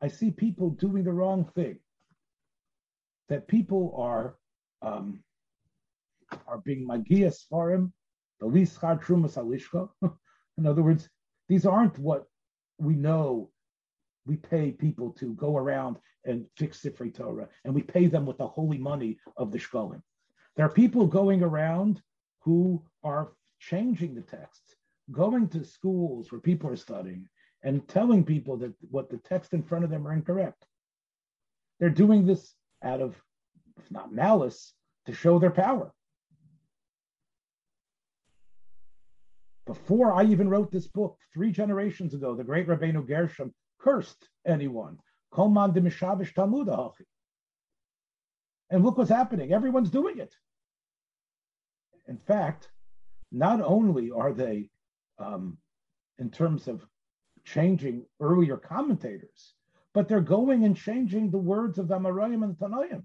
I 0.00 0.08
see 0.08 0.30
people 0.30 0.70
doing 0.70 1.04
the 1.04 1.12
wrong 1.12 1.44
thing. 1.54 1.78
That 3.28 3.48
people 3.48 3.94
are 3.98 4.36
um, 4.82 5.20
are 6.46 6.58
being 6.58 6.86
magias 6.86 7.44
for 7.48 7.72
him, 7.72 7.92
the 8.40 8.46
least 8.46 8.80
trumas 8.80 9.36
alishka. 9.36 9.88
In 10.58 10.66
other 10.66 10.82
words, 10.82 11.08
these 11.48 11.66
aren't 11.66 11.98
what 11.98 12.26
we 12.78 12.94
know 12.94 13.50
we 14.26 14.36
pay 14.36 14.72
people 14.72 15.10
to 15.12 15.34
go 15.34 15.56
around 15.56 15.96
and 16.24 16.46
fix 16.56 16.82
Sifrei 16.82 17.14
Torah, 17.14 17.48
and 17.64 17.74
we 17.74 17.82
pay 17.82 18.06
them 18.06 18.26
with 18.26 18.38
the 18.38 18.46
holy 18.46 18.78
money 18.78 19.18
of 19.36 19.52
the 19.52 19.58
shkolim. 19.58 20.02
There 20.56 20.66
are 20.66 20.70
people 20.72 21.06
going 21.06 21.42
around 21.42 22.02
who 22.40 22.82
are 23.04 23.32
changing 23.58 24.14
the 24.14 24.22
texts, 24.22 24.74
going 25.10 25.48
to 25.48 25.64
schools 25.64 26.30
where 26.30 26.40
people 26.40 26.70
are 26.70 26.76
studying, 26.76 27.28
and 27.62 27.86
telling 27.88 28.24
people 28.24 28.56
that 28.58 28.72
what 28.90 29.10
the 29.10 29.18
text 29.18 29.52
in 29.52 29.62
front 29.62 29.84
of 29.84 29.90
them 29.90 30.06
are 30.06 30.12
incorrect. 30.12 30.64
They're 31.80 31.90
doing 31.90 32.26
this 32.26 32.54
out 32.82 33.00
of, 33.00 33.20
if 33.78 33.90
not 33.90 34.12
malice, 34.12 34.72
to 35.06 35.12
show 35.12 35.38
their 35.38 35.50
power. 35.50 35.92
Before 39.66 40.12
I 40.12 40.24
even 40.24 40.48
wrote 40.48 40.70
this 40.70 40.86
book, 40.86 41.18
three 41.34 41.50
generations 41.50 42.14
ago, 42.14 42.34
the 42.36 42.44
great 42.44 42.68
Rabbeinu 42.68 43.06
Gershom 43.06 43.52
cursed 43.80 44.28
anyone. 44.46 44.98
Kolman 45.32 45.74
de 45.74 45.80
Mishavish 45.80 46.34
Talmud 46.34 46.68
And 48.70 48.84
look 48.84 48.96
what's 48.96 49.10
happening. 49.10 49.52
Everyone's 49.52 49.90
doing 49.90 50.18
it. 50.18 50.32
In 52.06 52.16
fact, 52.16 52.68
not 53.32 53.60
only 53.60 54.10
are 54.10 54.32
they, 54.32 54.70
um, 55.18 55.58
in 56.18 56.30
terms 56.30 56.68
of 56.68 56.86
changing 57.44 58.04
earlier 58.20 58.56
commentators, 58.56 59.54
but 59.94 60.08
they're 60.08 60.20
going 60.20 60.64
and 60.64 60.76
changing 60.76 61.30
the 61.30 61.38
words 61.38 61.78
of 61.78 61.88
the 61.88 61.98
Amarayim 61.98 62.44
and 62.44 62.56
Tanoim. 62.56 63.04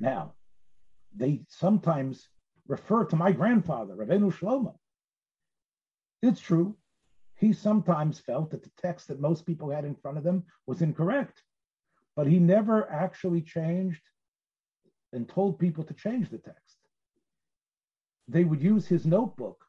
Now, 0.00 0.34
they 1.14 1.42
sometimes 1.48 2.28
refer 2.66 3.04
to 3.06 3.16
my 3.16 3.32
grandfather, 3.32 3.94
Rabbeinu 3.94 4.32
Shlomo. 4.32 4.74
It's 6.22 6.40
true. 6.40 6.76
He 7.36 7.52
sometimes 7.52 8.18
felt 8.18 8.50
that 8.50 8.62
the 8.62 8.70
text 8.80 9.08
that 9.08 9.20
most 9.20 9.46
people 9.46 9.70
had 9.70 9.84
in 9.84 9.94
front 9.94 10.18
of 10.18 10.24
them 10.24 10.44
was 10.66 10.82
incorrect, 10.82 11.42
but 12.16 12.26
he 12.26 12.38
never 12.38 12.90
actually 12.90 13.42
changed 13.42 14.02
and 15.12 15.28
told 15.28 15.58
people 15.58 15.84
to 15.84 15.94
change 15.94 16.30
the 16.30 16.38
text. 16.38 16.83
They 18.28 18.44
would 18.44 18.62
use 18.62 18.86
his 18.86 19.06
notebook 19.06 19.64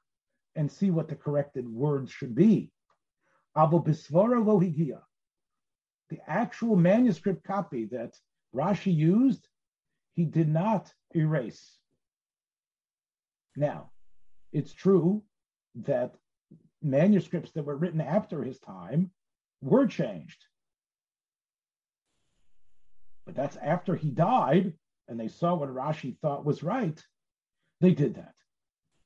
and 0.56 0.72
see 0.72 0.89
what 0.89 1.10
the 1.10 1.16
corrected 1.16 1.68
words 1.68 2.12
should 2.12 2.36
be. 2.36 2.72
The 6.10 6.20
actual 6.28 6.76
manuscript 6.76 7.43
copy 7.43 7.86
that 7.86 8.18
Rashi 8.53 8.95
used 8.95 9.47
he 10.14 10.26
did 10.26 10.47
not 10.47 10.93
erase. 11.14 11.78
Now, 13.56 13.91
it's 14.53 14.74
true 14.74 15.24
that 15.76 16.16
manuscripts 16.82 17.51
that 17.51 17.66
were 17.66 17.76
written 17.76 18.01
after 18.01 18.43
his 18.43 18.60
time 18.60 19.12
were 19.62 19.88
changed. 19.88 20.45
But 23.26 23.36
that's 23.36 23.58
after 23.58 23.95
he 23.95 24.12
died 24.12 24.74
and 25.08 25.20
they 25.20 25.28
saw 25.28 25.56
what 25.56 25.70
Rashi 25.70 26.18
thought 26.20 26.45
was 26.45 26.64
right. 26.64 27.03
They 27.82 27.91
did 27.91 28.16
that. 28.16 28.34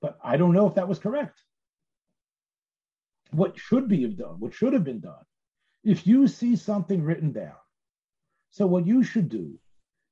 But 0.02 0.18
I 0.24 0.38
don't 0.38 0.54
know 0.54 0.68
if 0.68 0.76
that 0.76 0.88
was 0.88 1.00
correct. 1.00 1.41
what 3.32 3.58
should 3.58 3.88
be 3.88 4.08
done, 4.08 4.39
what 4.39 4.54
should 4.54 4.74
have 4.74 4.84
been 4.84 5.00
done. 5.02 5.24
If 5.84 6.08
you 6.08 6.28
see 6.28 6.56
something 6.56 7.04
written 7.04 7.32
down, 7.32 7.56
so 8.52 8.66
what 8.68 8.88
you 8.88 9.04
should 9.04 9.30
do 9.30 9.60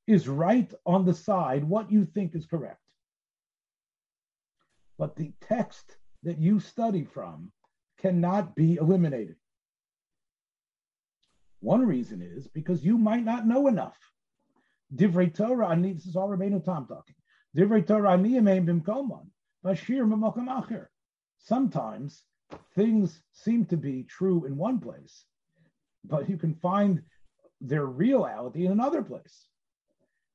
is 0.05 0.27
write 0.27 0.73
on 0.85 1.05
the 1.05 1.13
side 1.13 1.63
what 1.63 1.91
you 1.91 2.05
think 2.05 2.35
is 2.35 2.45
correct. 2.45 2.79
But 4.97 5.15
the 5.15 5.33
text 5.41 5.97
that 6.23 6.39
you 6.39 6.59
study 6.59 7.03
from 7.03 7.51
cannot 7.97 8.55
be 8.55 8.75
eliminated. 8.75 9.35
One 11.59 11.85
reason 11.85 12.21
is 12.21 12.47
because 12.47 12.83
you 12.83 12.97
might 12.97 13.25
not 13.25 13.47
know 13.47 13.67
enough. 13.67 13.97
Divrei 14.95 15.33
Torah, 15.33 15.75
this 15.81 16.05
is 16.05 16.15
all 16.15 16.29
Rabbeinu 16.29 16.63
Tam 16.63 16.85
talking. 16.87 17.15
Divrei 17.57 17.85
Torah 17.85 18.17
bimkoman, 18.17 19.27
bashir 19.67 20.07
acher. 20.47 20.87
Sometimes 21.37 22.23
things 22.75 23.21
seem 23.33 23.65
to 23.65 23.77
be 23.77 24.03
true 24.03 24.45
in 24.45 24.55
one 24.57 24.79
place, 24.79 25.25
but 26.05 26.29
you 26.29 26.37
can 26.37 26.53
find 26.55 27.01
their 27.59 27.85
reality 27.85 28.65
in 28.65 28.71
another 28.71 29.01
place. 29.01 29.47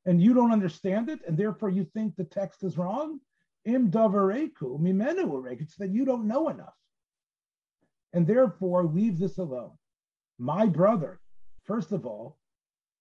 And 0.04 0.20
you 0.20 0.34
don't 0.34 0.52
understand 0.52 1.08
it, 1.08 1.20
and 1.26 1.36
therefore 1.36 1.70
you 1.70 1.84
think 1.84 2.16
the 2.16 2.24
text 2.24 2.64
is 2.64 2.76
wrong. 2.76 3.20
Im 3.64 3.90
davareku 3.90 4.80
mimenu 4.80 5.60
It's 5.60 5.76
that 5.76 5.90
you 5.90 6.04
don't 6.04 6.26
know 6.26 6.48
enough. 6.48 6.74
And 8.12 8.26
therefore 8.26 8.84
leave 8.84 9.18
this 9.18 9.38
alone. 9.38 9.72
My 10.38 10.66
brother, 10.66 11.20
first 11.64 11.92
of 11.92 12.04
all, 12.04 12.36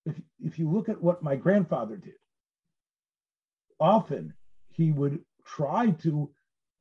if, 0.06 0.20
if 0.40 0.60
you 0.60 0.70
look 0.70 0.90
at 0.90 1.02
what 1.02 1.24
my 1.24 1.36
grandfather 1.36 1.98
did, 1.98 2.14
often 3.80 4.34
he 4.70 4.92
would 4.92 5.24
try 5.46 5.92
to, 6.04 6.30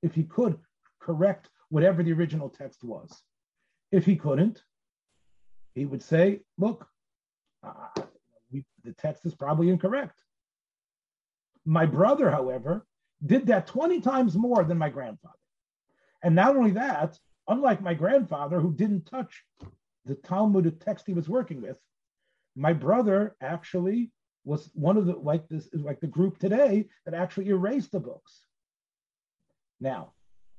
if 0.03 0.15
he 0.15 0.25
could, 0.25 0.59
correct 1.01 1.49
whatever 1.69 2.03
the 2.03 2.13
original 2.13 2.49
text 2.49 2.85
was. 2.85 3.23
If 3.93 4.05
he 4.05 4.17
couldn't, 4.17 4.63
he 5.75 5.85
would 5.85 6.03
say, 6.03 6.41
look, 6.59 6.87
uh, 7.63 8.03
we, 8.53 8.65
the 8.85 8.93
text 8.93 9.27
is 9.27 9.35
probably 9.35 9.71
incorrect. 9.71 10.21
My 11.65 11.87
brother, 11.87 12.31
however, 12.31 12.87
did 13.25 13.47
that 13.47 13.67
20 13.67 14.01
times 14.01 14.37
more 14.37 14.65
than 14.65 14.79
my 14.79 14.89
grandfather. 14.89 15.35
And 16.23 16.35
not 16.35 16.57
only 16.57 16.73
that, 16.73 17.19
unlike 17.49 17.83
my 17.83 17.95
grandfather, 17.95 18.61
who 18.61 18.73
didn't 18.73 19.07
touch 19.07 19.45
the 20.05 20.15
Talmudic 20.15 20.81
text 20.81 21.07
he 21.07 21.13
was 21.13 21.29
working 21.29 21.61
with, 21.61 21.79
my 22.57 22.73
brother 22.73 23.37
actually 23.41 24.11
was 24.45 24.71
one 24.75 24.97
of 24.97 25.07
the 25.07 25.13
like 25.13 25.47
this 25.49 25.69
like 25.73 26.01
the 26.01 26.07
group 26.07 26.39
today 26.39 26.89
that 27.05 27.15
actually 27.15 27.49
erased 27.49 27.93
the 27.93 28.01
books. 28.01 28.45
Now, 29.81 30.12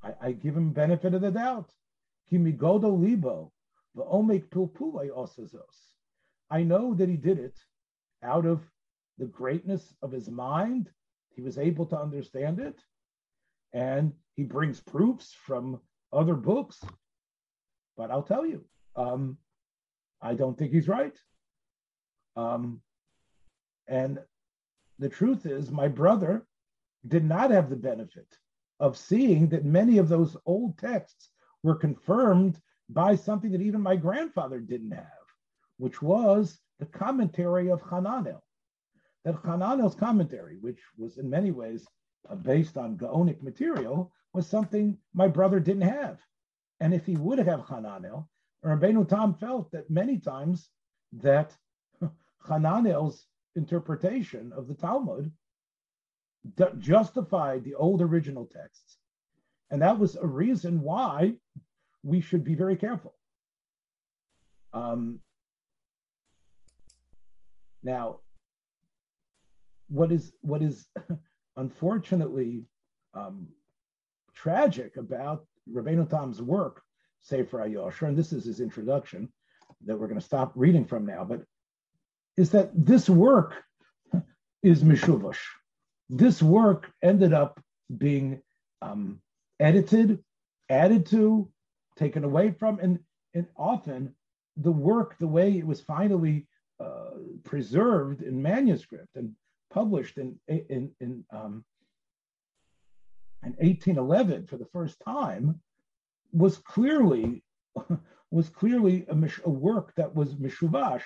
I, 0.04 0.14
I 0.22 0.32
give 0.32 0.56
him 0.56 0.74
benefit 0.74 1.14
of 1.14 1.22
the 1.22 1.32
doubt. 1.32 1.72
Kimigodo 2.32 3.00
libo, 3.00 3.52
the 3.96 4.04
omek 4.04 4.50
pilpulei 4.50 5.10
osazos. 5.10 5.94
I 6.50 6.64
know 6.64 6.94
that 6.96 7.10
he 7.10 7.18
did 7.18 7.40
it 7.40 7.58
out 8.24 8.46
of 8.46 8.62
the 9.18 9.26
greatness 9.26 9.94
of 10.02 10.12
his 10.12 10.30
mind. 10.30 10.90
He 11.36 11.42
was 11.42 11.58
able 11.58 11.86
to 11.88 12.00
understand 12.00 12.60
it, 12.60 12.80
and 13.74 14.14
he 14.36 14.44
brings 14.44 14.82
proofs 14.82 15.34
from 15.34 15.80
other 16.12 16.36
books. 16.36 16.84
But 17.96 18.12
I'll 18.12 18.24
tell 18.24 18.46
you, 18.46 18.66
um, 18.96 19.38
I 20.22 20.34
don't 20.34 20.58
think 20.58 20.72
he's 20.72 20.88
right. 20.88 21.18
Um, 22.36 22.82
and 23.88 24.20
the 25.00 25.10
truth 25.10 25.46
is, 25.46 25.72
my 25.72 25.88
brother 25.88 26.46
did 27.08 27.24
not 27.24 27.52
have 27.52 27.70
the 27.70 27.76
benefit 27.76 28.28
of 28.82 28.98
seeing 28.98 29.48
that 29.48 29.64
many 29.64 30.00
of 30.00 30.10
those 30.10 30.36
old 30.46 30.78
texts 30.78 31.30
were 31.62 31.76
confirmed 31.76 32.60
by 32.90 33.16
something 33.16 33.52
that 33.52 33.62
even 33.62 33.80
my 33.80 33.96
grandfather 33.96 34.60
didn't 34.60 34.92
have, 34.92 35.26
which 35.78 36.02
was 36.02 36.60
the 36.80 36.88
commentary 36.88 37.70
of 37.70 37.82
Hananel. 37.84 38.42
That 39.24 39.42
Hananel's 39.44 39.94
commentary, 39.94 40.58
which 40.58 40.82
was 40.98 41.20
in 41.20 41.30
many 41.30 41.52
ways 41.52 41.88
uh, 42.28 42.36
based 42.36 42.76
on 42.76 42.98
Gaonic 42.98 43.44
material, 43.44 44.12
was 44.34 44.48
something 44.48 44.98
my 45.14 45.28
brother 45.28 45.60
didn't 45.60 45.84
have. 45.88 46.20
And 46.80 46.92
if 46.92 47.06
he 47.06 47.16
would 47.18 47.38
have 47.38 47.62
Hananel, 47.62 48.28
Rabbeinu 48.66 49.08
Tam 49.08 49.36
felt 49.36 49.72
that 49.72 49.92
many 49.92 50.18
times 50.18 50.70
that 51.14 51.56
Hananel's 52.48 53.28
interpretation 53.56 54.52
of 54.54 54.68
the 54.68 54.74
Talmud 54.74 55.32
justified 56.80 57.64
the 57.64 57.76
old 57.76 58.02
original 58.02 58.46
texts. 58.46 58.98
And 59.70 59.82
that 59.82 59.98
was 59.98 60.16
a 60.16 60.26
reason 60.26 60.82
why 60.82 61.36
we 62.04 62.22
should 62.22 62.44
be 62.44 62.56
very 62.56 62.76
careful. 62.76 63.14
Um, 64.74 65.20
now, 67.84 68.20
what 69.90 70.12
is 70.12 70.32
what 70.42 70.62
is 70.62 70.88
unfortunately 71.58 72.66
um, 73.14 73.48
tragic 74.34 74.98
about 74.98 75.46
Rabbeinu 75.72 76.10
Tam's 76.10 76.42
work, 76.42 76.82
Sefer 77.20 77.60
HaYosher, 77.60 78.08
and 78.08 78.18
this 78.18 78.34
is 78.34 78.46
his 78.46 78.60
introduction 78.60 79.30
that 79.86 79.98
we're 79.98 80.08
going 80.08 80.20
to 80.20 80.26
stop 80.26 80.52
reading 80.56 80.86
from 80.86 81.06
now, 81.06 81.24
but 81.24 81.42
is 82.38 82.52
that 82.52 82.72
this 82.74 83.10
work 83.10 83.56
is 84.64 84.84
mishuvash. 84.84 85.40
This 86.14 86.44
work 86.44 86.92
ended 87.02 87.32
up 87.32 87.64
being 87.98 88.42
um, 88.82 89.22
edited, 89.62 90.22
added 90.70 91.06
to, 91.08 91.50
taken 91.96 92.26
away 92.26 92.52
from, 92.52 92.80
and, 92.80 93.00
and 93.34 93.48
often 93.56 94.14
the 94.58 94.72
work, 94.72 95.18
the 95.20 95.28
way 95.28 95.58
it 95.58 95.66
was 95.66 95.80
finally 95.80 96.48
uh, 96.82 97.12
preserved 97.46 98.24
in 98.24 98.42
manuscript 98.42 99.16
and 99.16 99.34
published 99.72 100.18
in 100.18 100.38
in 100.50 100.92
in, 101.00 101.24
um, 101.32 101.64
in 103.44 103.54
1811 103.54 104.48
for 104.48 104.58
the 104.58 104.66
first 104.66 105.00
time, 105.06 105.62
was 106.34 106.58
clearly 106.58 107.42
was 108.32 108.50
clearly 108.50 109.06
a, 109.08 109.16
a 109.46 109.50
work 109.50 109.94
that 109.96 110.14
was 110.14 110.36
mishuvash 110.36 111.04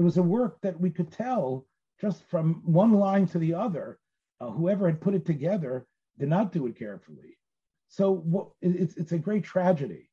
it 0.00 0.02
was 0.02 0.16
a 0.16 0.22
work 0.22 0.58
that 0.62 0.80
we 0.80 0.90
could 0.90 1.12
tell 1.12 1.66
just 2.00 2.24
from 2.24 2.62
one 2.64 2.92
line 2.92 3.26
to 3.28 3.38
the 3.38 3.54
other. 3.54 3.98
Uh, 4.40 4.50
whoever 4.50 4.86
had 4.86 5.00
put 5.00 5.14
it 5.14 5.26
together 5.26 5.86
did 6.18 6.28
not 6.28 6.52
do 6.52 6.66
it 6.66 6.78
carefully. 6.78 7.36
So 7.88 8.10
what, 8.12 8.48
it's, 8.62 8.96
it's 8.96 9.12
a 9.12 9.18
great 9.18 9.44
tragedy 9.44 10.08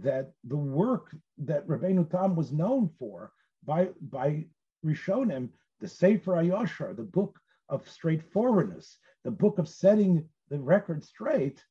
that 0.00 0.32
the 0.44 0.56
work 0.56 1.14
that 1.38 1.66
Rabbeinu 1.66 2.10
Tam 2.10 2.36
was 2.36 2.52
known 2.52 2.90
for 2.98 3.32
by, 3.64 3.88
by 4.10 4.46
Rishonim, 4.84 5.48
the 5.80 5.88
Sefer 5.88 6.32
HaYosher, 6.32 6.96
the 6.96 7.02
book 7.02 7.38
of 7.68 7.88
straightforwardness, 7.88 8.98
the 9.24 9.30
book 9.30 9.58
of 9.58 9.68
setting 9.68 10.28
the 10.50 10.58
record 10.58 11.04
straight, 11.04 11.64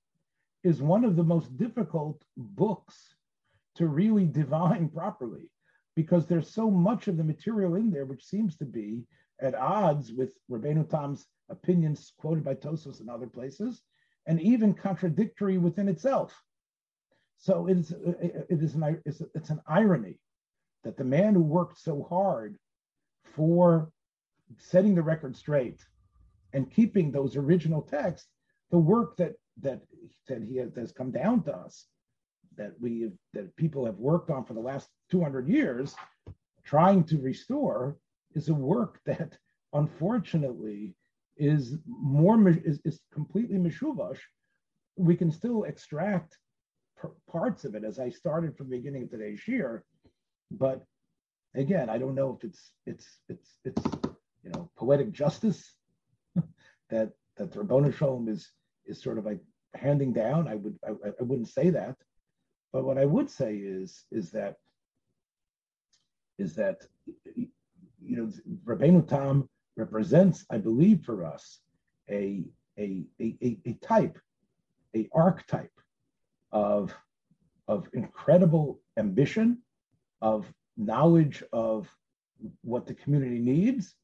is 0.64 0.82
one 0.82 1.04
of 1.04 1.16
the 1.16 1.24
most 1.24 1.56
difficult 1.58 2.24
books 2.38 3.16
to 3.76 3.88
really 3.88 4.26
divine 4.42 4.90
properly 4.90 5.50
because 5.96 6.26
there's 6.26 6.50
so 6.50 6.72
much 6.72 7.08
of 7.08 7.18
the 7.18 7.24
material 7.24 7.76
in 7.76 7.92
there 7.92 8.06
which 8.06 8.24
seems 8.24 8.56
to 8.56 8.66
be 8.66 9.04
at 9.42 9.56
odds 9.56 10.14
with 10.14 10.34
Rabbeinu 10.50 10.90
Tam's 10.90 11.26
opinions 11.50 12.14
quoted 12.18 12.44
by 12.44 12.56
Tosfos 12.56 13.00
and 13.00 13.10
other 13.10 13.28
places, 13.28 13.82
and 14.28 14.40
even 14.42 14.74
contradictory 14.74 15.58
within 15.58 15.88
itself. 15.88 16.40
So 17.38 17.68
it 17.68 17.78
is, 17.78 17.92
it 17.92 18.62
is 18.62 18.76
an, 18.76 19.02
it's 19.06 19.50
an 19.50 19.62
irony 19.68 20.20
that 20.84 20.98
the 20.98 21.04
man 21.04 21.34
who 21.34 21.42
worked 21.42 21.80
so 21.80 22.04
hard 22.04 22.58
for 23.24 23.92
setting 24.58 24.96
the 24.96 25.02
record 25.02 25.36
straight 25.36 25.84
and 26.54 26.72
keeping 26.72 27.12
those 27.12 27.36
original 27.36 27.82
texts, 27.82 28.28
the 28.70 28.78
work 28.78 29.18
that 29.18 29.34
that 29.62 29.82
that 30.28 30.42
he 30.44 30.58
has, 30.58 30.74
has 30.76 30.92
come 30.92 31.12
down 31.12 31.44
to 31.44 31.56
us 31.56 31.88
that 32.58 32.74
we 32.80 33.12
that 33.34 33.56
people 33.56 33.86
have 33.86 33.98
worked 33.98 34.30
on 34.30 34.46
for 34.46 34.54
the 34.54 34.60
last 34.60 34.90
200 35.10 35.48
years, 35.48 35.96
trying 36.64 37.04
to 37.06 37.18
restore, 37.20 37.98
is 38.36 38.50
a 38.50 38.54
work 38.54 39.00
that 39.06 39.38
unfortunately 39.74 40.96
is 41.38 41.76
more 41.88 42.50
is, 42.50 42.80
is 42.86 43.00
completely 43.14 43.58
mishuvash. 43.58 44.20
We 44.96 45.16
can 45.16 45.32
still 45.32 45.64
extract 45.64 46.38
parts 47.30 47.66
of 47.66 47.76
it, 47.76 47.84
as 47.84 48.00
I 48.00 48.10
started 48.10 48.56
from 48.56 48.70
the 48.70 48.78
beginning 48.78 49.04
of 49.04 49.10
today's 49.10 49.48
year, 49.48 49.84
but 50.52 50.84
again, 51.56 51.90
I 51.90 51.98
don't 51.98 52.16
know 52.16 52.38
if 52.38 52.44
it's 52.44 52.72
it's 52.86 53.08
it's 53.30 53.58
it's 53.64 53.84
you 54.44 54.52
know 54.52 54.70
poetic 54.78 55.12
justice 55.12 55.76
that 56.90 57.12
that 57.38 57.52
the 57.52 57.60
Rabboni 57.60 57.92
Shalom 57.92 58.28
is 58.28 58.52
is 58.86 59.02
sort 59.02 59.18
of 59.18 59.26
like 59.26 59.40
handing 59.76 60.14
down. 60.14 60.48
I 60.48 60.56
would 60.56 60.78
I, 60.86 60.92
I 61.20 61.24
wouldn't 61.24 61.50
say 61.50 61.70
that, 61.72 61.96
but 62.74 62.84
what 62.84 62.98
I 62.98 63.06
would 63.06 63.30
say 63.30 63.56
is 63.56 64.06
is 64.12 64.32
that 64.32 64.56
is 66.38 66.56
that 66.56 66.82
you 68.04 68.18
know 68.18 68.32
Rabbeinu 68.66 69.08
Tam 69.08 69.50
represents, 69.78 70.46
I 70.50 70.58
believe, 70.58 71.04
for 71.04 71.26
us 71.26 71.60
a 72.10 72.44
a, 72.78 73.06
a, 73.20 73.58
a 73.66 73.74
type, 73.82 74.18
a 74.96 75.10
archetype 75.14 75.72
of 76.52 76.94
of 77.68 77.88
incredible 77.94 78.82
ambition, 78.98 79.60
of 80.22 80.52
knowledge 80.78 81.44
of 81.54 81.90
what 82.64 82.86
the 82.88 82.94
community 82.94 83.40
needs, 83.40 83.96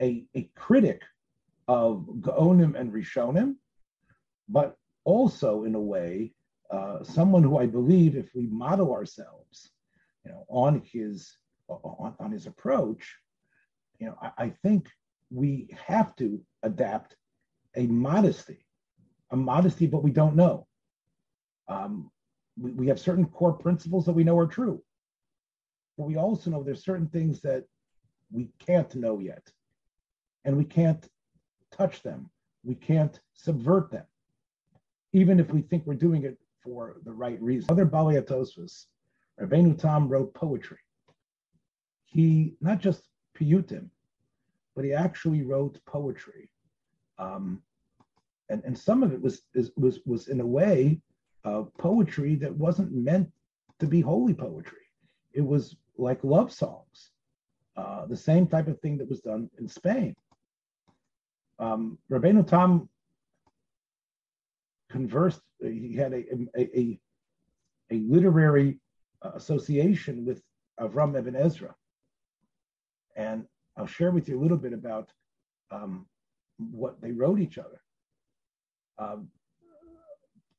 a, 0.00 0.24
a 0.34 0.50
critic 0.56 1.02
of 1.68 2.06
Gaonim 2.20 2.78
and 2.78 2.92
Rishonim, 2.92 3.56
but 4.48 4.76
also 5.04 5.64
in 5.64 5.74
a 5.74 5.80
way, 5.80 6.32
uh, 6.70 7.02
someone 7.04 7.42
who 7.42 7.58
I 7.58 7.66
believe 7.66 8.16
if 8.16 8.34
we 8.34 8.46
model 8.46 8.92
ourselves, 8.92 9.70
you 10.24 10.32
know, 10.32 10.44
on 10.48 10.82
his 10.84 11.36
on, 11.70 12.14
on 12.18 12.32
his 12.32 12.46
approach, 12.46 13.16
you 13.98 14.06
know, 14.06 14.16
I, 14.20 14.44
I 14.44 14.52
think 14.62 14.88
we 15.30 15.68
have 15.86 16.14
to 16.16 16.40
adapt 16.62 17.16
a 17.76 17.86
modesty, 17.86 18.66
a 19.30 19.36
modesty, 19.36 19.86
but 19.86 20.02
we 20.02 20.10
don't 20.10 20.36
know. 20.36 20.66
Um, 21.68 22.10
we, 22.58 22.72
we 22.72 22.88
have 22.88 22.98
certain 22.98 23.26
core 23.26 23.52
principles 23.52 24.06
that 24.06 24.12
we 24.12 24.24
know 24.24 24.38
are 24.38 24.46
true, 24.46 24.82
but 25.96 26.06
we 26.06 26.16
also 26.16 26.50
know 26.50 26.62
there's 26.62 26.84
certain 26.84 27.08
things 27.08 27.40
that 27.42 27.64
we 28.32 28.48
can't 28.58 28.94
know 28.94 29.18
yet, 29.18 29.50
and 30.44 30.56
we 30.56 30.64
can't 30.64 31.08
touch 31.70 32.02
them. 32.02 32.30
We 32.64 32.74
can't 32.74 33.18
subvert 33.34 33.90
them, 33.90 34.04
even 35.12 35.40
if 35.40 35.50
we 35.52 35.62
think 35.62 35.86
we're 35.86 35.94
doing 35.94 36.24
it 36.24 36.38
for 36.62 36.96
the 37.04 37.12
right 37.12 37.40
reason. 37.40 37.70
Other 37.70 37.86
Baalei 37.86 38.20
Tosfos, 38.22 38.86
Rabbeinu 39.40 39.78
Tam 39.78 40.08
wrote 40.08 40.34
poetry. 40.34 40.78
He 42.12 42.54
not 42.60 42.80
just 42.80 43.02
piyutim, 43.36 43.88
but 44.74 44.84
he 44.84 44.92
actually 44.92 45.42
wrote 45.42 45.78
poetry. 45.86 46.50
Um, 47.18 47.62
and, 48.48 48.62
and 48.64 48.76
some 48.76 49.02
of 49.02 49.12
it 49.12 49.22
was, 49.22 49.42
is, 49.54 49.70
was, 49.76 50.00
was 50.04 50.28
in 50.28 50.40
a 50.40 50.46
way 50.46 51.00
uh, 51.44 51.62
poetry 51.78 52.34
that 52.36 52.54
wasn't 52.54 52.92
meant 52.92 53.30
to 53.78 53.86
be 53.86 54.00
holy 54.00 54.34
poetry. 54.34 54.78
It 55.32 55.46
was 55.46 55.76
like 55.96 56.24
love 56.24 56.52
songs, 56.52 57.12
uh, 57.76 58.06
the 58.06 58.16
same 58.16 58.46
type 58.46 58.66
of 58.66 58.80
thing 58.80 58.98
that 58.98 59.08
was 59.08 59.20
done 59.20 59.48
in 59.58 59.68
Spain. 59.68 60.16
Um, 61.58 61.98
Rabbeinu 62.10 62.46
Tam 62.46 62.88
conversed, 64.90 65.42
he 65.60 65.94
had 65.94 66.12
a, 66.12 66.24
a, 66.58 66.78
a, 66.78 67.00
a 67.92 67.98
literary 68.00 68.80
uh, 69.22 69.32
association 69.34 70.24
with 70.24 70.42
Avram 70.80 71.16
Ibn 71.16 71.36
Ezra. 71.36 71.74
And 73.16 73.44
I'll 73.76 73.86
share 73.86 74.10
with 74.10 74.28
you 74.28 74.38
a 74.38 74.42
little 74.42 74.56
bit 74.56 74.72
about 74.72 75.10
um, 75.70 76.06
what 76.58 77.00
they 77.00 77.12
wrote 77.12 77.40
each 77.40 77.58
other. 77.58 77.80
Um, 78.98 79.28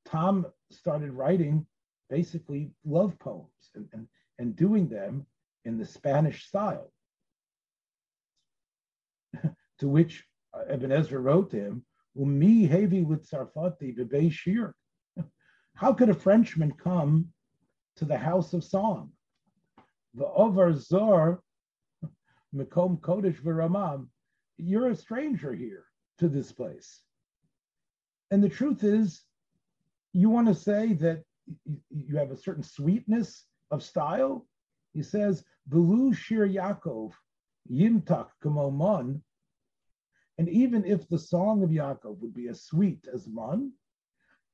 Tom 0.05 0.47
started 0.71 1.11
writing 1.11 1.65
basically 2.09 2.71
love 2.83 3.17
poems 3.19 3.69
and, 3.75 3.87
and, 3.93 4.07
and 4.39 4.55
doing 4.55 4.87
them 4.87 5.25
in 5.65 5.77
the 5.77 5.85
Spanish 5.85 6.45
style. 6.45 6.91
to 9.79 9.87
which 9.87 10.25
Ibn 10.69 10.91
Ezra 10.91 11.19
wrote 11.19 11.51
to 11.51 11.57
him, 11.57 11.85
Umi 12.15 12.67
hevi 12.67 13.05
with 13.05 13.29
Sarfati 13.29 14.31
shir. 14.31 14.73
How 15.75 15.93
could 15.93 16.09
a 16.09 16.13
Frenchman 16.13 16.73
come 16.73 17.27
to 17.95 18.05
the 18.05 18.17
house 18.17 18.53
of 18.53 18.63
song? 18.63 19.11
The 20.13 20.25
Ovar 20.25 20.73
Zor 20.73 21.41
Mekom 22.55 22.99
Kodesh 22.99 23.41
V'Ramam, 23.41 24.07
you're 24.57 24.89
a 24.89 24.95
stranger 24.95 25.53
here 25.53 25.85
to 26.19 26.27
this 26.27 26.51
place. 26.51 27.01
And 28.29 28.43
the 28.43 28.49
truth 28.49 28.83
is, 28.83 29.23
you 30.13 30.29
want 30.29 30.47
to 30.47 30.55
say 30.55 30.93
that 30.93 31.23
you 31.89 32.17
have 32.17 32.31
a 32.31 32.37
certain 32.37 32.63
sweetness 32.63 33.45
of 33.71 33.83
style. 33.83 34.45
He 34.93 35.03
says, 35.03 35.43
Velu 35.69 36.15
Shir 36.15 36.47
Yaakov, 36.47 37.13
Yimtak 37.71 38.27
Kamomon. 38.43 39.21
And 40.37 40.49
even 40.49 40.85
if 40.85 41.07
the 41.07 41.19
song 41.19 41.63
of 41.63 41.69
Yaakov 41.69 42.19
would 42.19 42.33
be 42.33 42.47
as 42.47 42.63
sweet 42.63 43.07
as 43.13 43.27
Mon, 43.27 43.71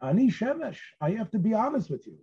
Ani 0.01 0.29
Shemesh, 0.29 0.79
I 1.01 1.11
have 1.11 1.31
to 1.31 1.39
be 1.39 1.53
honest 1.53 1.89
with 1.89 2.05
you, 2.05 2.17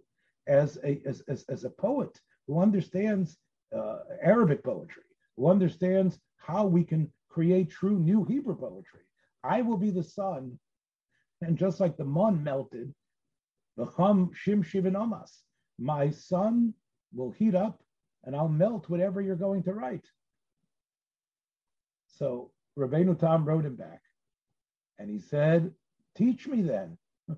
as 0.46 0.78
a, 0.84 1.00
as, 1.06 1.22
as, 1.28 1.44
as 1.48 1.64
a 1.64 1.70
poet 1.70 2.20
who 2.46 2.60
understands 2.60 3.38
uh, 3.74 3.98
Arabic 4.22 4.62
poetry, 4.62 5.02
who 5.36 5.48
understands 5.48 6.18
how 6.36 6.66
we 6.66 6.84
can 6.84 7.10
create 7.28 7.70
true 7.70 7.98
new 7.98 8.24
Hebrew 8.24 8.56
poetry. 8.56 9.00
I 9.42 9.62
will 9.62 9.76
be 9.76 9.90
the 9.90 10.02
sun, 10.02 10.58
and 11.40 11.58
just 11.58 11.80
like 11.80 11.96
the 11.96 12.04
mun 12.04 12.42
melted, 12.42 12.94
the 13.76 13.86
chum 13.96 14.30
shim 14.34 14.64
shivin 14.64 14.94
omas, 14.94 15.42
my 15.78 16.10
sun 16.10 16.74
will 17.12 17.32
heat 17.32 17.54
up, 17.54 17.82
and 18.24 18.34
I'll 18.34 18.48
melt 18.48 18.88
whatever 18.88 19.20
you're 19.20 19.36
going 19.36 19.62
to 19.64 19.72
write. 19.72 20.06
So 22.06 22.52
Rabbeinu 22.78 23.18
Tam 23.18 23.44
wrote 23.44 23.64
him 23.64 23.76
back, 23.76 24.00
and 24.98 25.10
he 25.10 25.18
said, 25.18 25.72
"Teach 26.16 26.46
me 26.46 26.62
then, 26.62 26.96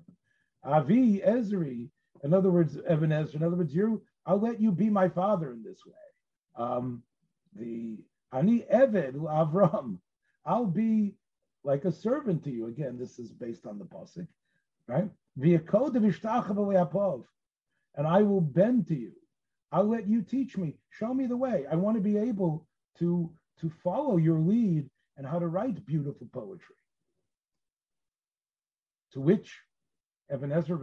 Avi 0.63 1.19
Ezri." 1.19 1.89
In 2.23 2.33
other 2.33 2.49
words, 2.51 2.77
Ibn 2.89 3.11
Ezra. 3.11 3.39
In 3.39 3.45
other 3.45 3.57
words, 3.57 3.73
you. 3.73 4.03
I'll 4.25 4.39
let 4.39 4.59
you 4.59 4.71
be 4.71 4.89
my 4.89 5.07
father 5.07 5.51
in 5.51 5.63
this 5.63 5.79
way. 5.85 6.63
Um, 6.63 7.01
the 7.57 7.97
Ani 8.31 8.65
Eved 8.73 9.15
Avram, 9.15 9.99
I'll 10.45 10.65
be 10.65 11.15
like 11.63 11.85
a 11.85 11.91
servant 11.91 12.43
to 12.43 12.51
you. 12.51 12.67
Again, 12.67 12.97
this 12.97 13.19
is 13.19 13.31
based 13.31 13.65
on 13.65 13.77
the 13.77 13.85
pasuk, 13.85 14.27
right? 14.87 15.09
And 17.95 18.07
I 18.07 18.21
will 18.21 18.41
bend 18.41 18.87
to 18.87 18.95
you. 18.95 19.11
I'll 19.71 19.89
let 19.89 20.07
you 20.07 20.21
teach 20.21 20.57
me. 20.57 20.77
Show 20.89 21.13
me 21.13 21.25
the 21.27 21.37
way. 21.37 21.65
I 21.69 21.75
want 21.75 21.97
to 21.97 22.01
be 22.01 22.17
able 22.17 22.65
to 22.99 23.31
to 23.59 23.69
follow 23.83 24.17
your 24.17 24.39
lead 24.39 24.89
and 25.17 25.25
how 25.25 25.39
to 25.39 25.47
write 25.47 25.85
beautiful 25.85 26.27
poetry. 26.31 26.75
To 29.13 29.21
which 29.21 29.59
Ibn 30.31 30.51
Ezra 30.51 30.77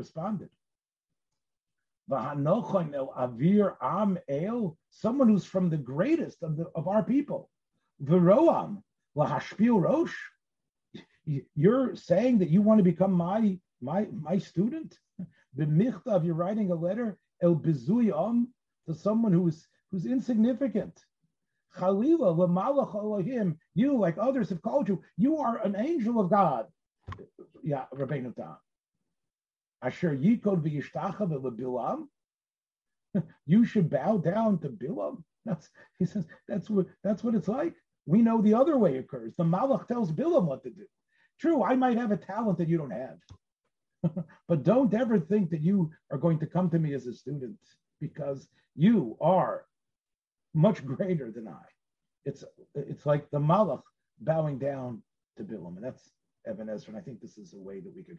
responded, 2.08 3.08
Avir 3.16 3.76
Am 3.80 4.18
El, 4.28 4.76
someone 4.90 5.28
who's 5.28 5.44
from 5.44 5.70
the 5.70 5.76
greatest 5.76 6.42
of, 6.42 6.56
the, 6.56 6.66
of 6.74 6.88
our 6.88 7.02
people. 7.02 7.50
Veroam, 8.02 8.82
Lahashpil 9.16 9.82
Rosh. 9.82 10.14
You're 11.54 11.96
saying 11.96 12.38
that 12.38 12.50
you 12.50 12.60
want 12.60 12.78
to 12.78 12.84
become 12.84 13.12
my 13.12 13.58
my 13.80 14.06
my 14.12 14.38
student? 14.38 14.98
You're 15.56 16.34
writing 16.34 16.70
a 16.70 16.74
letter, 16.74 17.16
El 17.42 17.56
Bizuyam, 17.56 18.46
to 18.86 18.94
someone 18.94 19.32
who's 19.32 19.66
who's 19.90 20.04
insignificant. 20.04 21.00
You, 23.74 23.98
like 23.98 24.16
others 24.18 24.48
have 24.50 24.62
called 24.62 24.88
you, 24.88 25.02
you 25.16 25.38
are 25.38 25.58
an 25.64 25.76
angel 25.76 26.20
of 26.20 26.30
God. 26.30 26.66
Yeah, 27.62 27.86
Rabbeinu 27.92 28.34
Tam. 28.36 28.56
Asher 29.84 30.16
Yikod 30.16 30.62
v'yishtacha 30.62 31.28
Bilam. 31.28 32.08
You 33.46 33.64
should 33.64 33.90
bow 33.90 34.16
down 34.16 34.58
to 34.60 34.68
Bilam. 34.70 35.22
That's 35.44 35.68
he 35.98 36.06
says 36.06 36.26
that's 36.48 36.70
what 36.70 36.86
that's 37.04 37.22
what 37.22 37.34
it's 37.34 37.48
like. 37.48 37.74
We 38.06 38.22
know 38.22 38.40
the 38.40 38.54
other 38.54 38.76
way 38.78 38.96
occurs. 38.96 39.34
The 39.36 39.44
Malach 39.44 39.86
tells 39.86 40.10
Bilam 40.10 40.46
what 40.46 40.62
to 40.64 40.70
do. 40.70 40.86
True, 41.38 41.62
I 41.62 41.76
might 41.76 41.96
have 41.96 42.12
a 42.12 42.16
talent 42.16 42.58
that 42.58 42.68
you 42.68 42.78
don't 42.78 42.90
have. 42.90 44.14
but 44.48 44.62
don't 44.62 44.92
ever 44.94 45.18
think 45.18 45.50
that 45.50 45.60
you 45.60 45.90
are 46.10 46.18
going 46.18 46.38
to 46.38 46.46
come 46.46 46.70
to 46.70 46.78
me 46.78 46.94
as 46.94 47.06
a 47.06 47.12
student 47.14 47.56
because 48.00 48.48
you 48.74 49.16
are 49.20 49.64
much 50.54 50.84
greater 50.84 51.30
than 51.30 51.48
I. 51.48 51.66
It's 52.24 52.42
it's 52.74 53.06
like 53.06 53.30
the 53.30 53.38
Malach 53.38 53.82
bowing 54.20 54.58
down 54.58 55.02
to 55.36 55.44
Bilam, 55.44 55.76
and 55.76 55.84
that's 55.84 56.10
Ibn 56.48 56.68
Ezra. 56.68 56.94
And 56.94 57.00
I 57.00 57.04
think 57.04 57.20
this 57.20 57.38
is 57.38 57.54
a 57.54 57.58
way 57.58 57.80
that 57.80 57.94
we 57.94 58.02
could 58.02 58.18